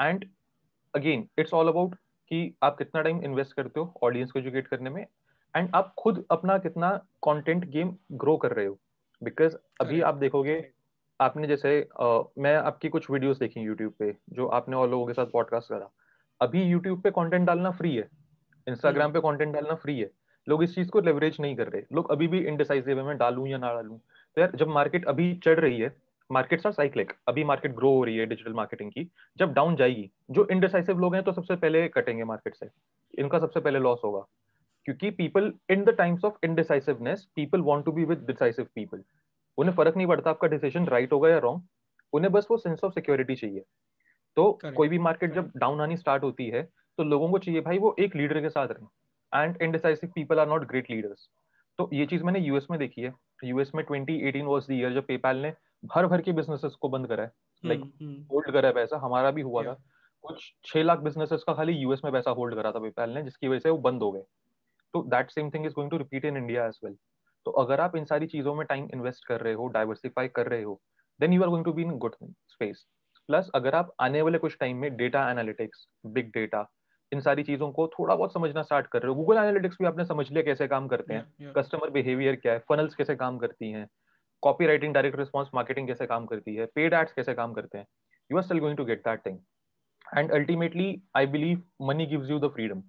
And 0.00 0.24
again 0.94 1.28
it's 1.38 1.54
all 1.54 1.68
about 1.68 1.94
कि 2.30 2.54
आप 2.62 2.78
कितना 2.78 3.02
टाइम 3.02 3.22
इन्वेस्ट 3.24 3.52
करते 3.52 3.80
हो 3.80 3.92
ऑडियंस 4.02 4.30
को 4.30 4.38
एजुकेट 4.38 4.68
करने 4.68 4.90
में। 4.90 5.06
एंड 5.56 5.70
आप 5.74 5.94
खुद 5.98 6.24
अपना 6.30 6.58
कितना 6.58 6.90
कंटेंट 7.22 7.64
गेम 7.64 7.96
ग्रो 8.12 8.36
कर 8.36 8.52
रहे 8.52 8.66
हो। 8.66 8.78
बिकॉज़ 9.22 9.56
अभी 9.80 10.00
आप 10.00 10.14
देखोगे 10.14 10.70
आपने 11.20 11.46
जैसे 11.46 11.88
uh, 12.02 12.24
मैं 12.38 12.56
आपकी 12.56 12.88
कुछ 12.88 13.10
वीडियोस 13.10 13.38
देखी 13.38 13.60
यूट्यूब 13.60 13.92
पे 13.98 14.16
जो 14.30 14.46
आपने 14.46 14.76
और 14.76 14.90
लोगों 14.90 15.06
के 15.06 15.12
साथ 15.12 15.26
पॉडकास्ट 15.26 15.68
करा। 15.68 15.90
अभी 16.40 16.62
यूट्यूब 16.62 17.00
पे 17.02 17.10
कंटेंट 17.10 17.46
डालना 17.46 17.70
फ्री 17.70 17.96
है। 17.96 18.08
इंस्टाग्राम 18.68 19.10
हम्म। 19.10 19.20
पे 19.20 19.20
कंटेंट 19.20 19.54
डालना 19.54 19.74
फ्री 19.74 19.98
है। 20.00 20.10
लोग 20.48 20.62
इस 20.62 20.74
चीज़ 20.74 20.90
को 20.90 21.00
लेवरेज 21.00 21.36
नहीं 21.40 21.56
कर 21.56 21.68
रहे। 21.68 21.82
लोग 21.92 22.10
अभी 22.10 22.28
भी 22.28 22.38
इनडिसाइसिव 22.38 22.98
है 22.98 23.04
मैं 23.04 23.16
डालू 23.18 23.46
या 23.46 23.58
ना 23.58 23.72
डालू। 23.74 23.94
तो 24.36 24.40
यार 24.40 24.52
जब 24.56 24.68
मार्केट 24.68 25.04
अभी 25.04 25.34
चढ़ 25.34 25.58
रही 25.60 25.80
है 25.80 25.96
मार्केट्स 26.30 26.66
आर 26.66 26.72
साइक्लिक 26.72 27.12
अभी 27.28 27.44
मार्केट 27.44 27.74
ग्रो 27.74 27.90
हो 27.90 28.04
रही 28.04 28.16
है 28.16 28.26
डिजिटल 28.26 28.52
मार्केटिंग 28.52 28.90
की 28.92 29.08
जब 29.38 29.52
डाउन 29.52 29.76
जाएगी 29.76 30.10
जो 30.30 30.46
इनडिसाइसिव 30.50 30.98
लोग 30.98 31.14
हैं 31.14 31.22
तो 31.24 31.32
सबसे 31.32 31.56
पहले 31.56 31.88
कटेंगे 31.88 32.24
मार्केट 32.24 32.54
से। 32.54 32.68
इनका 33.18 33.38
सबसे 33.38 33.60
पहले 33.60 33.78
लॉस 33.78 34.00
होगा। 34.04 34.24
क्योंकि 34.84 35.10
people 35.10 35.52
in 35.70 35.84
the 35.84 35.88
times 35.88 36.24
of 36.24 36.34
indecisiveness 36.44 37.26
people 37.36 37.60
want 37.60 37.84
to 37.84 37.92
be 37.92 38.04
with 38.04 38.18
decisive 38.18 38.66
people 38.74 39.02
उन्हें 39.58 39.74
फ़र्क 39.74 39.96
नहीं 39.96 40.06
पड़ता 40.06 40.30
आपका 40.30 40.48
डिसीज़न 40.48 40.86
राइट 40.86 41.12
होगा 41.12 41.28
या 41.28 41.38
रॉन्ग 41.38 41.62
उन्हें 42.12 42.32
बस 42.32 42.46
वो 42.50 42.56
सेंस 42.56 42.84
ऑफ़ 42.84 42.92
सिक्योरिटी 42.92 43.34
चाहिए। 43.34 43.64
तो 44.36 44.62
कोई 44.76 44.88
भी 44.88 44.98
मार्केट 44.98 45.34
जब 45.34 45.50
डाउन 45.56 45.80
आनी 45.80 45.96
स्टार्ट 45.96 46.22
होती 46.22 46.48
है 46.48 46.62
तो 46.98 47.04
लोगों 47.04 47.30
को 47.30 47.38
चाहिए 47.38 47.60
भाई 47.60 47.78
वो 47.78 47.96
एक 47.98 48.16
लीडर 48.16 48.40
के 48.40 48.48
साथ 48.48 48.68
रहे। 48.68 48.86
And 49.32 49.62
indecisive 49.62 50.10
people 50.14 50.38
are 50.40 50.48
not 50.48 50.66
great 50.68 50.90
leaders 50.90 51.28
तो 51.78 51.88
ये 51.92 52.06
चीज़ 52.06 52.22
मैंने 52.24 52.38
यूएस 52.38 52.66
में 52.70 52.78
देखी 52.78 53.02
है। 53.02 53.12
यूएस 53.44 53.70
में 53.74 53.84
2018 53.84 54.46
वाज 54.46 54.66
द 54.68 54.72
ईयर 54.72 54.92
जब 54.94 55.06
पेपैल 55.06 55.36
ने 55.36 55.52
भर 55.84 56.06
भर 56.06 56.20
के 56.20 56.32
बिजनेसेस 56.32 56.74
को 56.74 56.88
बंद 56.88 57.06
करा 57.08 57.22
है। 57.22 57.30
लाइक 57.64 57.80
होल्ड 58.32 58.50
करा 58.52 58.68
है 58.68 58.74
पैसा 58.74 58.96
हमारा 58.96 59.30
भी 59.30 59.42
हुआ 59.42 59.62
था। 59.62 59.76
कुछ 60.24 60.52
छह 60.64 60.82
लाख 60.82 60.98
बिजनेसेस 60.98 61.44
का 61.46 61.54
खाली 61.54 61.72
यूएस 61.72 62.00
में 62.04 62.12
पैसा 62.12 62.30
होल्ड 62.30 62.54
करा 62.54 62.72
था 62.72 62.78
पेपैल 62.78 63.10
ने 63.10 63.22
जिसकी 63.22 63.48
वजह 63.48 63.58
से 63.58 63.70
वो 63.70 63.78
बंद 63.78 64.02
हो 64.02 64.10
गए। 64.12 64.22
तो 64.94 65.02
that 65.10 65.30
same 65.30 65.50
thing 65.50 65.66
is 65.66 65.74
going 65.74 65.90
to 65.90 65.96
repeat 65.96 66.24
in 66.24 66.36
India 66.36 66.66
as 66.66 66.78
well 66.84 66.96
तो 67.46 67.50
अगर 67.62 67.80
आप 67.80 67.96
इन 67.96 68.04
सारी 68.04 68.26
चीज़ों 68.26 68.54
में 68.54 68.66
टाइम 68.66 68.88
इन्वेस्ट 68.94 69.26
कर 69.26 69.40
रहे 69.40 69.52
हो 69.54 69.66
डाइवर्सिफाई 69.68 70.28
कर 70.28 70.46
रहे 70.46 70.62
हो 70.62 70.80
then 71.20 71.32
you 71.32 71.42
are 71.42 71.48
going 71.48 71.64
to 71.64 71.72
be 71.72 71.82
in 71.82 71.96
good 71.98 72.14
space 72.48 72.86
plus 73.28 73.50
अगर 73.54 73.74
आप 73.74 73.94
आने 74.00 74.22
वाले 74.22 74.38
कुछ 74.38 74.56
टाइम 74.60 74.76
में 74.76 74.96
डेटा 74.96 75.30
एनालिटिक्स 75.30 75.86
बिग 76.06 76.30
डेटा 76.34 76.62
इन 77.12 77.20
सारी 77.20 77.42
चीज़ों 77.42 77.70
को 77.72 77.86
थोड़ा 77.88 78.14
बहुत 78.14 78.32
समझना 78.32 78.62
स्टार्ट 78.62 78.86
कर 78.86 79.02
रहे 79.02 79.08
हो। 79.08 79.14
गूगल 79.14 79.38
एनालिटिक्स 79.38 79.76
भी 79.80 79.86
आपने 79.86 80.04
समझ 80.04 80.30
लिया 80.30 80.42
कैसे 80.42 80.66
काम 80.68 80.88
करते 80.88 81.14
हैं। 81.14 81.52
कस्टमर 81.54 81.90
बिहेवियर 81.90 82.36
क्या 82.36 82.52
है? 82.52 82.58
फनल्स 82.68 82.94
कैसे 82.94 83.16
काम 83.16 83.38
करती 83.38 83.70
हैं? 83.70 83.86
Copy 84.42 84.66
writing 84.66 84.94
direct 84.94 85.18
response 85.18 85.48
marketing 85.54 85.88
कैसे 85.88 86.06
काम 86.06 86.26
करती 86.26 86.54
है? 86.54 86.66
पेड 86.74 86.94
एड्स 86.94 87.12
कैसे 87.12 87.34
काम 87.34 87.52
करते 87.52 87.78
हैं? 87.78 87.86
You 88.30 88.38
are 88.38 88.44
still 88.44 88.58
going 88.58 88.76
to 88.76 88.84
get 88.84 89.00
that 89.00 89.24
thing 89.26 89.38
and 90.06 90.32
ultimately 90.32 91.02
I 91.16 91.26
believe 91.28 91.62
money 91.82 92.06
gives 92.06 92.30
you 92.30 92.38
the 92.38 92.50
freedom 92.54 92.82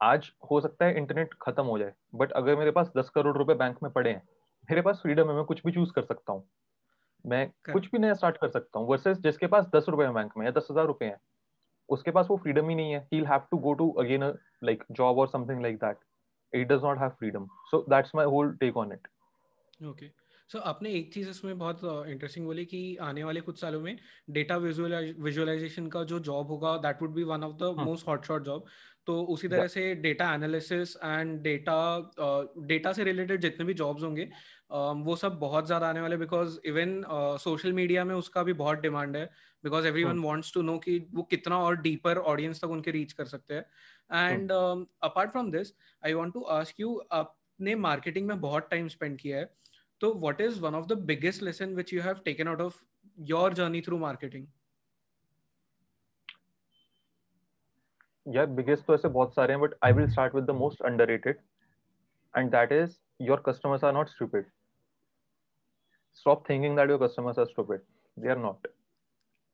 आज 0.00 0.30
हो 0.50 0.60
सकता 0.60 0.84
है 0.84 0.96
इंटरनेट 0.96 1.34
खत्म 1.42 1.64
हो 1.64 1.78
जाए 1.78 1.92
बट 2.14 2.32
अगर 2.32 2.56
मेरे 2.56 2.70
पास 2.70 2.92
दस 2.96 3.08
करोड़ 3.08 3.36
रुपए 3.36 3.54
बैंक 3.56 3.82
में 3.82 3.90
पड़े 3.92 4.10
हैं 4.10 4.22
मेरे 4.68 4.82
पास 4.82 5.00
फ्रीडम 5.02 5.28
है 5.28 5.34
मैं 5.34 5.44
कुछ 5.44 5.62
भी 5.66 5.72
चूज़ 5.72 5.92
कर 5.92 6.02
सकता 6.02 6.32
हूँ। 6.32 6.44
मैं 7.24 7.46
कुछ 7.72 7.90
भी 7.90 7.98
नया 7.98 8.14
स्टार्ट 8.14 8.36
कर 8.36 8.48
सकता 8.48 8.78
हूँ 8.78 8.88
वर्सेस 8.88 9.18
जिसके 9.18 9.46
पास 9.46 9.66
दस 9.74 9.86
रुपए 9.88 10.04
है 10.04 10.12
बैंक 10.12 10.32
में 10.36 10.44
या 10.46 10.52
दस 10.52 10.68
हज़ार 10.70 10.86
रुपए 10.86 11.06
हैं 11.06 11.16
उसके 11.88 12.10
पास 12.10 12.26
वो 12.30 12.36
फ्रीडम 12.36 12.68
ही 12.68 12.74
नहीं 12.74 12.92
है। 12.92 13.06
He 13.12 13.20
have 13.24 13.46
to 13.50 13.58
go 13.58 13.72
to 13.72 13.90
again 14.00 14.24
like 14.64 14.84
job 14.90 15.18
और 15.18 15.28
something 15.28 15.62
like 15.62 15.76
that 15.76 15.98
it 16.52 16.68
does 16.68 16.84
not 16.84 16.98
have 16.98 17.10
freedom 17.10 17.46
so 17.70 17.84
that's 17.90 18.14
my 18.14 18.26
whole 18.26 18.52
take 18.56 18.76
on 18.76 18.92
it 18.92 19.08
okay 19.86 20.06
so 20.52 20.58
आपने 20.60 20.90
एक 20.92 21.12
चीज़ 21.14 21.28
इसमें 21.30 21.58
बहुत 21.58 21.80
इंटरेस्टिंग 21.84 22.46
बोली 22.46 22.64
कि 22.64 22.78
आने 23.02 23.22
वाले 23.24 23.40
कुछ 23.40 23.60
सालों 23.60 23.80
में 23.80 23.96
डेटा 24.30 24.56
विजुअलाइजेशन 24.56 25.86
का 25.86 26.02
जो 26.04 26.18
जॉब 26.20 26.48
होगा 26.48 26.76
that 26.78 27.02
would 27.02 27.14
be 27.14 27.22
one 27.24 27.44
of 27.44 27.52
the 27.54 27.74
most 27.78 28.06
hot 28.08 28.24
shot 28.24 28.44
job 28.44 28.66
तो 29.06 29.14
उसी 29.24 29.48
तरह 29.48 29.66
से 29.66 29.94
data 30.02 30.32
analysis 30.34 30.96
and 30.96 31.40
data 31.42 31.76
data 32.66 32.92
से 32.92 33.04
रिलेटेड 33.04 33.40
जितने 33.40 33.64
भी 33.64 33.74
जॉब्स 33.74 34.02
होंगे 34.02 34.24
um, 34.24 35.04
वो 35.04 35.16
सब 35.16 35.38
बहुत 35.38 35.66
ज़्यादा 35.66 35.88
आने 35.88 36.00
वाले 36.00 36.16
बिकॉज़ 36.16 36.58
इवन 36.64 37.02
सोशल 37.40 37.72
मीडिया 37.72 38.04
में 38.04 38.14
उसका 38.14 38.42
भी 38.42 38.52
बहुत 38.60 38.80
डिमांड 38.80 39.16
है 39.16 39.24
because 39.64 39.86
everyone 40.04 40.18
wants 40.18 40.52
to 40.54 40.62
know 40.62 40.78
कि 40.78 40.98
वो 41.14 41.22
कितना 41.30 41.58
और 41.60 41.80
डीपर 41.80 42.18
ऑडियंस 42.26 42.60
तक 42.60 42.70
उनके 42.70 42.90
रीच 42.90 43.12
कर 43.12 43.24
सकते 43.24 43.54
हैं. 43.54 43.64
And 44.28 44.52
apart 44.52 45.32
from 45.32 45.50
this 45.50 45.74
I 46.02 46.12
want 46.12 46.34
to 46.34 46.42
ask 46.52 46.80
you 46.80 46.94
आपने 47.12 47.74
मार्केटिंग 47.80 48.26
में 48.28 48.40
बहुत 48.40 48.68
टाइम 48.70 48.88
स्पेंड 48.88 49.18
किया 49.18 49.38
है 49.38 49.50
तो 50.02 50.12
what 50.22 50.40
is 50.40 50.60
one 50.60 50.74
of 50.74 50.86
the 50.86 50.98
biggest 51.06 51.42
lesson 51.42 51.74
which 51.74 51.92
you 51.94 52.02
have 52.02 52.20
taken 52.24 52.48
out 52.48 52.60
of 52.60 52.82
your 53.30 53.54
journey 53.54 53.80
through 53.80 53.98
marketing 53.98 54.46
यार 58.26 58.46
बिगेस्ट 58.58 58.86
तो 58.86 58.94
ऐसे 58.94 59.08
बहुत 59.08 59.34
सारे 59.34 59.52
हैं 59.52 59.60
but 59.60 59.74
I 59.84 59.92
will 59.92 60.08
start 60.10 60.34
with 60.34 60.44
the 60.44 60.50
most 60.56 60.82
underrated 60.82 61.40
and 62.34 62.50
that 62.50 62.72
is 62.72 62.98
your 63.20 63.42
customers 63.46 63.84
are 63.84 63.94
not 63.94 64.08
stupid 64.08 64.50
stop 66.20 66.44
thinking 66.50 66.76
that 66.76 66.90
your 66.90 67.06
customers 67.06 67.38
are 67.38 67.46
stupid 67.46 67.80
they 68.16 68.30
are 68.30 68.38
not 68.38 68.68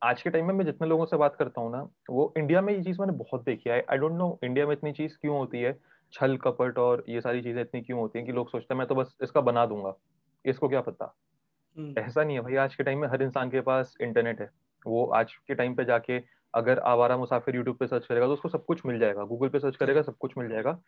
आज 0.03 0.21
के 0.23 0.31
time 0.31 0.47
में 0.47 0.55
मैं 0.55 0.65
जितने 0.65 0.89
लोगों 0.89 1.05
से 1.07 1.17
बात 1.17 1.37
करता 1.37 1.61
हूँ 1.61 1.71
ना, 1.73 1.81
वो 2.11 2.33
इंडिया 2.39 2.61
में 2.61 2.73
ये 2.73 2.83
चीज़ 2.83 3.01
मैंने 3.01 3.13
बहुत 3.13 3.45
देखी 3.45 3.71
है। 3.71 3.81
आई 3.91 3.99
डोंट 3.99 4.13
नो 4.13 4.39
इंडिया 4.45 4.67
में 4.67 4.73
इतनी 4.73 4.93
चीज़ 4.93 5.17
क्यों 5.21 5.37
होती 5.39 5.61
है? 5.63 5.73
छल, 6.13 6.37
कपट 6.37 6.79
और 6.79 7.05
ये 7.09 7.21
सारी 7.21 7.43
चीज़ें 7.43 7.61
इतनी 7.63 7.81
क्यों 7.83 7.99
होती 8.01 8.19
हैं 8.19 8.27
कि 8.27 8.33
लोग 8.33 8.51
सोचते 8.51 8.75
हैं, 8.75 8.79
मैं 8.79 8.87
तो 8.89 8.95
बस 8.95 9.17
इसका 9.23 9.41
बना 9.41 9.65
दूँगा। 9.67 9.95
इसको 10.45 10.69
क्या 10.69 10.81
पता? 10.81 11.15
हम्म। 11.77 11.95
ऐसा 11.99 12.25
नहीं 12.25 12.37
है 12.37 12.43
भाई 12.43 12.57
आज 12.57 12.75
के 12.75 12.83
टाइम 12.83 12.99
में 12.99 13.09
हर 13.09 13.23
इंसान 13.23 13.51
के 13.51 13.61
पास 13.61 13.95
इंटरनेट 14.01 14.41
है। 14.41 14.51
वो 14.87 15.05
आज 15.07 15.33
के 15.33 15.55
टाइम 15.55 15.75
पे 15.75 15.85
जाके 15.85 16.21
अगर 16.55 16.79
आवारा 16.79 17.17
मुसाफिर 17.17 17.57
यूट्यूब 17.57 17.77
पे 17.77 17.87
सर्च 17.87 18.07
करेगा 18.07 18.27
तो 18.27 18.33
उसको 18.33 18.49
सब 18.49 18.65
कुछ 18.65 18.85
मिल 18.87 18.99
जाएगा 18.99 19.25
गूगल 19.25 19.49
पे 19.49 19.59
सर्च 19.59 19.77
करेगा 19.77 20.03
सब 20.03 20.17
कुछ 20.17 20.37
मिल 20.39 20.49
जाएगा। 20.49 20.79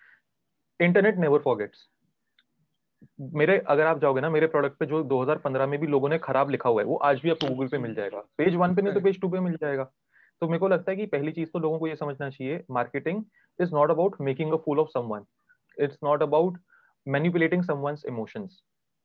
इंटरनेट 0.81 1.19
नेवर 1.19 1.39
फॉरगेट्स 1.39 1.89
मेरे 3.35 3.57
अगर 3.69 3.87
आप 3.87 4.01
जाओगे 4.01 4.21
ना 4.21 4.31
मेरे 4.31 4.47
प्रोडक्ट 4.47 4.79
पे 4.79 4.87
जो 4.87 5.03
2015 5.05 5.67
में 5.67 5.79
भी 5.81 5.87
लोगों 5.87 6.09
ने 6.09 6.19
खराब 6.19 6.51
लिखा 6.51 6.69
हुआ 6.71 6.83
है 6.83 6.87
वो 6.87 6.97
आज 6.97 7.21
भी 7.21 7.31
आपको 7.31 7.49
गूगल 7.49 7.69
पे 7.69 7.79
मिल 7.79 7.95
जाएगा। 7.95 8.19
पेज 8.39 8.55
वन 8.55 8.75
पे 8.75 8.83
नहीं 8.83 8.95
तो 8.95 9.01
पेज 9.01 9.21
टू 9.21 9.29
पे 9.29 9.41
मिल 9.41 9.57
जाएगा। 9.57 9.85
तो 10.43 10.47
मेरे 10.49 10.59
को 10.59 10.69
लगता 10.69 10.91
है 10.91 10.97
कि 10.97 11.07
पहली 11.07 11.33
चीज़ 11.33 11.49
तो 11.53 11.59
लोगों 11.59 11.79
को 11.79 11.87
ये 11.87 11.97
समझना 11.97 12.29
चाहिए 12.31 12.63
marketing 12.71 13.25
is 13.59 13.75
not 13.75 13.91
about 13.91 14.17
making 14.21 14.53
a 14.53 14.57
fool 14.57 14.79
of 14.79 14.89
someone 14.89 15.25
it's 15.79 15.99
not 16.05 16.23
about 16.23 16.59
manipulating 17.07 17.63
someone's 17.63 18.05
emotions 18.09 18.63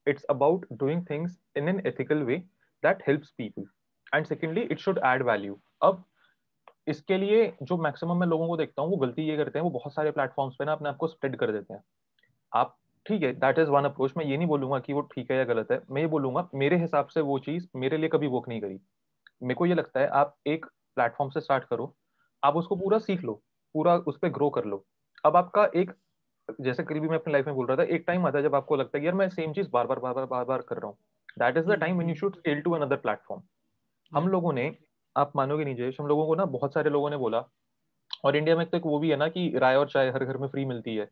it's 0.08 0.24
about 0.30 0.66
doing 0.74 1.06
things 1.10 1.38
in 1.58 1.70
an 1.70 1.82
ethical 1.88 2.24
way 2.24 2.38
that 2.84 3.04
helps 3.08 3.32
people 3.38 3.66
and 4.14 4.26
secondly 4.26 4.62
it 4.62 4.80
should 4.80 5.00
add 5.06 5.24
value 5.24 5.60
अब 5.84 6.04
इसके 6.88 7.18
लिए 7.18 7.46
जो 7.64 7.78
maximum 7.78 8.20
मैं 8.20 8.28
लोगों 8.28 8.48
को 8.48 8.56
देखता 8.58 8.82
हूँ, 8.82 8.90
वो 8.92 8.98
गलती 8.98 9.22
ये 9.22 9.38
करते 9.38 9.60
हैं, 9.60 9.64
वो 9.64 9.70
बहुत 9.70 9.94
सारे 9.94 10.12
प्लेटफॉर्म्स 10.12 10.56
पे 10.56 10.66
ना 10.66 10.72
अपने 10.72 10.90
आप 10.90 10.98
को 10.98 11.08
स्प्रेड 11.08 11.36
कर 11.36 11.52
देते 11.52 11.74
हैं। 11.74 11.82
आप, 12.52 12.76
ठीक 13.06 13.24
है 13.24 13.32
दैट 13.34 13.60
इज़ 13.60 13.70
वन 13.70 13.86
अप्रोच 13.86 14.14
मैं 14.18 14.26
ये 14.26 14.38
नहीं 14.38 14.48
बोलूँगा 14.48 14.80
कि 14.80 14.94
वो 14.94 15.02
ठीक 15.14 15.32
है 15.32 15.38
या 15.38 15.44
गलत 15.44 15.72
है, 15.72 15.82
मैं 15.92 16.02
ये 16.02 16.08
बोलूँगा, 16.08 16.48
मेरे 16.56 16.78
हिसाब 16.78 17.08
से 17.08 17.22
वो 17.22 17.38
चीज़ 17.40 17.68
मेरे 17.76 17.98
लिए 17.98 18.10
कभी 18.10 18.28
वर्क 18.28 18.50
नहीं 18.50 18.62
करी। 18.62 18.80
मेरे 19.42 19.56
को 19.56 19.66
ये 19.66 19.74
लगता 19.74 20.00
है, 20.00 20.08
आप 20.08 20.36
एक 20.48 20.66
प्लेटफॉर्म 20.66 21.32
से 21.32 21.42
स्टार्ट 21.42 21.64
करो, 21.64 21.94
आप 22.44 22.56
उसको 22.56 22.76
पूरा 22.76 22.98
सीख 23.00 23.24
लो, 23.24 23.34
पूरा 23.76 23.96
उस 23.98 24.18
पर 24.22 24.30
ग्रो 24.30 24.50
कर 24.50 24.66
लो। 24.66 24.84
अब 25.24 25.36
आपका 25.36 25.70
एक 25.76 25.92
जैसे 26.50 26.84
करीबी 26.84 27.08
मैं 27.08 27.18
अपनी 27.18 27.32
लाइफ 27.34 27.46
में 27.46 27.56
बोल 27.56 27.68
रहा 27.68 27.78
था 27.78 27.84
एक 27.96 28.04
टाइम 28.08 28.26
आता 28.28 28.38
है 28.38 28.44
जब 28.44 28.56
आपको 28.56 28.76
लगता 28.76 28.98
है 28.98 29.04
यार 29.06 29.14
मैं 29.16 29.28
सेम 29.30 29.54
चीज़ 29.54 29.68
बार 29.72 29.88
बार 29.88 30.00
बार 30.00 30.14
बार 30.14 30.26
बार 30.26 30.44
बार 30.46 30.62
कर 30.62 30.78
रहा 30.78 30.88
हूँ। 30.88 30.98
That 31.40 31.58
is 31.58 31.66
the 31.66 31.76
time 31.80 31.96
when 31.96 32.10
you 32.10 32.16
should 32.16 32.36
scale 32.36 32.62
to 32.62 32.72
another 32.72 32.96
platform 32.98 33.42
हम 34.12 34.28
लोगों 34.28 34.54
ने 34.54 34.72
आप 35.16 35.32
मानोगे 35.36 35.66
नहीं 35.66 35.76
जयेश 35.76 36.00
हम 36.00 36.08
लोगों 36.08 36.26
को 36.28 36.36
ना 36.36 36.46
बहुत 36.48 36.74
सारे 36.74 36.90
लोगों 36.90 37.10
ने 37.10 37.18
बोला 37.18 37.44
और 38.26 38.36
इंडिया 38.36 38.56
में 38.56 38.66
तो 38.66 38.78
एक 38.78 38.86
वो 38.86 39.00
भी 39.00 39.10
है 39.10 39.16
ना 39.18 39.28
कि 39.28 39.52
राय 39.58 39.76
और 39.76 39.90
चाय 39.90 40.10
हर 40.10 40.26
घर 40.26 40.38
में 40.38 40.48
फ्री 40.48 40.66
मिलती 40.66 40.96
है। 40.96 41.06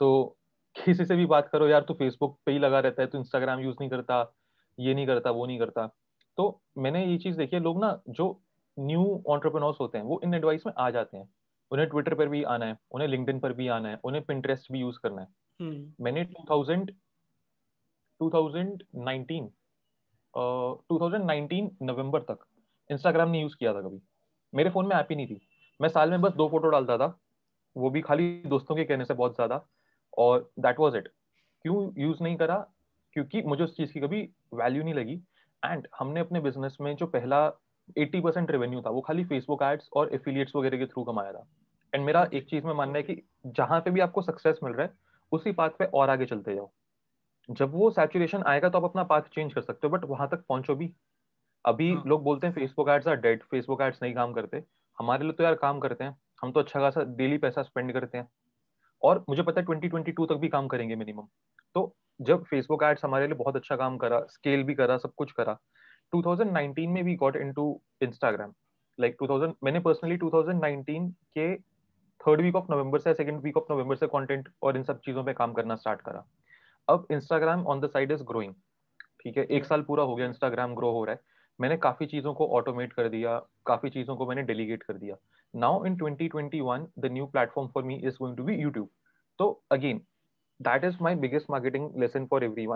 तो 0.00 0.36
किसी 0.76 1.04
से 1.04 1.16
भी 1.16 1.26
बात 1.26 1.48
करो 1.48 1.68
यार 1.68 1.82
तू 1.88 1.94
फेसबुक 1.94 2.38
पे 2.46 2.52
ही 2.52 2.58
लगा 2.58 2.80
रहता 2.80 3.02
है 3.02 3.08
तू 3.08 3.18
इंस्टाग्राम 3.18 3.60
यूज़ 3.60 3.76
नहीं 3.80 3.90
करता 3.90 4.20
ये 4.78 4.94
नहीं 4.94 5.06
करता 5.06 5.30
वो 5.30 5.46
नहीं 5.46 5.58
करता। 5.58 5.86
तो 6.38 6.60
मैंने 6.78 7.04
ये 7.06 7.16
चीज़ 7.18 7.36
देखी 7.38 7.56
है 7.56 7.62
लोग 7.62 7.80
ना 7.80 7.98
जो 8.10 8.26
न्यू 8.76 9.22
ऑन्टरप्रनोर्स 9.28 9.76
होते 9.80 9.98
हैं 9.98 10.04
वो 10.04 10.20
इन 10.24 10.34
एडवाइस 10.34 10.66
में 10.66 10.72
आ 10.78 10.90
जाते 10.90 11.16
हैं। 11.16 11.28
उन्हें 11.74 11.88
ट्विटर 11.88 12.14
पर 12.14 12.28
भी 12.28 12.42
आना 12.42 12.66
है 12.66 12.76
उन्हें 12.90 13.08
लिंकडिन 13.08 13.38
पर 13.40 13.52
भी 13.52 13.68
आना 13.68 13.88
है 13.88 13.98
उन्हें 14.04 14.24
पिंटरेस्ट 14.24 14.72
भी 14.72 14.80
यूज़ 14.80 14.98
करना 15.02 15.22
है। 15.22 15.28
हम्म। 15.60 16.04
मैंने 16.04 16.24
2000 16.24 16.90
2019 18.20 19.48
2019 20.90 21.70
नवंबर 21.82 22.20
तक 22.20 22.44
इंस्टाग्राम 22.90 23.30
नहीं 23.30 23.42
यूज़ 23.42 23.56
किया 23.56 23.74
था 23.74 23.80
कभी। 23.80 24.00
मेरे 24.52 24.70
फ़ोन 24.70 24.86
में 24.86 24.96
ऐप 24.96 25.08
ही 25.10 25.16
नहीं 25.16 25.26
थी। 25.26 25.40
मैं 25.80 25.88
साल 25.88 26.10
में 26.10 26.20
बस 26.20 26.32
दो 26.32 26.48
फ़ोटो 26.48 26.68
डालता 26.68 26.98
था 26.98 27.18
वो 27.76 27.90
भी 27.90 28.00
खाली 28.00 28.28
दोस्तों 28.46 28.76
के 28.76 28.84
कहने 28.84 29.04
से 29.04 29.14
बहुत 29.14 29.34
ज़्यादा 29.34 29.64
और 30.18 30.50
दैट 30.58 30.80
वाज 30.80 30.96
इट 30.96 31.08
क्यों 31.64 31.90
यूज़ 31.98 32.22
नहीं 32.22 32.36
करा? 32.36 32.56
क्योंकि 33.12 33.42
मुझे 33.42 33.64
उस 33.64 33.76
चीज़ 33.76 33.92
की 33.92 34.00
कभी 34.00 34.20
वैल्यू 34.54 34.82
नहीं 34.82 34.94
लगी। 34.94 35.20
एंड 35.62 35.86
हमने 35.98 36.20
अपने 36.20 36.40
बिज़नेस 36.40 36.76
में 36.80 36.94
जो 36.96 37.06
पहला 37.06 37.46
80 37.98 38.20
परसेंट 38.20 38.50
रेवेन्यू 38.50 38.80
था 38.82 38.90
वो 38.90 39.00
खाली 39.00 39.24
फेसबुक 39.24 39.62
एड्स 39.62 39.88
और 39.96 40.14
एफिलिएट्स 40.14 40.56
वगैरह 40.56 40.78
के 40.78 40.86
थ्रू 40.86 41.04
कमाया 41.04 41.32
था। 41.32 41.46
एंड 41.94 42.04
मेरा 42.04 42.26
एक 42.34 42.48
चीज़ 42.50 42.64
में 42.64 42.74
मानना 42.74 42.96
है 42.96 43.02
कि 43.02 43.22
जहाँ 43.46 43.80
पे 43.80 43.90
भी 43.90 44.00
आपको 44.00 44.22
सक्सेस 44.22 44.58
मिल 44.64 44.72
रहा 44.72 44.86
है 44.86 44.92
उसी 45.32 45.52
पाथ 45.52 45.70
पे 45.70 45.84
और 45.84 46.10
आगे 46.10 46.26
चलते 46.26 46.54
जाओ। 46.54 46.70
जब 47.48 47.72
वो 47.74 47.90
सैचुरेशन 47.90 48.42
आएगा 48.46 48.68
तो 48.68 48.78
आप 48.78 48.84
अपना 48.84 49.02
पाथ 49.02 49.20
चेंज 49.34 49.54
कर 49.54 49.60
सकते 49.60 49.86
हो 49.86 49.96
बट 49.96 50.04
वहाँ 50.04 50.28
तक 50.28 50.44
पहुंचो 50.48 50.74
भी। 50.74 50.92
अभी 51.64 51.92
हाँ. 51.92 52.02
लोग 52.06 52.22
बोलते 52.22 52.46
हैं 52.46 52.54
Facebook 52.54 52.88
ads 52.88 53.08
are 53.08 53.16
dead 53.16 53.42
Facebook 53.42 53.82
ads 53.82 54.02
नहीं 54.02 54.14
काम 54.14 54.32
करते। 54.32 54.62
हमारे 54.98 55.24
लिए 55.24 55.32
तो 55.32 55.44
यार 55.44 55.54
काम 55.54 55.80
करते 55.80 56.04
हैं। 56.04 56.16
हम 56.42 56.52
तो 56.52 56.60
अच्छा 56.60 56.80
खासा 56.80 57.02
डेली 57.16 57.38
पैसा 57.38 57.62
स्पेंड 57.62 57.92
करते 57.92 58.18
हैं। 58.18 58.28
और 59.02 59.24
मुझे 59.28 59.42
पता 59.42 59.60
है 59.60 59.64
ट्वेंटी 59.66 59.88
ट्वेंटी 59.88 60.12
टू 60.12 60.26
तक 60.26 60.34
भी 60.34 60.48
काम 60.48 60.68
करेंगे 60.68 60.96
मिनिमम 60.96 61.26
तो 61.74 61.94
जब 62.20 62.44
फेसबुक 62.44 62.82
एड्स 62.82 63.04
हमारे 63.04 63.26
लिए 63.26 63.34
बहुत 63.34 63.56
अच्छा 63.56 63.76
काम 63.76 63.96
करा 63.98 64.20
स्केल 64.20 64.62
भी 64.62 64.74
करा 64.74 64.96
सब 64.96 65.12
कुछ 65.16 65.32
करा 65.32 65.58
2019 66.12 66.86
में 66.86 67.04
भी 67.04 67.14
गॉट 67.14 67.36
इनटू 67.36 67.80
इंस्टाग्राम 68.02 68.52
लाइक 69.00 69.16
2000 69.22 69.52
मैंने 69.64 69.80
पर्सनली 69.80 70.16
2019 70.16 71.10
के 71.38 71.54
थर्ड 72.26 72.40
वीक 72.40 72.56
ऑफ़ 72.56 72.72
नवंबर 72.72 72.98
से, 72.98 73.14
सेकंड 73.14 73.40
वीक 73.42 73.56
ऑफ़ 73.56 73.72
नवंबर 73.72 73.96
से 73.96 74.06
कंटेंट 74.06 74.48
और 74.62 74.76
इन 74.76 74.82
सब 74.82 75.00
चीज़ों 75.00 75.24
पे 75.24 75.32
काम 75.32 75.52
करना 75.52 75.74
स्टार्ट 75.76 76.00
करा। 76.00 76.24
अब 76.88 77.06
Instagram 77.10 77.66
on 77.66 77.80
the 77.80 77.86
side 77.86 78.12
is 78.12 78.22
growing 78.22 78.54
ठीक 79.20 79.36
है? 79.38 79.44
एक 79.44 79.64
साल 79.64 79.82
पूरा 79.82 80.04
हो 80.04 80.14
गया 80.14 80.26
इंस्टाग्राम 80.26 80.74
ग्रो 80.74 80.90
हो 80.90 81.04
रहा 81.04 81.14
है। 81.14 81.20
मैंने 81.58 81.76
काफ़ी 81.76 82.06
चीज़ों 82.06 82.32
को 82.34 82.46
ऑटोमेट 82.48 82.92
कर 82.92 83.08
दिया, 83.08 83.38
काफ़ी 83.66 83.90
चीज़ों 83.90 84.16
को 84.16 84.26
मैंने 84.26 84.42
डेलीगेट 84.42 84.82
कर 84.82 84.94
दिया। 84.94 85.16
Now 85.54 85.84
in 85.84 85.96
2021 85.96 86.86
the 86.98 87.10
new 87.12 87.26
platform 87.26 87.68
for 87.68 87.84
me 87.84 87.96
is 87.96 88.16
going 88.20 88.36
to 88.36 88.44
be 88.44 88.54
YouTube 88.54 88.88
तो 89.38 89.48
again 89.72 90.00
that 90.60 90.84
is 90.84 90.96
my 91.02 91.14
biggest 91.14 91.50
marketing 91.50 91.90
lesson 91.96 92.26
for 92.26 92.44
every 92.44 92.66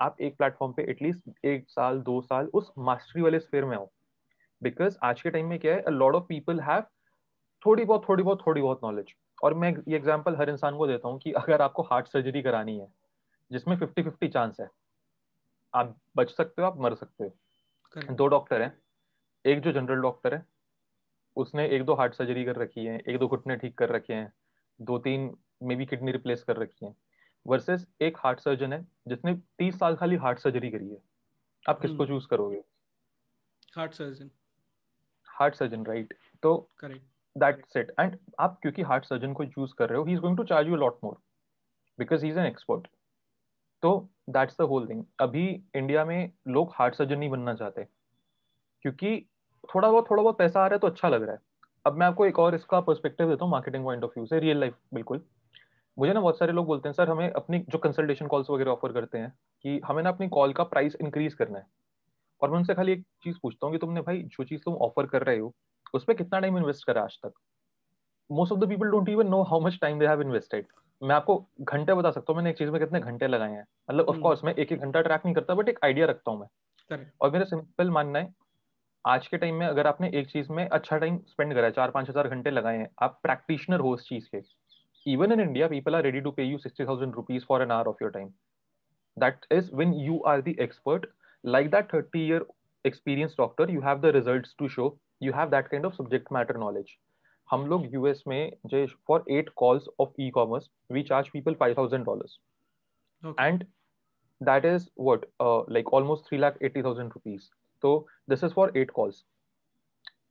आप 0.00 0.20
एक 0.20 0.36
प्लेटफॉर्म 0.36 0.72
पे 0.72 0.82
एटलीस्ट 0.90 1.44
एक 1.44 1.64
साल, 1.68 2.00
दो 2.00 2.20
साल 2.20 2.50
उस 2.54 2.72
मास्टरी 2.78 3.22
वाले 3.22 3.38
स्फेयर 3.40 3.64
में 3.64 3.76
आओ। 3.76 3.88
बिकॉज़ 4.62 4.96
आज 5.02 5.22
के 5.22 5.30
टाइम 5.30 5.46
में 5.46 5.58
क्या 5.58 5.74
है 5.74 5.90
लॉट 5.90 6.14
ऑफ़ 6.14 6.24
पीपल 6.24 6.60
हैव 6.60 6.82
थोड़ी 7.62 7.84
बहुत 7.84 8.08
थोड़ी 8.08 8.22
बहुत 8.22 8.42
थोड़ी 8.46 8.60
बहुत 8.62 8.80
नॉलेज 8.84 9.14
और 9.38 9.54
मैं 9.54 9.70
ये 9.88 9.96
एग्ज़ाम्पल 9.96 10.36
हर 10.36 10.50
इंसान 10.50 10.76
को 10.76 10.86
देता 10.86 11.08
हूँ 11.08 11.18
कि 11.18 11.32
अगर 11.34 11.62
आपको 11.62 11.82
हार्ट 11.82 12.08
सर्जरी 12.08 12.42
करानी 12.42 12.78
है 12.78 12.86
जिसमें 13.50 13.76
फिफ्टी 13.76 14.02
फिफ्टी 14.02 14.28
चांस 14.28 14.56
है 14.60 14.68
आप 15.74 15.96
बच 16.16 16.30
सकते 16.30 16.62
हो 16.62 16.68
आप 16.68 16.78
मर 16.80 16.94
सकते 16.94 17.24
हो। 17.24 18.14
दो 18.14 18.26
डॉक्टर 18.26 18.62
हैं। 18.62 18.76
एक 19.44 19.60
जो 19.60 19.72
जनरल 19.72 20.00
डॉक्टर 20.02 20.34
है 20.34 20.44
उसने 21.36 21.66
एक 21.68 21.84
दो 21.84 21.94
हार्ट 21.94 22.14
सर्जरी 22.14 22.44
कर 22.44 22.56
रखी 22.56 22.84
है 22.84 22.98
एक 23.00 23.18
दो 23.18 23.28
घुटने 23.28 23.56
ठीक 23.56 23.76
कर 23.78 23.88
रखे 23.88 24.14
हैं 24.14 24.32
दो 24.80 24.98
तीन 24.98 25.30
मे 25.62 25.76
बी 25.76 25.86
किडनी 25.86 26.12
रिप्लेस 26.12 26.42
कर 26.42 26.56
रखी 26.56 26.86
है 26.86 26.94
वर्सेस 27.46 27.86
एक 28.02 28.16
हार्ट 28.18 28.40
सर्जन 28.40 28.72
है 28.72 28.86
जिसने 29.08 29.34
तीस 29.58 29.78
साल 29.78 29.96
खाली 29.96 30.16
हार्ट 30.16 30.38
सर्जरी 30.38 30.70
करी 30.70 30.88
है। 30.88 30.98
आप 31.66 31.80
किसको 31.80 32.06
चूज़। 32.06 32.26
करोगे? 32.26 32.62
Heart 33.76 33.94
surgeon 33.94 34.30
heart 35.28 35.54
surgeon 35.54 35.84
right 35.86 36.14
तो 36.42 36.56
करेक्ट 36.78 37.04
दैट्स 37.36 37.76
इट 37.76 37.92
एंड 38.00 38.18
आप 38.40 38.58
क्योंकि 38.62 38.82
हार्ट 38.82 39.04
सर्जन 39.04 39.32
को 39.32 39.44
चूज़ 39.44 39.74
कर 39.78 39.88
रहे 39.88 39.98
हो 39.98 40.04
he 40.04 40.12
is 40.12 40.20
going 40.20 40.36
to 40.36 40.44
charge 40.44 40.68
you 40.68 40.76
lot 40.76 40.98
more 41.04 41.16
because 41.98 42.24
he 42.24 42.30
is 42.30 42.38
an 42.38 42.46
expert 42.46 42.86
तो 43.82 44.08
दैट्स 44.30 44.56
द 44.60 44.62
होल 44.62 44.88
थिंग 44.88 45.04
अभी 45.20 45.46
इंडिया 45.76 46.04
में 46.04 46.32
लोग 46.48 46.72
हार्ट 46.74 46.94
सर्जन 46.94 47.18
नहीं 47.18 47.30
बनना 47.30 47.54
चाहते 47.54 47.84
क्योंकि 48.82 49.26
थोड़ा 49.74 49.90
बहुत 49.90 50.10
थोड़ा 50.10 50.22
बहुत 50.22 50.38
पैसा 50.38 50.60
आ 50.60 50.66
रहा 50.66 50.74
है 50.74 50.78
तो 50.78 50.86
अच्छा 50.86 51.08
लग 51.08 51.22
रहा 51.22 51.32
है। 51.32 51.40
अब 51.84 51.96
मैं 51.96 52.06
आपको 52.06 52.26
एक 52.26 52.38
और 52.38 52.54
इसका 52.54 52.80
पर्सपेक्टिव 52.80 53.28
देता 53.28 53.44
हूँ 53.44 53.52
मार्केटिंग 53.52 53.84
पॉइंट 53.84 54.04
ऑफ़ 54.04 54.10
व्यू 54.10 54.26
से 54.26 54.38
रियल 54.40 54.60
लाइफ 54.60 54.74
बिल्कुल। 54.94 55.22
मुझे 55.96 56.12
ना 56.12 56.20
बहुत 56.20 56.38
सारे 56.38 56.52
लोग 56.52 56.66
बोलते 56.66 56.88
हैं, 56.88 56.94
सर, 56.94 57.10
हमें 57.10 57.30
अपनी 57.30 57.58
जो 57.70 57.78
कंसल्टेशन 57.78 58.26
कॉल्स 58.26 58.50
वगैरह 58.50 58.70
ऑफ़र 58.70 58.92
करते 58.92 59.18
हैं 59.18 59.30
कि 59.64 59.80
हमें 59.84 60.02
ना 60.02 60.10
अपनी 60.10 60.28
कॉल 60.28 60.52
का 60.52 60.64
प्राइस 60.64 60.96
इंक्रीज 61.00 61.34
करना 61.34 61.58
है। 61.58 61.66
और 62.42 62.50
मैं 62.50 62.58
उनसे 62.58 62.74
खाली 62.74 62.92
एक 62.92 63.04
चीज़ 63.24 63.36
पूछता 63.42 63.66
हूँ 63.66 63.74
कि 63.74 63.78
तुमने 63.78 64.00
भाई 64.00 64.22
जो 64.22 64.44
चीज़ 64.44 64.60
तुम 64.64 64.74
ऑफ़र 64.74 65.06
कर 65.06 65.22
रहे 65.22 65.38
हो 65.38 65.54
उस 65.94 66.04
पर 66.04 66.14
कितना 66.14 66.40
टाइम 66.40 66.58
इन्वेस्ट 66.58 66.86
करा 66.86 67.02
आज 67.02 67.18
तक 67.22 67.32
most 68.30 68.52
of 68.52 68.60
the 68.60 68.68
people 68.68 68.90
don't 68.90 69.08
even 69.08 69.26
know 69.26 69.42
how 69.50 69.60
much 69.60 69.78
time 69.82 69.98
they 69.98 70.06
have 70.06 70.22
invested 70.22 70.66
मैं 71.02 71.14
आपको 71.14 71.36
घंटे 71.62 71.94
बता 71.94 72.10
सकता 72.10 72.32
हूँ 72.32 72.36
मैंने 72.36 72.50
एक 72.50 72.58
चीज़ 72.58 72.70
में 72.70 72.80
कितने 72.80 73.00
घंटे 73.00 73.26
लगाए 73.26 73.52
हैं 73.52 73.64
मतलब 73.90 74.08
ऑफ़ 74.08 74.18
कोर्स 74.18 74.40
हम्म। 74.40 74.48
मैं 74.48 74.62
एक 74.62 74.72
एक 74.72 74.80
घंटा 74.80 75.00
ट्रैक 75.00 75.22
नहीं 75.24 75.34
करता 75.34 75.54
बट 75.54 75.68
एक 75.68 75.78
आइडिया 75.84 76.06
रखता 76.06 76.30
हूँ 76.30 76.40
मैं 76.40 77.06
और 77.20 77.30
मेरा 77.30 77.44
सिंपल 77.44 77.90
मानना 77.90 78.18
है 78.18 78.32
आज 79.04 79.26
के 79.26 79.36
टाइम 79.36 79.54
में 79.54 79.66
अगर 79.66 79.86
आपने 79.86 80.10
एक 80.14 80.30
चीज़ 80.30 80.52
में 80.52 80.66
अच्छा 80.68 80.98
टाइम 80.98 81.18
स्पेंड 81.28 81.54
करा 81.54 81.66
है 81.66 81.72
चार 81.72 81.90
पाँच 81.90 82.08
हज़ार 82.10 82.28
घंटे 82.28 82.50
लगाए 82.50 82.78
हैं 82.78 82.88
आप 83.02 83.20
प्रैक्टिशनर 83.22 83.80
हो 83.80 83.92
उस 83.94 84.08
चीज़ 84.08 84.28
के 84.34 84.40
even 85.06 85.32
in 85.32 85.40
India, 85.40 85.68
people 85.68 85.94
are 85.94 86.02
ready 86.02 86.20
to 86.20 86.32
pay 86.32 86.44
you 86.44 86.58
60,000 86.58 87.16
rupees 87.16 87.44
for 87.44 87.62
an 87.62 87.70
hour 87.70 87.88
of 87.88 87.96
your 88.00 88.10
time. 88.10 88.32
That 89.16 89.46
is 89.50 89.70
when 89.70 89.92
you 89.92 90.22
are 90.24 90.42
the 90.42 90.58
expert. 90.58 91.06
Like 91.44 91.70
that 91.70 91.90
30 91.90 92.18
year 92.18 92.42
experienced 92.84 93.36
doctor, 93.36 93.66
you 93.68 93.80
have 93.80 94.02
the 94.02 94.12
results 94.12 94.54
to 94.58 94.68
show. 94.68 94.98
You 95.20 95.32
have 95.32 95.50
that 95.50 95.70
kind 95.70 95.84
of 95.84 95.94
subject 95.94 96.30
matter 96.30 96.54
knowledge. 96.54 96.90
हम 97.48 97.66
लोग 97.66 97.84
US 97.94 98.22
में 98.28 98.52
जो 98.66 98.86
for 99.08 99.24
eight 99.30 99.48
calls 99.56 99.88
of 100.00 100.20
e 100.20 100.28
commerce 100.30 100.68
we 100.92 101.02
charge 101.02 101.28
people 101.28 101.54
five 101.54 101.74
thousand 101.78 102.04
dollars 102.04 102.38
and 103.40 103.64
that 104.40 104.64
is 104.64 104.88
what 105.00 105.24
like 105.70 105.92
almost 105.94 106.26
three 106.28 106.38
lakh 106.38 106.58
eighty 106.62 106.82
thousand 106.82 107.08
rupees 107.08 107.48
तो 107.82 107.94
this 108.30 108.44
is 108.44 108.52
for 108.52 108.72
eight 108.76 108.90
calls 108.90 109.24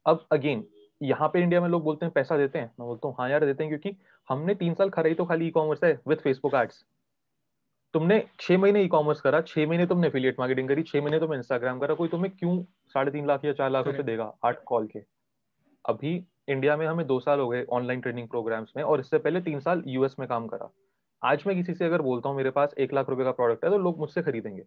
अब 0.05 0.25
again 0.31 0.63
यहाँ 1.01 1.29
पे 1.29 1.41
India 1.41 1.61
में 1.61 1.67
लोग 1.69 1.83
बोलते 1.83 2.05
हैं 2.05 2.13
पैसा 2.13 2.37
देते 2.37 2.59
हैं। 2.59 2.71
मैं 2.79 2.87
बोलता 2.87 3.07
हूँ 3.07 3.15
हाँ 3.19 3.29
यार 3.29 3.45
देते 3.45 3.63
हैं 3.63 3.77
क्योंकि 3.77 3.97
हमने 4.27 4.55
तीन 4.55 4.73
साल 4.73 4.89
खराई 4.89 5.13
तो 5.13 5.25
खाली 5.25 5.47
ई 5.47 5.51
कॉमर्स 5.51 5.83
है 5.83 5.99
विद 6.07 6.19
फेसबुक 6.19 6.55
एड्स 6.55 6.83
तुमने 7.93 8.23
छह 8.39 8.57
महीने 8.57 8.81
ई 8.83 8.87
कॉमर्स 8.87 9.21
करा 9.21 9.41
छह 9.41 9.67
महीने 9.67 9.85
तुमने 9.87 10.07
एफिलिएट 10.07 10.39
मार्केटिंग 10.39 10.67
करी 10.69 10.83
छह 10.83 11.01
महीने 11.01 11.19
तुमने 11.19 11.37
इंस्टाग्राम 11.37 11.79
करा 11.79 11.95
कोई 11.95 12.09
तुम्हें 12.09 12.31
क्यों 12.35 12.61
साढ़े 12.93 13.11
तीन 13.11 13.27
लाख 13.27 13.45
या 13.45 13.53
चार 13.53 13.69
लाख 13.71 13.85
रुपए 13.85 14.03
देगा 14.03 14.31
आठ 14.45 14.63
कॉल 14.65 14.87
के? 14.87 14.99
अभी 15.85 16.15
इंडिया 16.49 16.75
में 16.77 16.85
हमें 16.87 17.05
दो 17.07 17.19
साल 17.19 17.39
हो 17.39 17.47
गए 17.49 17.63
ऑनलाइन 17.73 18.01
ट्रेनिंग 18.01 18.27
प्रोग्राम्स 18.29 18.73
में 18.77 18.83
और 18.83 18.99
इससे 18.99 19.17
पहले 19.17 19.41
तीन 19.41 19.59
साल 19.59 19.83
यूएस 19.87 20.15
में 20.19 20.27
काम 20.29 20.47
करा। 20.47 20.69
आज 21.21 21.43
मैं 21.47 21.55
किसी 21.55 21.73
से 21.73 21.85
अगर 21.85 22.01
बोलता 22.01 22.29
हूँ 22.29 22.37
मेरे 22.37 22.49
पास 22.51 22.73
एक 22.77 22.93
लाख 22.93 23.09
रुपए 23.09 23.23
का 23.23 23.31
प्रोडक्ट 23.31 23.65
है 23.65 23.71
तो 23.71 23.77
लोग 23.77 23.99
मुझसे 23.99 24.21
खरीदेंगे। 24.21 24.63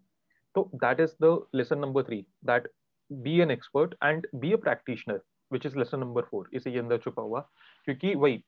तो 0.54 0.70
that 0.74 1.00
is 1.00 1.14
the 1.24 1.38
lesson 1.54 1.78
number 1.78 2.02
three 2.02 2.24
that 2.44 2.70
be 3.10 3.38
an 3.40 3.50
expert 3.50 3.94
and 4.04 4.26
be 4.34 4.52
a 4.52 4.56
practitioner 4.58 5.20
which 5.50 5.66
is 5.66 5.78
lesson 5.78 6.00
number 6.00 6.22
four 6.22 6.48
इसे 6.52 6.70
ये 6.70 6.78
अंदर 6.78 6.98
छुपा 6.98 7.22
हुआ। 7.22 7.40
क्योंकि 7.86 8.14
वही 8.14 8.42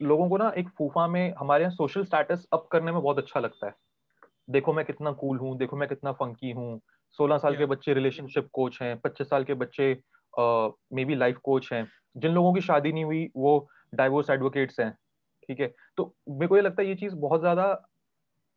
लोगों 0.00 0.28
को 0.28 0.36
ना 0.36 0.52
एक 0.58 0.68
फूफा 0.78 1.06
में 1.06 1.34
हमारे 1.38 1.64
यहाँ 1.64 1.74
सोशल 1.74 2.04
स्टेटस 2.04 2.46
अप 2.52 2.68
करने 2.72 2.92
में 2.92 3.02
बहुत 3.02 3.18
अच्छा 3.18 3.40
लगता 3.40 3.66
है। 3.66 3.74
देखो 4.50 4.72
मैं 4.72 4.84
कितना 4.84 5.12
कूल 5.12 5.38
हूँ 5.38 5.56
देखो 5.58 5.76
मैं 5.76 5.88
कितना 5.88 6.12
फंकी 6.12 6.50
हूँ। 6.52 6.80
सोलह 7.18 7.38
साल 7.38 7.56
के 7.56 7.66
बच्चे 7.66 7.94
रिलेशनशिप 7.94 8.48
कोच 8.52 8.78
हैं 8.82 8.96
पच्चीस 9.00 9.28
साल 9.30 9.44
के 9.44 9.54
बच्चे 9.54 9.92
मे 10.94 11.04
बी 11.04 11.14
लाइफ 11.14 11.36
कोच 11.44 11.68
हैं। 11.72 11.86
जिन 12.16 12.32
लोगों 12.32 12.52
की 12.54 12.60
शादी 12.60 12.92
नहीं 12.92 13.04
हुई 13.04 13.28
वो 13.36 13.68
डाइवोर्स 13.94 14.30
एडवोकेट्स 14.30 14.80
हैं 14.80 14.90
ठीक 15.48 15.60
है? 15.60 15.72
तो 15.96 16.14
मेरे 16.30 16.46
को 16.48 16.56
ये 16.56 16.62
लगता 16.62 16.82
है 16.82 16.88
ये 16.88 16.94
चीज़ 16.94 17.14
बहुत 17.16 17.40
ज़्यादा 17.40 17.66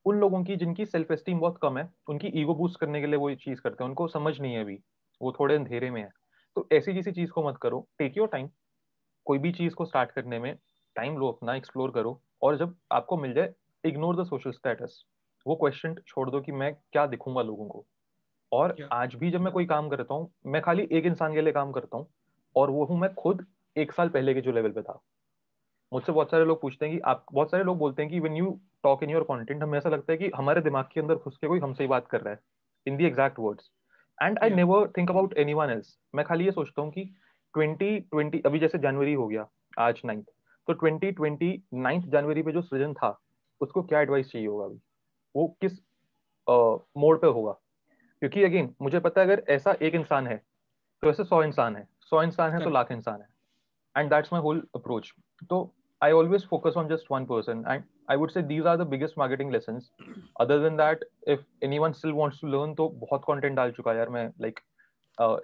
उन 0.05 0.19
लोगों 0.19 0.43
की 0.43 0.55
जिनकी 0.55 0.85
सेल्फ 0.85 1.11
एस्टीम 1.11 1.39
बहुत 1.39 1.59
कम 1.61 1.77
है 1.77 1.89
उनकी 2.09 2.27
ईगो 2.41 2.55
बूस्ट 2.55 2.79
करने 2.79 3.01
के 3.01 3.07
लिए 3.07 3.15
वो 3.15 3.29
ये 3.29 3.35
चीज़ 3.35 3.61
करते 3.61 3.83
हैं। 3.83 3.89
उनको 3.89 4.07
समझ 4.07 4.39
नहीं 4.39 4.53
है 4.53 4.61
अभी 4.63 4.79
वो 5.21 5.31
थोड़े 5.39 5.55
अंधेरे 5.55 5.89
में 5.91 6.01
है। 6.01 6.09
तो 6.55 6.67
ऐसी 6.73 6.93
जैसी 6.93 7.11
चीज़ 7.11 7.31
को 7.31 7.47
मत 7.47 7.57
करो 7.61 7.87
टेक 7.99 8.17
योर 8.17 8.27
टाइम 8.27 8.49
कोई 9.27 9.39
भी 9.39 9.51
चीज़ 9.51 9.73
को 9.73 9.85
स्टार्ट 9.85 10.11
करने 10.11 10.39
में 10.39 10.55
टाइम 10.95 11.17
लो 11.17 11.31
अपना 11.31 11.55
एक्सप्लोर 11.55 11.91
करो 11.91 12.19
और 12.41 12.57
जब 12.57 12.75
आपको 12.91 13.17
मिल 13.17 13.33
जाए 13.33 13.53
इग्नोर 13.83 14.21
द 14.21 14.25
सोशल 14.25 14.51
स्टेटस 14.51 15.03
वो 15.45 15.55
क्वेश्चन 15.55 15.95
छोड़ 16.07 16.29
दो 16.29 16.41
कि 16.41 16.51
मैं 16.51 16.73
क्या 16.73 17.05
दिखूँगा 17.05 17.41
लोगों 17.41 17.67
को। 17.67 17.85
और 18.51 18.75
आज 18.91 19.15
भी 19.15 19.31
जब 19.31 19.41
मैं 19.41 19.51
कोई 19.53 19.65
काम 19.65 19.89
करता 19.89 20.13
हूँ 20.13 20.31
मैं 20.45 20.61
खाली 20.61 20.87
एक 20.91 21.05
इंसान 21.05 21.33
के 21.33 21.41
लिए 21.41 21.53
काम 21.53 21.71
करता 21.71 21.97
हूँ 21.97 22.07
और 22.55 22.69
वो 22.69 22.85
हूँ 22.85 22.99
मैं 22.99 23.13
खुद 23.13 23.45
एक 23.75 23.91
साल 23.91 24.09
पहले 24.09 24.33
के 24.33 24.41
जो 24.41 24.51
लेवल 24.51 24.71
पे 24.71 24.81
था। 24.81 24.99
मुझसे 25.91 26.11
बहुत 26.11 26.31
सारे 26.31 26.45
लोग 26.45 26.61
पूछते 26.61 26.85
हैं 26.85 26.95
कि 26.95 27.01
आप 27.01 27.25
बहुत 27.33 27.51
सारे 27.51 27.63
लोग 27.63 27.77
बोलते 27.77 28.01
हैं 28.01 28.11
कि 28.11 28.19
when 28.19 28.33
you 28.33 28.59
talk 28.83 29.03
in 29.03 29.09
your 29.09 29.23
content 29.23 29.63
हमें 29.63 29.77
ऐसा 29.77 29.89
लगता 29.89 30.11
है 30.11 30.17
कि 30.17 30.31
हमारे 30.35 30.61
दिमाग 30.61 30.85
के 30.93 30.99
अंदर 30.99 31.15
घुस 31.15 31.37
के 31.37 31.47
कोई 31.47 31.59
हमसे 31.59 31.83
ही 31.83 31.87
बात 31.87 32.07
कर 32.07 32.21
रहा 32.21 32.33
है 32.33 32.39
in 32.85 32.97
the 32.97 33.05
exact 33.05 33.39
words 33.39 33.69
and 34.21 34.39
I 34.39 34.49
never 34.49 34.87
think 34.97 35.09
about 35.09 35.33
anyone 35.53 35.69
else 35.69 35.97
मैं 36.15 36.25
खाली 36.25 36.45
ये 36.45 36.51
सोचता 36.51 36.81
हूँ 36.81 36.91
कि 36.91 37.03
ट्वेंटी 37.53 37.99
ट्वेंटी 37.99 38.41
अभी 38.45 38.59
जैसे 38.59 38.77
जनवरी 38.77 39.13
हो 39.13 39.27
गया 39.27 39.47
आज 39.79 40.01
नाइन्थ 40.05 40.25
तो 40.67 40.73
ट्वेंटी 40.73 41.11
ट्वेंटी 41.11 41.51
नाइन्थ 41.73 42.05
जनवरी 42.05 42.43
पे 42.43 42.51
जो 42.51 42.61
सृजन 42.61 42.93
था 42.93 43.17
उसको 43.61 43.83
क्या 43.83 44.01
एडवाइस 44.01 44.31
चाहिए 44.31 44.47
होगा 44.47 44.65
अभी? 44.65 44.79
वो 45.35 45.47
किस 45.61 45.79
मोड 46.97 47.21
पे 47.21 47.27
होगा? 47.27 47.51
क्योंकि 48.21 48.43
अगेन 48.43 48.73
मुझे 48.81 48.99
पता 48.99 49.21
है 49.21 49.27
अगर 49.27 49.43
ऐसा 49.53 49.75
एक 49.81 49.95
इंसान 49.95 50.27
है 50.27 50.35
तो 51.03 51.09
ऐसे 51.09 51.23
सौ 51.23 51.43
इंसान 51.43 51.75
है। 51.75 51.87
सौ 52.01 52.21
इंसान 52.23 52.51
है 52.53 52.63
तो 52.63 52.69
लाख 52.69 52.91
इंसान 52.91 53.21
है। 53.21 53.27
And 53.95 54.09
that's 54.09 54.33
my 54.33 54.41
whole 54.41 54.61
approach 54.75 55.13
तो 55.49 55.71
I 56.01 56.11
always 56.11 56.45
focus 56.47 56.77
on 56.77 56.87
just 56.87 57.11
one 57.11 57.25
person 57.25 57.63
and 57.67 57.83
I 58.11 58.17
would 58.17 58.31
say 58.31 58.41
these 58.43 58.67
are 58.67 58.77
the 58.77 58.87
biggest 58.87 59.17
marketing 59.17 59.51
lesson 59.51 59.79
other 60.41 60.59
than 60.59 60.77
that 60.77 61.05
if 61.27 61.41
anyone 61.79 61.91
still 61.91 62.11
wants 62.11 62.41
to 62.41 62.47
learn 62.47 62.73
तो 62.75 62.87
बहुत 63.01 63.23
content 63.25 63.55
डाल 63.55 63.71
चुका 63.71 63.91
है 63.91 63.97
यार 63.97 64.09
मैं 64.09 64.27
like 64.41 64.59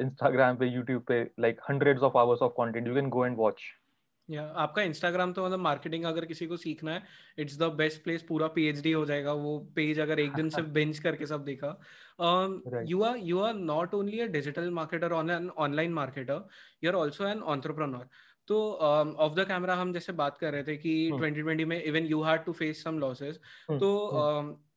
Instagram 0.01 0.57
पे 0.57 0.67
YouTube 0.67 1.03
पे 1.07 1.21
like 1.39 1.61
hundred 1.69 1.99
of 1.99 2.17
hours 2.17 2.41
of 2.41 2.53
content 2.53 2.87
you 2.87 2.93
can 2.95 3.09
go 3.09 3.25
and 3.25 3.37
watch 3.37 3.61
या 4.29 4.41
yeah, 4.41 4.57
आपका 4.57 4.81
इंस्टाग्राम 4.81 5.33
तो 5.33 5.45
मतलब 5.45 5.59
मार्केटिंग 5.59 6.03
अगर 6.05 6.25
किसी 6.25 6.47
को 6.47 6.57
सीखना 6.57 6.93
है 6.93 7.03
इट्स 7.37 7.57
द 7.57 7.71
बेस्ट 7.77 8.03
प्लेस 8.03 8.21
पूरा 8.21 8.47
पीएचडी 8.47 8.91
हो 8.91 9.05
जाएगा 9.05 9.33
वो 9.33 9.57
पेज 9.75 9.99
अगर 9.99 10.19
एक 10.19 10.33
दिन 10.33 10.49
सिर्फ़ 10.49 10.69
बेंच 10.79 10.99
करके 10.99 11.25
सब 11.25 11.43
देखा 11.43 11.77
you 12.87 13.01
are 13.01 13.17
you 13.23 13.39
are 13.39 13.53
not 13.53 13.93
only 13.93 14.19
a 14.19 14.27
digital 14.27 14.69
marketer 14.71 15.11
on 15.11 15.29
an 15.29 15.49
online 15.57 15.93
marketer 15.93 16.47
you 16.83 16.91
are 16.91 16.95
also 16.95 17.27
an 17.27 17.41
entrepreneur 17.47 18.07
तो 18.47 18.61
ऑफ़ 19.19 19.33
द 19.33 19.45
कैमरा 19.47 19.75
हम 19.75 19.93
जैसे 19.93 20.13
बात 20.13 20.37
कर 20.37 20.51
रहे 20.51 20.63
थे 20.63 20.75
कि 20.77 20.93
ट्वेंटी 21.17 21.41
hmm. 21.41 21.65
में 21.65 21.83
even 21.83 22.05
you 22.05 22.21
had 22.23 22.43
to 22.43 22.51
face 22.51 22.83
some 22.83 22.99
losses 22.99 23.39
तो 23.71 23.89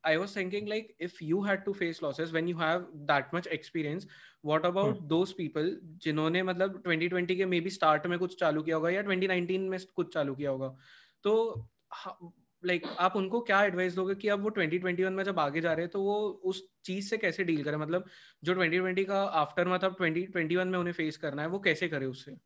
I 0.05 0.17
was 0.17 0.37
thinking 0.37 0.69
like 0.69 0.97
if 1.01 1.19
you 1.25 1.43
had 1.43 1.65
to 1.65 1.73
face 1.73 2.03
losses 2.03 2.31
when 2.33 2.49
you 2.49 2.57
have 2.59 2.81
that 3.11 3.35
much 3.35 3.47
experience 3.47 4.07
what 4.45 4.67
about 4.67 4.99
those 4.99 5.33
people 5.33 5.77
जिन्होंने 5.83 6.43
मतलब 6.43 6.83
2020 6.83 7.37
के 7.37 7.47
मे 7.47 7.61
बी 7.61 7.71
स्टार्ट 7.71 8.07
में 8.07 8.19
कुछ 8.19 8.39
चालू 8.41 8.63
किया 8.63 8.77
होगा 8.77 8.91
या 8.91 9.03
2019 9.03 9.69
में 9.69 9.79
कुछ 9.97 10.15
चालू 10.15 10.35
किया 10.35 10.51
होगा? 10.51 10.77
तो 11.25 11.69
लाइक 12.65 12.83
like, 12.83 12.97
आप 12.99 13.17
उनको 13.17 13.41
क्या 13.41 13.63
एडवाइस 13.65 13.95
दोगे 13.95 14.15
कि 14.15 14.29
अब 14.29 14.43
वो 14.43 14.51
2021 14.51 15.11
में 15.11 15.25
जब 15.25 15.39
आगे 15.39 15.61
जा 15.61 15.73
रहे 15.73 15.85
हैं 15.85 15.91
तो 15.91 16.03
वो 16.03 16.17
उस 16.45 16.63
चीज़ 16.85 17.09
से 17.11 17.19
कैसे 17.19 17.45
डील 17.45 17.63
करें? 17.65 17.77
मतलब 17.77 18.05
जो 18.45 18.55
2020 18.55 19.05
का 19.05 19.23
आफ्टर 19.23 19.69
मतलब 19.69 19.97
2021 19.97 20.65
में 20.65 20.79
उन्हें 20.79 20.93
फेस 20.93 21.17
करना 21.17 21.43
है 21.43 21.49
वो 21.49 21.59
कैसे 21.59 21.89
करे 21.89 22.07
उससे? 22.07 22.37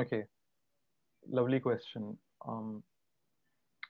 ओके 0.00 0.22
लवली 1.36 1.58
क्वेश्चन 1.58 2.14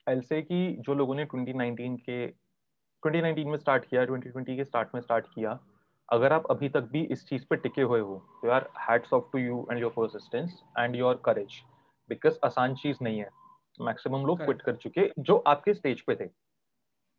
आई 0.08 0.20
से 0.20 0.40
कि 0.42 0.76
जो 0.80 0.94
लोगों 0.94 1.14
ने 1.14 1.24
2019 1.24 1.96
के 2.08 2.26
2019 3.02 3.44
में 3.44 3.56
स्टार्ट 3.58 3.84
किया 3.84 4.04
2020 4.06 4.56
के 4.56 4.64
स्टार्ट 4.64 4.88
में 4.94 5.00
स्टार्ट 5.00 5.26
किया 5.26 5.58
अगर 6.08 6.32
आप 6.32 6.46
अभी 6.50 6.68
तक 6.68 6.88
भी 6.92 7.02
इस 7.04 7.26
चीज़ 7.28 7.44
पे 7.50 7.56
टिके 7.56 7.82
हुए 7.82 8.00
हो 8.00 8.16
तो 8.42 8.48
यार 8.48 8.68
hats 8.78 9.12
off 9.12 9.24
to 9.32 9.38
you 9.38 9.66
and 9.70 9.80
your 9.80 9.92
persistence 9.96 10.62
and 10.78 10.96
your 10.96 11.20
courage 11.24 11.60
because 12.10 12.38
आसान 12.44 12.74
चीज़ 12.74 12.98
नहीं 13.02 13.18
है। 13.18 13.28
मैक्सिमम 13.80 14.24
लोग 14.26 14.44
क्विट 14.44 14.62
कर 14.62 14.76
चुके 14.76 15.10
जो 15.18 15.36
आपके 15.46 15.74
स्टेज 15.74 16.00
पे 16.00 16.16
थे 16.20 16.28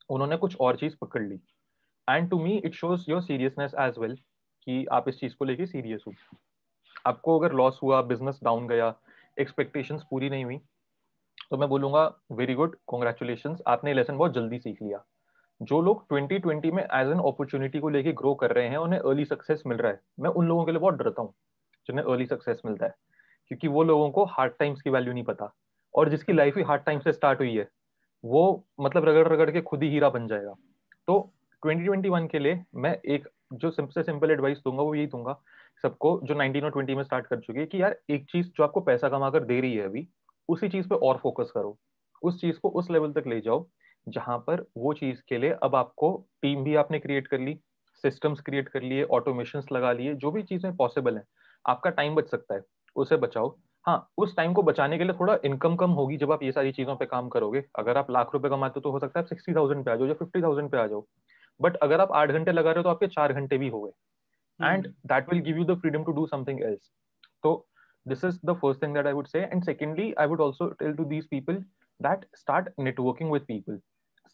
उन्होंने 0.09 0.37
कुछ 0.37 0.55
और 0.59 0.77
चीज़ 0.77 0.95
पकड़ 1.01 1.21
ली। 1.21 1.39
And 2.07 2.29
to 2.29 2.39
me 2.39 2.57
it 2.57 2.73
shows 2.73 3.05
your 3.11 3.21
seriousness 3.21 3.75
as 3.79 3.99
well 3.99 4.15
कि 4.67 4.85
आप 4.91 5.09
इस 5.09 5.19
चीज़ 5.19 5.35
को 5.35 5.45
लेके 5.45 5.65
सीरियस 5.65 6.03
हो। 6.07 6.13
आपको 7.07 7.39
अगर 7.39 7.53
लॉस 7.53 7.79
हुआ 7.83 8.01
बिज़नेस 8.01 8.39
डाउन 8.43 8.67
गया 8.67 8.93
एक्सपेक्टेशंस 9.37 10.03
पूरी 10.09 10.29
नहीं 10.29 10.45
हुई 10.45 10.59
तो 11.52 11.58
मैं 11.58 11.68
बोलूँगा 11.70 12.04
वेरी 12.32 12.54
गुड 12.54 12.76
कॉन्ग्रेचुलेशन 12.88 13.56
आपने 13.68 13.93
लेसन 13.93 14.18
बहुत 14.18 14.34
जल्दी 14.34 14.58
सीख 14.60 14.82
लिया. 14.82 15.04
जो 15.62 15.82
लोग 15.82 16.06
2020 16.10 16.72
में 16.72 16.84
एज 16.84 17.08
एन 17.08 17.20
अपॉर्चुनिटी 17.20 17.80
को 17.80 17.89
लेके 17.89 18.12
ग्रो 18.12 18.34
कर 18.36 18.52
रहे 18.52 18.68
हैं, 18.68 18.78
उन्हें 18.78 19.00
अर्ली 19.00 19.26
सक्सेस 19.26 19.64
मिल 19.68 19.78
रहा 19.78 19.91
है। 19.91 20.00
मैं 20.20 20.30
उन 20.30 20.47
लोगों 20.47 20.66
के 20.66 20.72
लिए 20.72 20.80
बहुत 20.80 20.95
डरता 20.95 21.22
हूँ, 21.22 21.34
जिन्हें 21.88 22.06
अर्ली 22.06 22.26
सक्सेस 22.26 22.62
मिलता 22.66 22.86
है, 22.86 22.93
क्योंकि 23.47 23.68
वो 23.68 23.84
लोगों 23.84 24.10
को 24.12 24.26
हार्ड 24.26 24.54
टाइम्स 24.60 24.82
की 24.82 24.89
वैल्यू 24.89 25.14
नहीं 25.14 25.24
पता, 25.24 25.52
और 25.93 26.10
जिसकी 26.10 26.34
लाइफ 26.34 26.58
ही 26.58 26.64
हार्ड 26.64 26.84
टाइम 26.84 27.00
से 27.00 27.14
स्टार्ट 27.14 27.39
हुई 27.39 27.56
है, 27.56 27.68
वो 28.24 28.64
मतलब 28.82 29.06
रगड़ 29.06 29.28
रगड़ 29.28 29.50
के 29.52 29.62
खुद 29.62 29.84
ही 29.84 29.89
हीरा 29.89 30.10
बन 30.10 30.28
जाएगा। 30.28 30.54
तो 31.08 31.20
2021 31.64 32.28
के 32.28 32.39
लिए 32.39 32.64
मैं 32.76 32.95
एक 33.06 33.28
जो 33.54 33.72
सबसे 33.72 34.04
सिंपल 34.04 34.32
एडवाइस 34.32 34.58
दूँगा, 34.58 34.84
वो 34.84 34.95
यही 34.95 35.08
दूँगा 35.08 35.39
सबको, 35.84 36.20
जो 36.24 36.36
19 36.36 36.64
और 36.64 36.72
20 36.72 36.95
में 36.95 37.04
स्टार्ट 37.04 37.28
कर 37.28 37.39
चुके 37.39 37.60
हैं 37.60 37.68
कि 37.68 37.82
यार, 37.82 37.95
एक 38.10 38.26
चीज़ 38.32 38.47
जो 38.58 38.64
आपको 38.64 38.82
पैसा 38.82 39.10
कमा 39.10 39.30
कर 39.30 39.43
दे 39.43 39.60
रही 39.62 39.76
है 39.76 39.86
अभी 39.86 40.08
उसी 40.50 40.70
चीज़ 40.70 40.88
पे 40.88 40.95
और 40.97 41.18
फोकस 41.18 41.52
करो। 41.56 41.78
उस 42.22 42.39
चीज़ 42.41 42.60
को 42.60 42.70
उस 42.72 42.89
लेवल 42.91 43.12
तक 43.14 43.28
ले 43.28 43.39
जाओ 43.41 43.66
जहाँ 44.08 44.38
पर 44.47 44.66
वो 44.78 44.93
चीज़ 44.93 45.22
के 45.30 45.38
लिए 45.38 45.52
अब 45.64 45.76
आपको 45.76 46.12
टीम 46.41 46.64
भी 46.64 46.76
आपने 46.76 47.00
क्रिएट 47.00 47.28
कर 47.28 47.39
ली 47.39 47.60
सिस्टम्स 48.04 48.39
क्रिएट 48.41 48.70
कर 48.70 48.82
लिए 48.82 49.04
ऑटोमेशन 49.14 49.64
लगा 49.72 49.91
लिए 49.91 50.14
जो 50.16 50.32
भी 50.32 50.43
चीज़ें 50.43 50.76
पॉसिबल 50.76 51.18
है 51.18 51.24
आपका 51.66 51.89
टाइम 51.91 52.16
बच 52.16 52.30
सकता 52.30 52.56
है 52.56 52.62
उसे 52.95 53.18
बचाओ। 53.18 53.56
हाँ 53.86 54.10
उस 54.18 54.36
टाइम 54.36 54.54
को 54.54 54.64
बचाने 54.64 54.97
के 54.97 55.04
लिए 55.04 55.14
थोड़ा 55.14 55.38
इनकम 55.45 55.76
कम 55.76 55.91
होगी 55.91 56.18
जब 56.18 56.32
आप 56.32 56.43
ये 56.43 56.52
सारी 56.52 56.72
चीज़ों 56.72 56.95
पे 56.95 57.06
काम 57.06 57.30
करोगे। 57.30 57.64
अगर 57.80 57.97
आप 57.97 58.12
लाख 58.12 58.34
रुपए 58.34 58.50
कमाते 58.50 58.74
हो 58.76 58.82
तो 58.82 58.91
हो 58.91 59.00
सकता 59.00 59.20
है 59.20 59.24
आप 59.24 59.30
सिक्सटी 59.30 59.54
थाउज़ेंड 59.56 59.84
पे 59.86 59.91
आ 59.91 59.95
जाओ 59.95 60.08
या 60.08 60.14
फिफ्टी 60.14 60.41
थाउज़ेंड 60.41 60.70
पे 60.72 60.78
आ 60.78 60.86
जाओ। 60.88 61.06
बट 61.60 61.76
अगर 61.78 62.02
आप 62.02 62.12
आठ 62.12 62.32
घंटे 62.32 62.52
लगा 62.52 62.72
रहे 62.72 62.80
हो 62.80 62.84
तो 62.84 62.89
आपके 62.89 63.08
चार 63.10 63.34
घंटे 63.34 63.58
भी 63.58 63.70
हो 63.70 63.82
गए। 63.82 64.68
And 64.68 64.88
that 65.08 65.30
will 65.30 65.41
give 65.41 65.58
you 65.58 65.66
the 65.66 65.80
freedom 65.82 66.04
to 66.04 66.12
do 66.12 66.26
something 66.28 66.62
else 66.64 66.91
तो 67.43 67.54
this 68.09 68.24
is 68.24 68.38
the 68.42 68.55
first 68.55 68.80
thing 68.80 68.92
that 68.92 69.07
i 69.07 69.12
would 69.12 69.28
say 69.28 69.49
and 69.51 69.64
secondly 69.64 70.14
i 70.16 70.26
would 70.26 70.40
also 70.40 70.70
tell 70.82 70.95
to 70.95 71.05
these 71.05 71.26
people 71.26 71.62
that 72.01 72.26
start 72.34 72.72
networking 72.78 73.28
with 73.28 73.47
people 73.47 73.78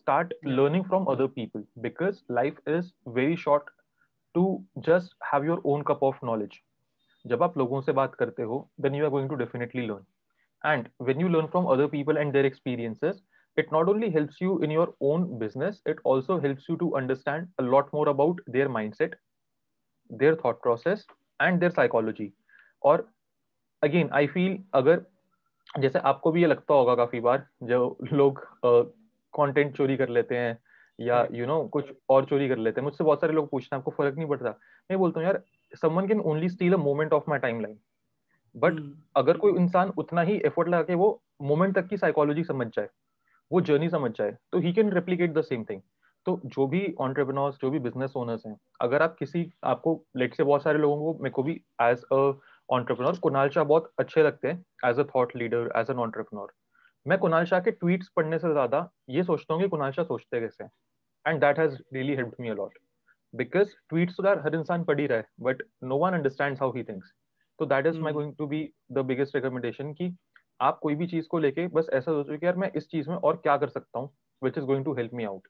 start 0.00 0.32
yeah. 0.42 0.54
learning 0.54 0.84
from 0.84 1.08
other 1.08 1.28
people 1.28 1.62
because 1.80 2.22
life 2.28 2.58
is 2.66 2.92
very 3.06 3.36
short 3.36 3.64
to 4.34 4.62
just 4.80 5.14
have 5.30 5.44
your 5.44 5.60
own 5.64 5.84
cup 5.84 6.02
of 6.02 6.22
knowledge 6.22 6.62
जब 7.26 7.42
आप 7.42 7.56
लोगों 7.58 7.80
से 7.80 7.92
बात 7.92 8.14
करते 8.20 8.42
हो 8.42 8.58
then 8.84 8.94
you 8.94 9.04
are 9.06 9.10
going 9.10 9.28
to 9.30 9.36
definitely 9.36 9.86
learn 9.88 10.04
and 10.64 10.88
when 11.08 11.20
you 11.20 11.28
learn 11.28 11.48
from 11.48 11.66
other 11.74 11.88
people 11.88 12.20
and 12.22 12.32
their 12.32 12.46
experiences 12.46 13.20
it 13.56 13.72
not 13.72 13.88
only 13.88 14.10
helps 14.10 14.40
you 14.40 14.58
in 14.66 14.70
your 14.70 14.86
own 15.00 15.26
business 15.38 15.80
it 15.92 15.98
also 16.04 16.38
helps 16.40 16.68
you 16.68 16.76
to 16.82 16.96
understand 16.96 17.48
a 17.58 17.62
lot 17.62 17.92
more 17.92 18.08
about 18.08 18.40
their 18.46 18.68
mindset 18.68 19.16
their 20.22 20.36
thought 20.36 20.60
process 20.62 21.04
and 21.40 21.60
their 21.60 21.74
psychology 21.78 22.32
और 22.82 23.06
again 23.83 24.09
I 24.13 24.27
feel 24.27 24.63
अगर 24.73 25.05
जैसे 25.79 25.99
आपको 25.99 26.31
भी 26.31 26.41
ये 26.41 26.47
लगता 26.47 26.73
होगा 26.73 26.95
काफ़ी 26.95 27.19
बार 27.19 27.47
जो 27.63 27.97
लोग 28.13 28.39
कंटेंट 28.65 29.71
uh, 29.71 29.77
चोरी 29.77 29.97
कर 29.97 30.09
लेते 30.09 30.37
हैं 30.37 30.57
या 30.99 31.27
यू 31.31 31.37
you 31.37 31.47
नो 31.47 31.59
know, 31.59 31.69
कुछ 31.69 31.85
और 32.09 32.25
चोरी 32.25 32.49
कर 32.49 32.57
लेते 32.57 32.81
हैं 32.81 32.83
मुझसे 32.83 33.03
बहुत 33.03 33.21
सारे 33.21 33.33
लोग 33.33 33.49
पूछते 33.49 33.75
हैं 33.75 33.79
आपको 33.79 33.91
फ़र्क 33.91 34.15
नहीं 34.15 34.27
पड़ता। 34.27 34.49
मैं 34.91 34.99
बोलता 34.99 35.19
हूँ 35.19 35.27
यार 35.27 35.41
someone 35.81 36.07
can 36.07 36.19
only 36.19 36.49
steal 36.49 36.73
a 36.73 36.77
moment 36.77 37.13
of 37.13 37.23
my 37.29 37.39
timeline 37.61 37.77
but 38.55 38.73
अगर 39.15 39.37
कोई 39.37 39.53
इंसान 39.53 39.91
उतना 39.97 40.21
ही 40.21 40.41
एफर्ट 40.45 40.67
लगा 40.67 40.83
के 40.83 40.95
वो 40.95 41.23
मोमेंट 41.41 41.75
तक 41.75 41.87
की 41.87 41.97
साइकोलॉजी 41.97 42.43
समझ 42.43 42.67
जाए 42.67 42.89
वो 43.51 43.61
जर्नी 43.61 43.89
समझ 43.89 44.11
जाए 44.11 44.37
तो 44.51 44.59
ही 44.59 44.73
can 44.73 44.91
replicate 44.91 45.33
the 45.33 45.41
same 45.41 45.63
thing 45.63 45.81
तो 46.25 46.41
जो 46.45 46.67
भी 46.67 46.95
ऑन्टरप्रनोर्स 46.99 47.55
जो 47.61 47.69
भी 47.69 47.79
बिज़नेस 47.79 48.13
ओनर्स 48.15 48.45
हैं 48.45 48.57
अगर 48.81 49.01
आप 49.01 49.15
किसी 49.19 49.51
आपको 49.63 50.03
लेट 50.17 50.35
से 50.35 50.43
बहुत 50.43 50.63
सारे 50.63 50.79
लोगों 50.79 50.97
को 50.97 51.19
मेरे 51.23 51.33
को 51.33 51.43
भी 51.43 51.61
as 51.81 52.03
a 52.03 52.39
entrepreneur 52.69 53.19
Kunal 53.19 53.49
Shah 53.49 53.63
बहुत 53.63 53.91
अच्छे 53.99 54.23
लगते 54.23 54.47
हैं 54.47 54.89
as 54.89 54.99
a 54.99 55.03
thought 55.05 55.35
leader 55.35 55.71
as 55.77 55.89
an 55.89 55.99
entrepreneur 55.99 56.53
मैं 57.05 57.17
कुणाल 57.17 57.45
शाह 57.45 57.59
के 57.59 57.71
ट्वीट्स 57.73 58.09
पढ़ने 58.15 58.39
से 58.39 58.51
ज़्यादा 58.51 58.87
ये 59.09 59.23
सोचता 59.23 59.53
हूँ 59.53 59.61
कि 59.61 59.67
कुणाल 59.69 59.91
शाह 59.91 60.05
सोचते 60.05 60.39
कैसे 60.39 60.63
and 61.25 61.39
that 61.41 61.59
has 61.59 61.75
really 61.93 62.15
help 62.15 62.31
me 62.39 62.49
a lot 62.49 62.77
because 63.33 63.75
tweets 63.89 64.15
तो 64.17 64.25
यार 64.25 64.39
हर 64.39 64.55
इंसान 64.55 64.83
पढ़ 64.83 64.99
ही 64.99 65.05
रहा 65.07 65.17
है 65.17 65.27
but 65.41 65.63
no 65.83 65.97
one 65.97 66.13
understand 66.13 66.57
how 66.59 66.71
he 66.71 66.83
thinks 66.83 67.13
तो 67.59 67.65
that 67.65 67.87
is 67.87 67.99
my 67.99 68.13
going 68.13 68.33
to 68.35 68.47
be 68.47 68.63
the 68.91 69.05
biggest 69.05 69.35
recommendation 69.35 69.93
की 69.93 70.15
आप 70.61 70.79
कोई 70.79 70.95
भी 70.95 71.07
चीज़ 71.07 71.27
को 71.27 71.39
लेके 71.39 71.67
बस 71.69 71.89
ऐसा 71.93 72.11
सोचो 72.11 72.37
कि 72.37 72.45
यार 72.45 72.55
मैं 72.55 72.71
इस 72.75 72.87
चीज़ 72.89 73.09
में 73.09 73.15
और 73.17 73.37
क्या 73.37 73.57
कर 73.57 73.69
सकता 73.69 73.99
हूँ 73.99 74.09
which 74.41 74.57
is 74.57 74.65
going 74.65 74.85
to 74.85 74.93
help 74.93 75.13
me 75.13 75.23
out 75.25 75.47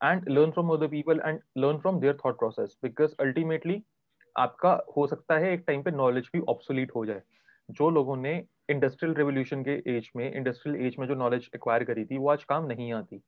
and 0.00 0.28
learn 0.28 0.50
from 0.50 0.70
other 0.70 0.88
people 0.88 1.20
and 1.26 1.40
learn 1.58 1.78
from 1.78 2.00
their 2.00 2.16
thought 2.24 2.38
process 2.38 2.78
because 2.82 3.14
ultimately 3.20 3.82
आपका 4.36 4.72
हो 4.96 5.06
सकता 5.06 5.38
है 5.38 5.52
एक 5.52 5.64
टाइम 5.66 5.82
पे 5.82 5.90
नॉलेज 5.90 6.28
भी 6.34 6.40
ऑब्सोलीट 6.48 6.94
हो 6.94 7.04
जाए। 7.06 7.22
जो 7.68 7.90
लोगों 7.90 8.16
ने 8.16 8.32
इंडस्ट्रियल 8.70 9.14
रेवोल्यूशन 9.14 9.62
के 9.64 9.72
एज 9.96 10.10
में 10.16 10.32
इंडस्ट्रियल 10.32 10.86
एज 10.86 10.96
में 10.98 11.06
जो 11.08 11.14
नॉलेज 11.16 11.50
एक्वायर 11.54 11.84
करी 11.84 12.04
थी, 12.04 12.18
वो 12.18 12.28
आज 12.30 12.44
काम 12.44 12.66
नहीं 12.66 12.92
आती। 12.92 13.20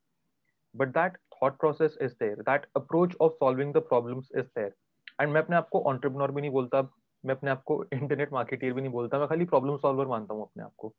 But 0.74 0.88
that 0.88 1.16
thought 1.34 1.58
process 1.60 1.96
is 2.02 2.12
there 2.20 2.42
that 2.42 2.66
approach 2.76 3.16
of 3.20 3.32
solving 3.34 3.72
the 3.74 3.78
problems 3.88 4.28
is 4.36 4.44
there 4.46 4.72
and 5.20 5.32
मैं 5.32 5.40
अपने 5.42 5.56
आप 5.56 5.68
को 5.68 5.80
ऑन्टरप्रनोर 5.82 6.32
भी 6.32 6.40
नहीं 6.40 6.50
बोलता, 6.50 6.82
मैं 7.24 7.34
अपने 7.34 7.50
आप 7.50 7.62
को 7.62 7.82
इंटरनेट 7.84 8.32
मार्केटियर 8.32 8.72
भी 8.72 8.80
नहीं 8.80 8.92
बोलता, 8.92 9.18
मैं 9.18 9.28
खाली 9.28 9.44
प्रॉब्लम 9.46 9.76
सॉल्वर 9.76 10.06
मानता 10.06 10.34
हूँ 10.34 10.42
अपने 10.42 10.62
आप 10.64 10.72
को। 10.78 10.92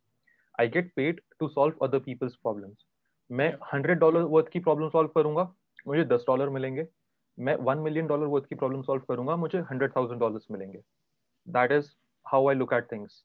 I 0.59 0.67
get 0.69 0.91
paid 0.95 1.21
to 1.39 1.47
solve 1.47 1.85
other 1.85 1.99
people's 1.99 2.35
problems 2.35 2.85
मैं 3.29 3.53
हंड्रेड 3.73 3.99
डॉलर 3.99 4.21
वर्थ 4.29 4.49
की 4.49 4.59
प्रॉब्लम 4.59 4.89
सॉल्व 4.89 5.09
करूँगा, 5.15 5.51
मुझे 5.87 6.03
दस 6.05 6.23
डॉलर 6.27 6.49
मिलेंगे 6.49 6.87
मैं 7.37 7.55
वन 7.69 7.77
मिलियन 7.79 8.07
डॉलर 8.07 8.27
वर्थ 8.27 8.45
की 8.49 8.55
प्रॉब्लम 8.55 8.81
सॉल्व 8.81 9.03
करूँगा 9.09 9.35
मुझे 9.35 9.59
हंड्रेड 9.71 9.95
थाउज़ेंड 9.95 10.19
डॉलर 10.19 10.39
मिलेंगे। 10.51 10.81
That 11.47 11.71
is 11.71 11.91
how 12.25 12.49
I 12.49 12.55
look 12.55 12.73
at 12.73 12.91
things 12.91 13.23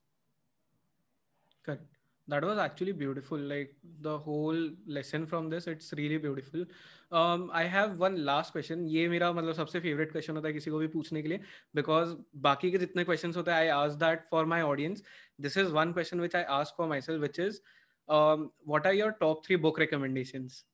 that 2.29 2.45
was 2.45 2.59
actually 2.59 2.93
beautiful 2.93 3.39
like 3.39 3.71
the 4.01 4.17
whole 4.19 4.59
lesson 4.87 5.27
from 5.27 5.49
this 5.51 5.67
it's 5.67 5.93
really 5.93 6.19
beautiful. 6.19 6.65
Um, 7.13 7.51
i 7.53 7.65
have 7.67 7.99
one 7.99 8.19
last 8.25 8.53
question. 8.53 8.87
ये 8.89 9.09
मेरा 9.09 9.33
मतलब 9.33 9.55
सबसे 9.55 9.81
favourite 9.81 10.13
question 10.13 10.37
होता 10.37 10.49
है 10.49 10.55
किसी 10.55 10.71
को 10.71 10.79
भी 10.79 10.87
पूछने 10.89 11.23
के 11.23 11.29
लिए 11.29 11.41
बिकॉज़ 11.75 12.15
बाकी 12.43 12.71
के 12.71 12.79
जितने 12.79 13.05
क्वेश्चंस 13.05 13.37
होते 13.37 13.51
हैं 13.51 13.59
I 13.59 13.69
ask 13.77 13.99
that 13.99 14.27
for 14.31 14.45
my 14.53 14.63
audience 14.63 15.03
this 15.41 15.59
is 15.59 15.73
one 15.73 15.93
question 15.93 16.19
which 16.19 16.37
I 16.37 16.43
ask 16.59 16.77
for 16.77 16.89
myself 17.01 17.21
which 17.21 17.41
is 17.41 17.61
what 18.09 18.87
are 18.87 18.95
your 18.95 19.11
top 19.21 19.43
3 19.47 19.61
book 19.63 19.81
recommendations 19.81 20.65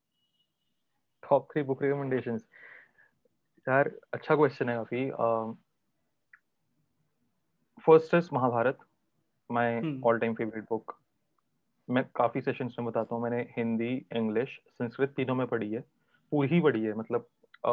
top 1.23 1.47
3 1.57 1.65
book 1.65 1.83
recommendations 1.83 2.45
यार 3.67 3.89
अच्छा 4.13 4.35
क्वेश्चन 4.35 4.69
है 4.69 4.75
काफ़ी। 4.75 5.09
First 7.85 8.13
is 8.15 8.29
Mahabharat 8.33 8.77
my 9.49 9.81
all 10.05 10.19
time 10.19 10.33
favourite 10.33 10.63
book 10.69 10.95
मैं 11.87 12.03
काफ़ी 12.15 12.41
sessions 12.41 12.75
में 12.79 12.87
बताता 12.87 13.15
हूँ 13.15 13.23
मैंने 13.23 13.41
हिंदी 13.57 13.91
इंग्लिश 14.15 14.57
संस्कृत 14.71 15.13
तीनों 15.17 15.35
में 15.35 15.45
पढ़ी 15.47 15.71
है। 15.71 15.83
पूरी 16.31 16.49
ही 16.49 16.59
पढ़ी 16.61 16.83
है 16.83 16.93
मतलब 16.97 17.27
आ, 17.65 17.71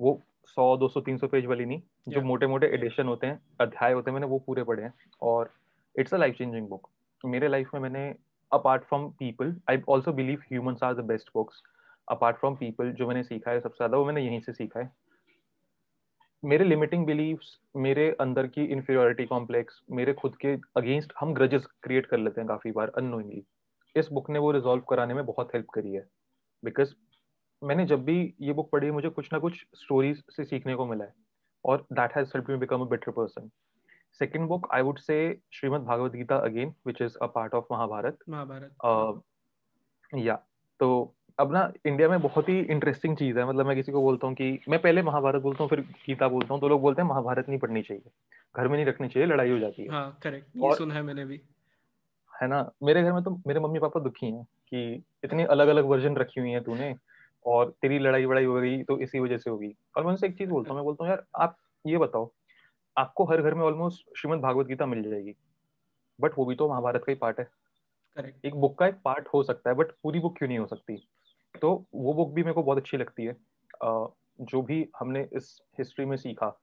वो 0.00 0.20
सौ 0.46 0.76
दो 0.76 0.88
सौ 0.88 1.00
तीन 1.00 1.18
सौ 1.18 1.26
पेज 1.28 1.46
वाली 1.46 1.64
नहीं 1.66 1.82
जो 2.08 2.20
मोटे 2.22 2.46
मोटे 2.46 2.66
एडिशन 2.74 3.06
होते 3.06 3.26
हैं 3.26 3.40
अध्याय 3.60 3.92
होते 3.92 4.10
हैं 4.10 4.14
मैंने 4.14 4.26
वो 4.26 4.38
पूरे 4.46 4.62
पढ़े 4.64 4.82
हैं। 4.82 4.92
और 5.22 5.52
it's 5.96 6.14
a 6.14 6.16
life 6.16 6.36
changing 6.38 6.68
book 6.68 6.90
मेरे 7.24 7.48
लाइफ 7.48 7.70
में 7.74 7.80
मैंने 7.80 8.08
apart 8.52 8.84
from 8.84 9.08
people 9.18 9.56
I 9.70 9.82
also 9.88 10.12
believe 10.12 10.42
humans 10.52 10.82
are 10.82 10.94
the 10.94 11.04
best 11.06 11.30
books 11.34 11.62
apart 12.08 12.36
from 12.36 12.54
people 12.56 12.92
जो 12.92 13.06
मैंने 13.08 13.22
सीखा 13.22 13.50
है 13.50 13.60
सबसे 13.60 13.76
ज़्यादा 13.76 13.98
वो 13.98 14.04
मैंने 14.04 14.20
यहीं 14.20 14.40
से 14.40 14.52
सीखा 14.52 14.80
है। 14.80 14.90
मेरे 16.42 16.64
लिमिटिंग 16.64 17.06
बिलीव्स 17.06 17.58
मेरे 17.76 18.10
अंदर 18.20 18.46
की 18.46 18.64
इन्फीरियोरिटी 18.64 19.24
कॉम्प्लेक्स 19.26 19.80
मेरे 19.90 20.12
खुद 20.12 20.36
के 20.36 20.52
अगेंस्ट 20.76 21.12
हम 21.20 21.34
ग्रजेस 21.34 21.66
क्रिएट 21.82 22.06
कर 22.06 22.18
लेते 22.18 22.40
हैं 22.40 22.48
काफ़ी 22.48 22.72
बार 22.72 22.92
अनोइंगली 22.98 23.42
इस 23.96 24.08
बुक 24.12 24.30
ने 24.30 24.38
वो 24.38 24.50
रिजॉल्व 24.52 24.82
कराने 24.90 25.14
में 25.14 25.24
बहुत 25.26 25.54
हेल्प 25.54 25.66
करी 25.74 25.92
है। 25.92 26.06
बिकॉज़ 26.62 26.94
मैंने 27.62 27.84
जब 27.86 28.04
भी 28.04 28.34
ये 28.40 28.52
बुक 28.52 28.70
पढ़ी 28.70 28.90
मुझे 28.90 29.08
कुछ 29.08 29.32
ना 29.32 29.38
कुछ 29.38 29.64
स्टोरीज 29.74 30.22
से 30.30 30.44
सीखने 30.44 30.74
को 30.74 30.86
मिला 30.86 31.04
है। 31.04 31.14
और 31.64 31.86
that 31.92 32.16
has 32.16 32.28
help 32.28 32.50
me 32.50 32.56
become 32.56 32.80
a 32.80 32.88
better 32.88 33.12
person 33.12 33.50
second 34.20 34.46
book 34.48 34.68
I 34.74 34.82
would 34.82 34.98
say 34.98 35.16
Shrimad 35.52 35.80
Bhagavat 35.80 36.12
Gita 36.12 36.36
again 36.44 36.74
which 36.86 37.02
is 37.02 37.16
a 37.22 37.26
part 37.26 37.54
of 37.54 37.64
Mahabharat. 37.72 38.18
Mahabharat 38.28 39.22
या 40.12 40.34
तो 40.80 41.15
अब 41.38 41.52
ना 41.52 41.70
इंडिया 41.86 42.08
में 42.08 42.20
बहुत 42.20 42.48
ही 42.48 42.58
इंटरेस्टिंग 42.60 43.16
चीज़ 43.16 43.38
है। 43.38 43.46
मतलब 43.46 43.66
मैं 43.66 43.74
किसी 43.76 43.92
को 43.92 44.02
बोलता 44.02 44.26
हूँ 44.26 44.34
कि 44.34 44.58
मैं 44.68 44.80
पहले 44.82 45.02
महाभारत 45.02 45.42
बोलता 45.42 45.64
हूँ 45.64 45.68
फिर 45.70 45.80
गीता 46.06 46.28
बोलता 46.28 46.54
हूँ 46.54 46.60
तो 46.60 46.68
लोग 46.68 46.80
बोलते 46.80 47.02
हैं 47.02 47.08
महाभारत 47.08 47.48
नहीं 47.48 47.58
पढ़नी 47.58 47.82
चाहिए। 47.82 48.10
घर 48.54 48.68
में 48.68 48.76
नहीं 48.76 48.86
रखनी 48.86 49.08
चाहिए 49.08 49.28
लड़ाई 49.28 49.50
हो 49.50 49.58
जाती 49.58 49.82
है। 49.82 49.88
हाँ 49.88 50.18
करेक्ट 50.22 50.56
ये 50.56 50.74
सुना 50.74 50.94
है 50.94 51.02
मैंने 51.02 51.24
भी। 51.24 51.40
है 52.32 52.48
ना? 52.48 52.70
मेरे 52.82 53.02
घर 53.02 53.12
में 53.12 53.22
तो 53.22 53.30
मेरे 53.46 53.60
मम्मी 53.60 53.78
पापा 53.78 54.00
दुखी 54.00 54.26
हैं 54.26 54.44
कि 54.44 55.02
इतनी 55.24 55.44
अलग 55.46 55.68
अलग 55.68 55.84
वर्जन 55.84 56.16
रखी 56.16 56.40
हुई 56.40 56.50
है 56.50 56.60
तूने 56.60 56.94
और 57.44 57.74
तेरी 57.82 57.98
लड़ाई 57.98 58.24
वड़ाई 58.24 58.44
हो 58.44 58.54
गई 58.54 58.82
तो 58.82 58.98
इसी 58.98 59.18
वजह 59.18 59.38
से 59.38 59.50
होगी। 59.50 59.74
और 59.96 60.02
मैं 60.02 60.10
उनसे 60.10 60.26
एक 60.26 60.38
चीज़ 60.38 60.50
बोलता 60.50 60.70
हूँ 60.70 60.76
मैं 60.76 60.84
बोलता 60.84 61.04
हूँ 61.04 61.10
यार 61.10 61.24
आप 61.36 61.56
ये 61.84 61.98
बताओ 61.98 62.30
आपको 62.96 63.24
हर 63.24 63.42
घर 63.42 63.54
में 63.54 63.62
ऑलमोस्ट 63.62 64.18
श्रीमद 64.18 64.40
भागवत 64.40 64.66
गीता 64.66 64.86
मिल 64.86 65.02
जाएगी 65.02 65.34
बट 66.18 66.38
वो 66.38 66.44
भी 66.44 66.54
तो 66.54 66.68
महाभारत 66.68 67.04
का 67.06 67.12
ही 67.12 67.16
पार्ट 67.16 67.40
है। 67.40 67.48
एक 68.44 68.54
बुक 68.54 68.78
का 68.78 68.86
एक 68.86 68.94
पार्ट 69.04 69.28
हो 69.34 69.42
सकता 69.42 69.70
है 69.70 69.76
बट 69.76 69.90
पूरी 70.02 70.20
बुक 70.20 70.36
क्यों 70.38 70.48
नहीं 70.48 70.58
हो 70.58 70.66
सकती? 70.66 70.96
तो 71.56 71.86
वो 71.94 72.14
बुक 72.14 72.32
भी 72.32 72.42
मेरे 72.42 72.54
को 72.54 72.62
बहुत 72.62 72.78
अच्छी 72.78 72.96
लगती 72.96 73.24
है। 73.24 73.36
जो 74.40 74.62
भी 74.62 74.88
हमने 74.98 75.28
इस 75.32 75.58
हिस्ट्री 75.78 76.04
में 76.04 76.16
सीखा 76.16 76.56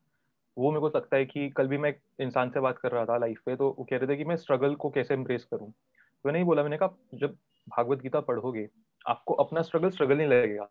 वो 0.58 0.72
मेरे 0.72 0.82
को 0.82 0.88
लगता 0.88 1.18
है 1.18 1.26
कि 1.26 1.50
कल 1.50 1.68
भी 1.68 1.78
मैं 1.78 1.90
एक 1.90 2.00
इंसान 2.20 2.50
से 2.50 2.60
बात 2.60 2.78
कर 2.78 2.92
रहा 2.92 3.06
था 3.06 3.18
लाइफ 3.18 3.42
पे 3.46 3.56
तो 3.56 3.76
वो 3.80 3.84
कह 3.84 3.98
रहे 3.98 4.08
थे 4.08 4.18
कि 4.18 4.26
मैं 4.26 4.36
स्ट्रगल 4.36 4.76
को 4.76 4.90
कैसे 4.90 5.14
एम्ब्रेस 5.14 5.44
करूँ? 5.44 5.70
तो 5.70 6.22
मैंने 6.26 6.40
ही 6.40 6.46
बोला 6.46 6.64
मैंने 6.64 6.78
कहा 6.78 6.96
जब 7.14 7.36
भागवत 7.68 8.02
गीता 8.02 8.20
पढ़ोगे 8.20 8.68
आपको 9.06 9.34
अपना 9.34 9.62
स्ट्रगल 9.62 9.90
स्ट्रगल 9.90 10.18
नहीं 10.18 10.28
लगेगा। 10.28 10.70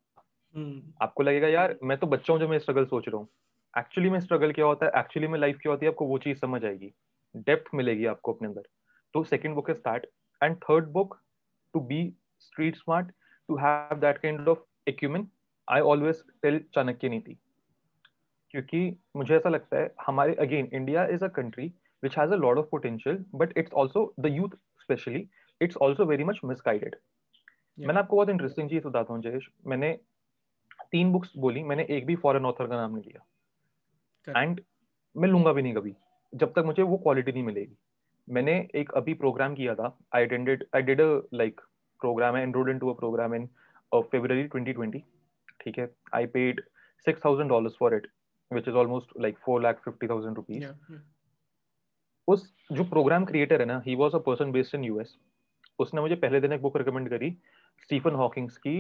हम्म। 0.55 0.93
आपको 1.03 1.23
लगेगा 1.23 1.49
यार 1.49 1.77
मैं 1.83 1.99
तो 1.99 2.07
बच्चा 2.07 2.33
हूँ 2.33 2.41
जो 2.41 2.49
मैं 2.49 2.59
स्ट्रगल 2.59 2.85
सोच 2.85 3.09
रहा 3.09 3.17
हूँ। 3.17 3.29
एक्चुअली 3.75 4.11
में 4.11 4.19
स्ट्रगल 4.21 4.53
क्या 4.53 4.65
होता 4.65 4.87
है? 4.87 4.93
एक्चुअली 4.97 5.29
में 5.29 5.39
लाइफ 5.39 5.59
क्या 5.63 5.73
होती 5.73 5.87
है? 5.87 5.93
आपको 5.93 6.07
वो 6.07 6.19
चीज़ 6.19 6.39
समझ 6.39 6.65
आएगी। 6.65 6.93
डेप्थ 7.37 7.75
मिलेगी 7.75 8.07
आपको 8.07 8.33
अपने 8.33 8.49
अंदर। 8.49 8.63
तो 9.15 9.25
second 9.25 9.55
book 9.55 9.71
is 9.71 9.77
start 9.77 10.07
and 10.41 10.57
third 10.57 10.89
book 10.89 11.19
to 11.75 11.81
be 11.81 12.13
street 12.41 12.77
smart 12.77 13.13
to 13.53 13.57
have 13.59 13.99
that 14.01 14.19
kind 14.19 14.49
of 14.49 14.59
equipment 14.89 15.29
I 15.69 15.81
always 15.81 16.23
tell 16.43 16.59
Chanakya 16.75 17.09
Niti 17.09 17.37
क्योंकि 18.51 18.97
मुझे 19.17 19.37
ऐसा 19.37 19.49
लगता 19.49 19.77
है 19.77 19.95
हमारे 20.07 20.35
again 20.35 20.69
India 20.73 21.07
is 21.07 21.25
a 21.25 21.29
country 21.29 21.73
which 22.03 22.19
has 22.19 22.33
a 22.33 22.37
lot 22.37 22.59
of 22.59 22.67
potential 22.71 23.25
but 23.35 23.59
it's 23.59 23.73
also 23.73 24.13
the 24.21 24.27
youth 24.27 24.57
specially 24.81 25.29
it's 25.61 25.77
also 25.77 26.05
very 26.05 26.25
much 26.25 26.41
misguided 26.45 26.97
मैंने 27.79 28.01
आपको 28.01 28.17
बहुत 28.17 28.29
interesting 28.29 28.71
चीज़ 28.71 28.87
बताता 28.87 29.13
हूँ 29.13 29.23
जयेश। 29.23 29.49
मैंने 29.67 29.93
तीन 30.93 31.13
बुक्स 31.13 31.33
बोली 31.37 31.63
मैंने 31.63 31.87
एक 31.91 32.07
भी 32.07 32.17
फॉरेन 32.17 32.47
ऑथर 32.47 32.67
का 32.67 32.77
नाम 32.77 32.95
नहीं 32.95 33.05
लिया। 33.05 34.43
एंड 34.43 34.61
मैं 35.17 35.29
लूँगा 35.29 35.53
भी 35.53 35.63
नहीं 35.63 35.75
कभी 35.75 35.95
जब 36.33 36.53
तक 36.53 36.63
मुझे 36.67 36.83
वो 36.83 36.97
क्वालिटी 36.99 37.33
नहीं 37.33 37.43
मिलेगी। 37.43 37.77
मैंने 38.29 38.69
एक 38.75 38.91
अभी 38.93 39.15
प्रोग्राम 39.15 39.55
किया 39.55 39.75
था 39.75 39.97
I 40.15 40.27
attended 40.27 40.65
I 40.77 40.83
did 40.83 41.01
a 41.01 41.21
like 41.35 41.61
program 42.03 42.37
I 42.37 42.43
enrolled 42.43 42.71
into 42.71 42.91
a 42.91 42.95
program 42.99 43.35
in 43.35 43.47
February 43.93 44.45
2020 44.49 45.01
ठीक 45.61 45.79
है? 45.79 45.89
I 46.15 46.27
paid 46.27 46.61
6000 47.07 47.49
dollars 47.49 47.77
for 47.79 47.95
it 47.95 48.07
which 48.51 48.69
is 48.69 48.77
almost 48.77 49.21
like 49.21 49.39
4 49.49 49.61
lakh 49.63 49.89
50000 49.89 50.35
rupees 50.37 50.63
उस 52.29 52.53
जो 52.73 52.85
प्रोग्राम 52.85 53.25
क्रिएटर 53.25 53.61
है 53.61 53.67
ना 53.67 53.83
ही 53.87 53.95
was 53.95 54.15
a 54.15 54.19
person 54.27 54.53
based 54.53 54.75
in 54.75 54.85
US 54.85 55.17
उसने 55.79 56.01
मुझे 56.01 56.15
पहले 56.17 56.41
दिन 56.41 56.53
एक 56.53 56.63
बुक 56.63 56.77
रिकमेंड 56.77 57.09
करी 57.09 57.31
स्टीफन 57.83 58.15
हॉकिंग्स 58.15 58.59
की 58.67 58.77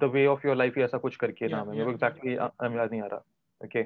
the 0.00 0.10
way 0.12 0.26
of 0.26 0.46
your 0.46 0.56
life 0.56 0.78
ऐसा 0.78 0.98
कुछ 0.98 1.16
करके 1.16 1.48
नाम 1.48 1.68
है। 1.68 1.72
मेरे 1.72 1.84
को 1.84 1.90
एग्जैक्टली 1.90 2.34
याद 2.34 2.90
नहीं 2.90 3.00
आ 3.02 3.06
रहा। 3.06 3.24
ओके 3.64 3.82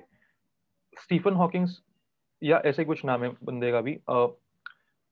स्टीफन 0.96 1.34
हॉकिंग्स 1.34 1.80
या 2.42 2.60
ऐसे 2.66 2.84
कुछ 2.84 3.04
नाम 3.04 3.24
है 3.24 3.30
बंदे 3.44 3.70
का 3.72 3.80
भी। 3.80 3.94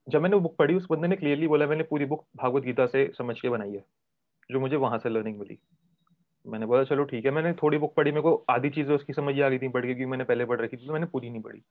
जब 0.07 0.23
मैंने 0.23 0.37
वो 0.37 0.41
बुक 0.41 0.57
पढ़ी 0.57 0.75
उस 0.75 0.87
बंदे 0.91 1.09
ने 1.09 1.17
क्लियरली 1.17 1.47
बोला 1.49 1.67
मैंने 1.67 1.85
पूरी 1.85 2.05
बुक 2.05 2.25
भागवत 2.37 2.63
गीता 2.63 2.87
से 2.87 3.07
समझ 3.19 3.41
के 3.41 3.49
बनाई 3.49 3.73
है 3.73 3.85
जो 4.51 4.61
मुझे 4.61 4.77
वहाँ 4.77 4.99
से 4.99 5.09
लर्निंग 5.09 5.39
मिली। 5.39 5.59
मैंने 6.45 6.67
बोला 6.67 6.85
चलो 6.85 7.05
ठीक 7.05 7.25
है। 7.25 7.31
मैंने 7.31 7.53
थोड़ी 7.53 7.79
बुक 7.79 7.95
पढ़ी 7.95 8.11
मेरे 8.11 8.23
को 8.23 8.35
आधी 8.51 8.71
चीज़ें 8.71 8.95
उसकी 8.95 9.13
समझ 9.13 9.41
आ 9.41 9.49
गई 9.49 9.59
थी 9.59 9.69
पढ़ 9.69 9.83
के 9.83 9.87
क्योंकि 9.87 10.07
मैंने 10.07 10.25
पहले 10.25 10.45
पढ़ 10.45 10.61
रखी 10.61 10.77
थी 10.77 10.87
तो 10.87 10.93
मैंने 10.93 11.07
पूरी 11.07 11.31
नहीं 11.31 11.43
पढ़ी। 11.43 11.63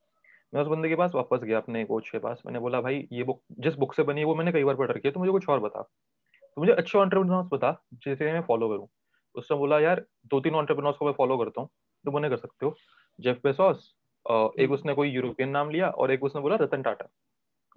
मैं 0.53 0.61
उस 0.61 0.67
बंदे 0.67 0.89
के 0.89 0.95
पास 0.95 1.11
वापस 1.15 1.43
गया 1.43 1.57
अपने 1.57 1.83
कोच 1.85 2.09
के 2.09 2.19
पास। 2.19 2.41
मैंने 2.45 2.59
बोला 2.59 2.81
भाई 2.81 3.07
ये 3.11 3.23
बुक 3.23 3.41
जिस 3.59 3.75
बुक 3.75 3.93
से 3.93 4.03
बनी 4.03 4.21
है 4.21 4.25
वो 4.25 4.35
मैंने 4.35 4.51
कई 4.51 4.63
बार 4.63 4.75
पढ़ 4.75 4.91
रखी 4.91 5.07
है 5.07 5.11
तो 5.11 5.19
मुझे 5.19 5.31
कुछ 5.31 5.47
और 5.49 5.59
बता। 5.59 5.81
तो 5.81 6.61
मुझे 6.61 6.71
अच्छे 6.73 6.97
ऑन्टरप्रनोर्स 6.97 7.47
बता 7.53 7.71
जिसे 7.95 8.31
मैं 8.33 8.41
फॉलो 8.41 8.69
करूँ। 8.69 8.87
उसने 9.35 9.57
बोला 9.57 9.79
यार 9.79 10.05
दो 10.25 10.39
तीन 10.39 10.55
ऑन्टरप्रनोर्स 10.55 10.97
को 10.97 11.05
मैं 11.05 11.13
फॉलो 11.13 11.37
करता 11.37 11.61
हूँ 11.61 11.69
तो 12.05 12.11
वो 12.11 12.29
कर 12.29 12.37
सकते 12.37 12.65
हो। 12.65 12.75
जेफ 13.19 13.39
बेसॉस 13.43 13.93
एक 14.25 14.59
हम्म। 14.59 14.73
उसने 14.73 14.93
कोई 14.93 15.09
यूरोपियन 15.09 15.49
नाम 15.49 15.69
लिया 15.69 15.89
और 15.89 16.11
एक 16.11 16.23
उसने 16.23 16.41
बोला 16.41 16.55
रतन 16.55 16.81
टाटा। 16.81 17.09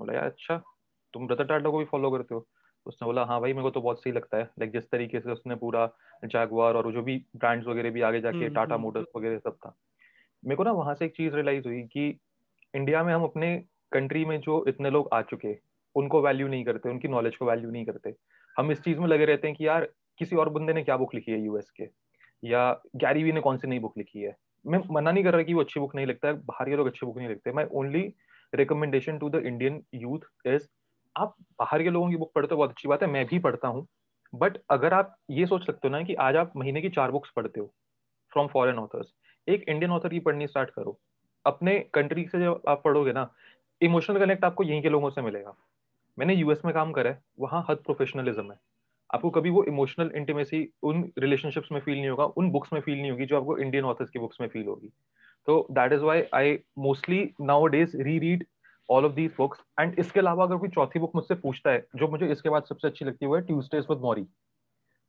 बोला 0.00 0.14
यार 0.14 0.24
अच्छा 0.24 0.56
तुम 1.14 1.28
रतन 1.28 1.44
टाटा 1.44 1.70
को 1.70 1.78
भी 1.78 1.84
फॉलो 1.84 2.10
करते 2.10 2.34
हो? 2.34 2.46
उसने 2.86 3.06
बोला 3.06 3.24
हाँ 3.24 3.40
भाई 3.40 3.52
मेरे 3.52 3.62
को 3.62 3.70
तो 3.70 3.80
बहुत 3.80 4.02
सही 4.02 4.12
लगता 4.12 4.38
है। 4.38 4.44
लाइक 4.44 4.72
जिस 4.72 4.90
तरीके 4.90 5.20
से 5.20 5.30
उसने 5.30 5.54
पूरा 5.54 5.86
जैगवार 6.24 6.74
और 6.74 6.92
जो 6.92 7.02
भी 7.02 7.16
ब्रांड्स 7.36 7.66
वगैरह 7.66 7.90
भी 7.90 8.00
आगे 8.00 8.20
जाके 8.20 8.48
टाटा 8.48 8.76
हम्म, 8.76 8.78
मोटर्स 8.78 9.06
हम्म, 9.06 9.18
वगैरह 9.18 9.38
सब 9.38 9.56
था। 9.56 9.76
मेरे 10.44 10.56
को 10.56 10.64
ना 10.64 10.72
वहाँ 10.72 10.94
से 10.94 11.04
एक 11.04 11.16
चीज़ 11.16 11.34
रियलाइज़ 11.34 11.68
हुई 11.68 11.82
कि 11.82 12.08
इंडिया 12.74 13.02
में 13.04 13.14
हम 13.14 13.24
अपने 13.24 13.56
कंट्री 13.92 14.24
में 14.24 14.40
जो 14.40 14.64
इतने 14.68 14.90
लोग 14.90 15.08
आ 15.12 15.22
चुके 15.22 15.56
उनको 15.96 16.22
वैल्यू 16.22 16.48
नहीं 16.48 16.64
करते 16.64 16.90
उनकी 16.90 17.08
नॉलेज 17.08 17.36
को 17.36 17.46
वैल्यू 17.46 17.70
नहीं 17.70 17.84
करते। 17.86 18.14
हम 18.56 18.72
इस 18.72 18.82
चीज़ 18.82 18.98
में 18.98 19.06
लगे 19.08 19.24
रहते 19.24 19.48
हैं 19.48 19.56
कि 19.56 19.66
यार 19.66 19.88
किसी 20.18 20.36
और 20.36 20.48
बंदे 20.48 20.72
ने 20.72 20.82
क्या 20.84 20.96
बुक 20.96 21.14
लिखी 21.14 21.32
है 21.32 21.40
यूएस 21.40 21.70
के? 21.70 21.88
या 22.42 22.72
गैरीवी 22.96 23.32
ने 23.32 23.40
कौन 23.40 23.58
सी 23.58 23.68
नई 23.68 23.78
बुक 23.78 23.98
लिखी 23.98 24.22
है? 24.22 24.36
मैं 24.64 24.80
मना 24.90 25.12
नहीं 25.12 25.24
कर 25.24 25.32
रहा 25.34 25.42
कि 25.42 25.54
वो 25.54 25.60
अच्छी 25.60 25.80
बुक 25.80 25.94
नहीं 25.94 26.06
लिखता 26.06 26.28
है 26.28 26.34
बाहर 26.34 26.70
के 26.70 26.76
लोग 26.76 26.86
अच्छी 26.86 27.06
बुक 27.06 27.18
नहीं 27.18 27.28
लिखते। 27.28 27.52
मैं 27.52 27.64
only 27.64 28.02
recommendation 28.56 29.18
to 29.18 29.28
the 29.30 29.42
Indian 29.46 29.82
youth 29.94 30.46
is 30.46 30.66
आप 31.16 31.34
बाहर 31.58 31.82
के 31.82 31.90
लोगों 31.90 32.10
की 32.10 32.16
बुक 32.16 32.32
पढ़ते 32.34 32.54
हो, 32.54 32.56
बहुत 32.56 32.70
अच्छी 32.70 32.88
बात 32.88 33.02
है, 33.02 33.08
मैं 33.08 33.24
भी 33.26 33.38
पढ़ता 33.38 33.68
हूँ। 33.68 33.86
बट 34.32 34.58
अगर 34.70 34.94
आप 34.94 35.16
ये 35.30 35.46
सोच 35.46 35.66
सकते 35.66 35.88
हो 35.88 35.92
ना 35.92 36.02
कि 36.02 36.14
आज 36.14 36.36
आप 36.36 36.52
महीने 36.56 36.80
की 36.82 36.88
चार 36.90 37.10
बुक्स 37.10 37.30
पढ़ते 37.36 37.60
हो 37.60 37.66
फ्रॉम 38.32 38.46
फॉरेन 38.46 38.78
ऑथर्स 38.78 39.12
एक 39.46 39.68
इंडियन 39.68 39.92
ऑथर 39.92 40.08
की 40.08 40.20
पढ़नी 40.20 40.46
स्टार्ट 40.46 40.70
करो। 40.70 40.98
अपने 41.44 41.78
कंट्री 41.94 42.26
से 42.26 42.40
जब 42.40 42.62
आप 42.68 42.82
पढ़ोगे 42.84 43.12
ना 43.12 43.30
इमोशनल 43.80 44.18
कनेक्ट 44.18 44.44
आपको 44.44 44.64
यहीं 44.64 44.82
के 44.82 44.88
लोगों 44.88 45.10
से 45.10 45.22
मिलेगा। 45.22 45.54
मैंने 46.18 46.34
यूएस 46.34 46.64
में 46.64 46.72
काम 46.74 46.92
करा 46.92 47.10
है, 47.10 47.22
वहाँ 47.40 47.64
हद 47.70 47.76
प्रोफेशनलिज्म 47.76 48.50
है। 48.50 48.58
आपको 49.10 49.30
कभी 49.30 49.50
वो 49.50 49.62
इमोशनल 49.64 50.10
इंटीमेसी 50.16 50.68
उन 50.82 51.10
रिलेशनशिप्स 51.18 51.72
में 51.72 51.80
फील 51.80 51.94
नहीं 51.94 52.08
होगा, 52.08 52.24
उन 52.26 52.50
बुक्स 52.50 52.72
में 52.72 52.80
फील 52.80 52.98
नहीं 52.98 53.10
होगी 53.10 53.26
जो 53.26 53.36
आपको 53.36 53.58
इंडियन 53.58 53.84
ऑथर्स 53.84 54.10
की 54.10 54.18
बुक्स 54.18 54.40
में 54.40 54.48
फील 54.48 54.66
होगी। 54.66 54.92
तो 55.46 55.66
that 55.70 55.92
is 55.92 56.02
why 56.02 56.22
I 56.34 56.58
mostly 56.78 57.22
nowadays 57.68 57.96
reread 58.18 58.46
all 58.88 59.04
of 59.04 59.12
these 59.12 59.30
books 59.38 59.60
and 59.80 59.98
इसके 59.98 60.20
अलावा 60.20 60.44
अगर 60.44 60.56
कोई 60.56 60.68
चौथी 60.68 60.98
बुक 60.98 61.14
मुझसे 61.14 61.34
पूछता 61.36 61.70
है 61.70 61.86
जो 61.96 62.08
मुझे 62.08 62.30
इसके 62.32 62.48
बाद 62.48 62.64
सबसे 62.64 62.88
अच्छी 62.88 63.04
लगती 63.04 63.32
है 63.34 63.40
Tuesdays 63.42 63.86
with 63.90 64.00
Morrie 64.00 64.26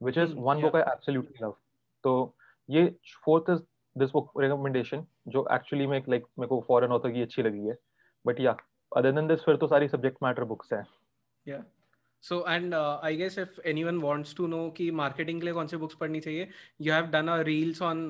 which 0.02 0.18
is 0.18 0.34
one 0.38 0.62
book 0.62 0.76
I 0.76 0.92
absolutely 0.92 1.46
love 1.46 1.56
तो 2.04 2.14
ये 2.70 2.86
fourth 3.26 3.50
is 3.50 3.62
this 3.96 4.12
book 4.12 4.32
recommendation 4.42 5.06
जो 5.28 5.48
एक्चुअली 5.54 5.88
में 5.88 6.02
लाइक 6.10 6.26
मेरे 6.40 6.48
को 6.48 6.64
फॉरेन 6.68 6.92
ऑथर 6.92 7.12
की 7.12 7.22
अच्छी 7.22 7.44
लगी 7.44 7.68
है. 7.68 7.78
बट 8.26 8.40
या 8.40 8.56
अदर 8.92 9.12
देन 9.12 9.28
दिस 9.28 9.40
फिर 9.46 9.56
तो 9.56 9.68
सारी 9.68 9.88
सब्जेक्ट 9.88 10.18
मैटर 10.24 10.44
बुक्स 10.44 10.74
हैं. 10.74 10.86
Yeah 11.46 11.64
so 12.24 12.44
and 12.50 12.74
I 12.76 13.18
guess 13.18 13.38
if 13.40 13.60
anyone 13.68 14.00
wants 14.02 14.36
to 14.36 14.48
know 14.48 14.70
कि 14.78 14.90
मार्केटिंग 14.92 15.40
के 15.40 15.46
लिए 15.46 15.54
कौन 15.54 15.68
से 15.68 15.78
बुक्स 15.78 15.96
पढ़नी 15.96 16.20
चाहिए 16.20 16.48
you 16.82 16.94
have 16.94 17.06
done 17.12 17.28
a 17.28 17.40
reels 17.42 17.82
on 17.82 18.10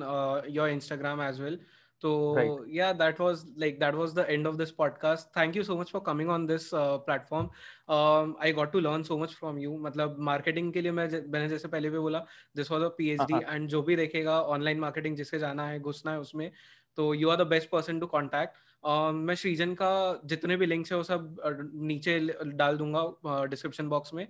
your 0.50 0.68
Instagram 0.68 1.22
as 1.22 1.40
well 1.40 1.58
so 2.02 2.34
right. 2.34 2.50
yeah 2.68 2.92
that 2.92 3.18
was 3.18 3.44
like 3.56 3.78
that 3.80 3.94
was 3.94 4.14
the 4.14 4.28
end 4.30 4.46
of 4.46 4.56
this 4.56 4.70
podcast 4.70 5.26
thank 5.34 5.54
you 5.54 5.64
so 5.64 5.76
much 5.76 5.90
for 5.90 6.00
coming 6.00 6.30
on 6.30 6.46
this 6.46 6.72
uh, 6.72 6.98
platform 6.98 7.50
um, 7.88 8.36
i 8.40 8.52
got 8.52 8.72
to 8.72 8.80
learn 8.80 9.02
so 9.02 9.18
much 9.18 9.34
from 9.34 9.58
you 9.58 9.78
मतलब 9.86 10.16
marketing 10.30 10.72
के 10.72 10.80
लिए 10.80 10.92
मैं 10.92 11.08
मैंने 11.32 11.48
जैसे 11.48 11.68
पहले 11.68 11.90
भी 11.90 11.98
बोला 11.98 12.24
this 12.58 12.70
was 12.70 12.82
a 12.82 12.90
PhD 13.00 13.42
and 13.54 13.68
जो 13.68 13.82
भी 13.82 13.96
देखेगा 13.96 14.40
online 14.48 14.80
marketing 14.86 15.16
जिससे 15.16 15.38
जाना 15.38 15.66
है 15.68 15.80
घुसना 15.80 16.12
है 16.12 16.20
उसमें 16.20 16.50
तो 16.96 17.14
you 17.14 17.30
are 17.30 17.36
the 17.36 17.50
best 17.54 17.70
person 17.76 18.00
to 18.02 18.10
contact 18.14 18.66
मैं 18.86 19.34
श्रीजन 19.34 19.74
का 19.74 20.20
जितने 20.24 20.56
भी 20.56 20.66
लिंक्स 20.66 20.92
है 20.92 20.96
वो 20.98 21.04
सब 21.04 21.70
नीचे 21.74 22.18
डाल 22.46 22.76
दूँगा 22.76 23.44
डिस्क्रिप्शन 23.44 23.88
बॉक्स 23.88 24.14
में 24.14 24.22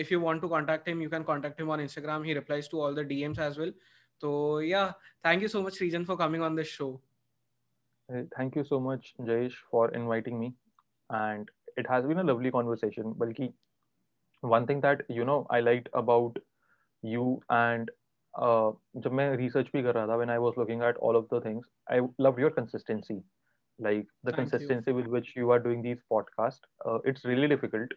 if 0.00 0.12
you 0.12 0.20
want 0.20 0.40
to 0.42 0.48
contact 0.48 0.88
him 0.88 1.02
you 1.02 1.10
can 1.10 1.22
contact 1.22 1.60
him 1.60 1.70
on 1.70 1.80
Instagram 1.80 2.22
he 2.22 2.34
replies 2.34 2.70
to 2.70 2.80
all 2.80 2.94
the 2.94 3.06
DMs 3.06 3.38
as 3.38 3.58
well 3.58 3.74
तो 4.21 4.61
या 4.61 4.87
thank 5.25 5.41
you 5.41 5.47
so 5.47 5.61
much 5.61 5.77
Shrijan 5.77 6.05
for 6.05 6.17
coming 6.17 6.43
on 6.43 6.55
this 6.55 6.67
show 6.77 6.91
thank 8.09 8.57
you 8.57 8.63
so 8.63 8.79
much 8.91 9.13
Jayesh 9.21 9.63
for 9.71 9.95
inviting 9.95 10.39
me 10.39 10.47
and 11.13 11.49
it 11.79 11.87
has 11.87 12.05
been 12.05 12.19
a 12.21 12.23
lovely 12.27 12.51
conversation 12.53 13.11
balki 13.19 13.45
one 14.53 14.65
thing 14.69 14.79
that 14.85 15.03
you 15.17 15.25
know 15.29 15.35
i 15.57 15.59
liked 15.65 15.89
about 15.99 16.39
you 17.03 17.25
and 17.49 17.91
uh, 18.33 18.71
जब 19.03 19.11
मैं 19.11 19.27
research 19.37 19.71
भी 19.73 19.83
कर 19.83 19.93
रहा 19.95 20.07
था 20.07 20.17
when 20.21 20.29
I 20.29 20.39
was 20.39 20.57
looking 20.57 20.81
at 20.81 20.97
all 20.97 21.15
of 21.15 21.27
the 21.29 21.41
things 21.41 21.65
I 21.89 21.99
loved 22.25 22.39
your 22.39 22.51
consistency 22.51 23.21
like 23.79 24.07
the 24.23 24.31
Thank 24.31 24.35
consistency 24.35 24.91
you. 24.91 24.97
with 24.97 25.07
which 25.07 25.35
you 25.35 25.51
are 25.51 25.59
doing 25.59 25.81
these 25.81 26.01
podcasts 26.13 26.67
uh, 26.85 26.99
it's 27.05 27.25
really 27.25 27.47
difficult 27.47 27.95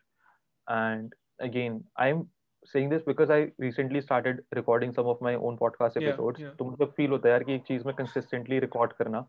and 0.68 1.12
again 1.40 1.82
I'm 1.96 2.28
saying 2.73 2.89
this 2.93 3.03
because 3.09 3.33
I 3.35 3.39
recently 3.63 4.01
started 4.01 4.39
recording 4.59 4.93
some 4.97 5.09
of 5.13 5.21
my 5.27 5.33
own 5.35 5.57
podcast 5.63 5.99
episodes 6.01 6.39
yeah, 6.39 6.47
yeah. 6.47 6.55
तो 6.59 6.65
मुझे 6.65 6.85
feel 6.97 7.11
होता 7.11 7.29
है 7.29 7.33
यार 7.33 7.43
कि 7.43 7.55
एक 7.55 7.63
चीज़ 7.67 7.87
में 7.87 7.93
consistently 8.01 8.61
record 8.65 8.95
करना 9.01 9.25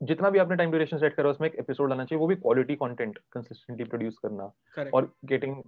जितना 0.00 0.30
भी 0.30 0.38
आपने 0.38 0.56
टाइम 0.56 0.70
ड्यूरेशन 0.70 0.98
सेट 0.98 1.14
करा 1.16 1.30
उसमें 1.30 1.48
एक 1.48 1.54
एपिसोड 1.60 1.90
लाना 1.90 2.04
चाहिए 2.04 2.20
वो 2.20 2.26
भी 2.26 2.34
क्वालिटी 2.36 2.74
कंटेंट 2.76 3.18
कंसिस्टेंटली 3.32 3.84
प्रोड्यूस 3.84 4.18
करना 4.22 4.50
Correct. 4.78 4.94
और 4.94 5.12
getting 5.32 5.62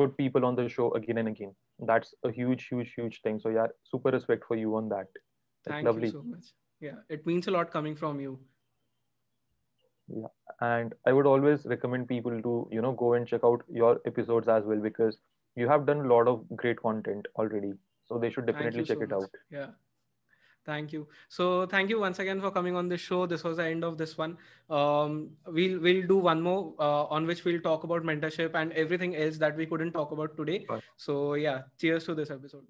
good 0.00 0.14
people 0.16 0.44
on 0.44 0.56
the 0.56 0.66
show 0.68 0.88
again 0.98 1.18
and 1.18 1.28
again 1.28 1.54
that's 1.90 2.14
a 2.24 2.28
huge 2.38 2.68
huge 2.72 2.94
huge 2.98 3.20
thing 3.26 3.38
so 3.40 3.50
यार 3.50 3.74
super 3.90 4.12
respect 4.14 4.44
for 4.48 4.58
you 4.58 4.74
on 4.76 4.88
that 4.88 5.18
Thank 5.66 5.86
lovely. 5.86 6.08
you 6.08 6.12
so 6.12 6.22
much. 6.22 6.48
Yeah, 6.80 6.96
it 7.08 7.26
means 7.28 7.46
a 7.46 7.52
lot 7.52 7.70
coming 7.74 7.94
from 7.96 8.18
you. 8.20 8.32
Yeah, 10.08 10.32
and 10.60 10.94
I 11.10 11.12
would 11.18 11.26
always 11.26 11.62
recommend 11.64 12.08
people 12.08 12.42
to 12.46 12.56
you 12.70 12.82
know 12.86 12.90
go 13.02 13.12
and 13.18 13.30
check 13.30 13.46
out 13.50 13.62
your 13.76 13.92
episodes 14.10 14.50
as 14.56 14.66
well 14.72 14.82
because 14.86 15.16
you 15.56 15.68
have 15.68 15.86
done 15.86 16.00
a 16.00 16.08
lot 16.14 16.28
of 16.28 16.44
great 16.56 16.80
content 16.80 17.26
already. 17.36 17.72
So 18.06 18.18
they 18.18 18.30
should 18.30 18.46
definitely 18.46 18.84
check 18.84 18.98
so 18.98 19.02
it 19.02 19.10
much. 19.10 19.22
out. 19.22 19.30
Yeah. 19.50 19.66
Thank 20.66 20.92
you. 20.92 21.08
So 21.28 21.66
thank 21.66 21.90
you 21.90 22.00
once 22.00 22.18
again 22.18 22.40
for 22.40 22.50
coming 22.50 22.74
on 22.74 22.88
this 22.88 23.00
show. 23.00 23.26
This 23.26 23.44
was 23.44 23.58
the 23.58 23.64
end 23.64 23.84
of 23.84 23.98
this 23.98 24.16
one. 24.16 24.38
Um, 24.70 25.30
we'll 25.46 25.78
we'll 25.78 26.06
do 26.06 26.16
one 26.16 26.40
more 26.40 26.74
uh, 26.78 27.04
on 27.04 27.26
which 27.26 27.44
we'll 27.44 27.60
talk 27.60 27.84
about 27.84 28.02
mentorship 28.02 28.54
and 28.54 28.72
everything 28.72 29.14
else 29.14 29.36
that 29.38 29.56
we 29.56 29.66
couldn't 29.66 29.92
talk 29.92 30.12
about 30.12 30.36
today. 30.38 30.66
So 30.96 31.34
yeah, 31.34 31.62
cheers 31.78 32.04
to 32.04 32.14
this 32.14 32.30
episode. 32.30 32.64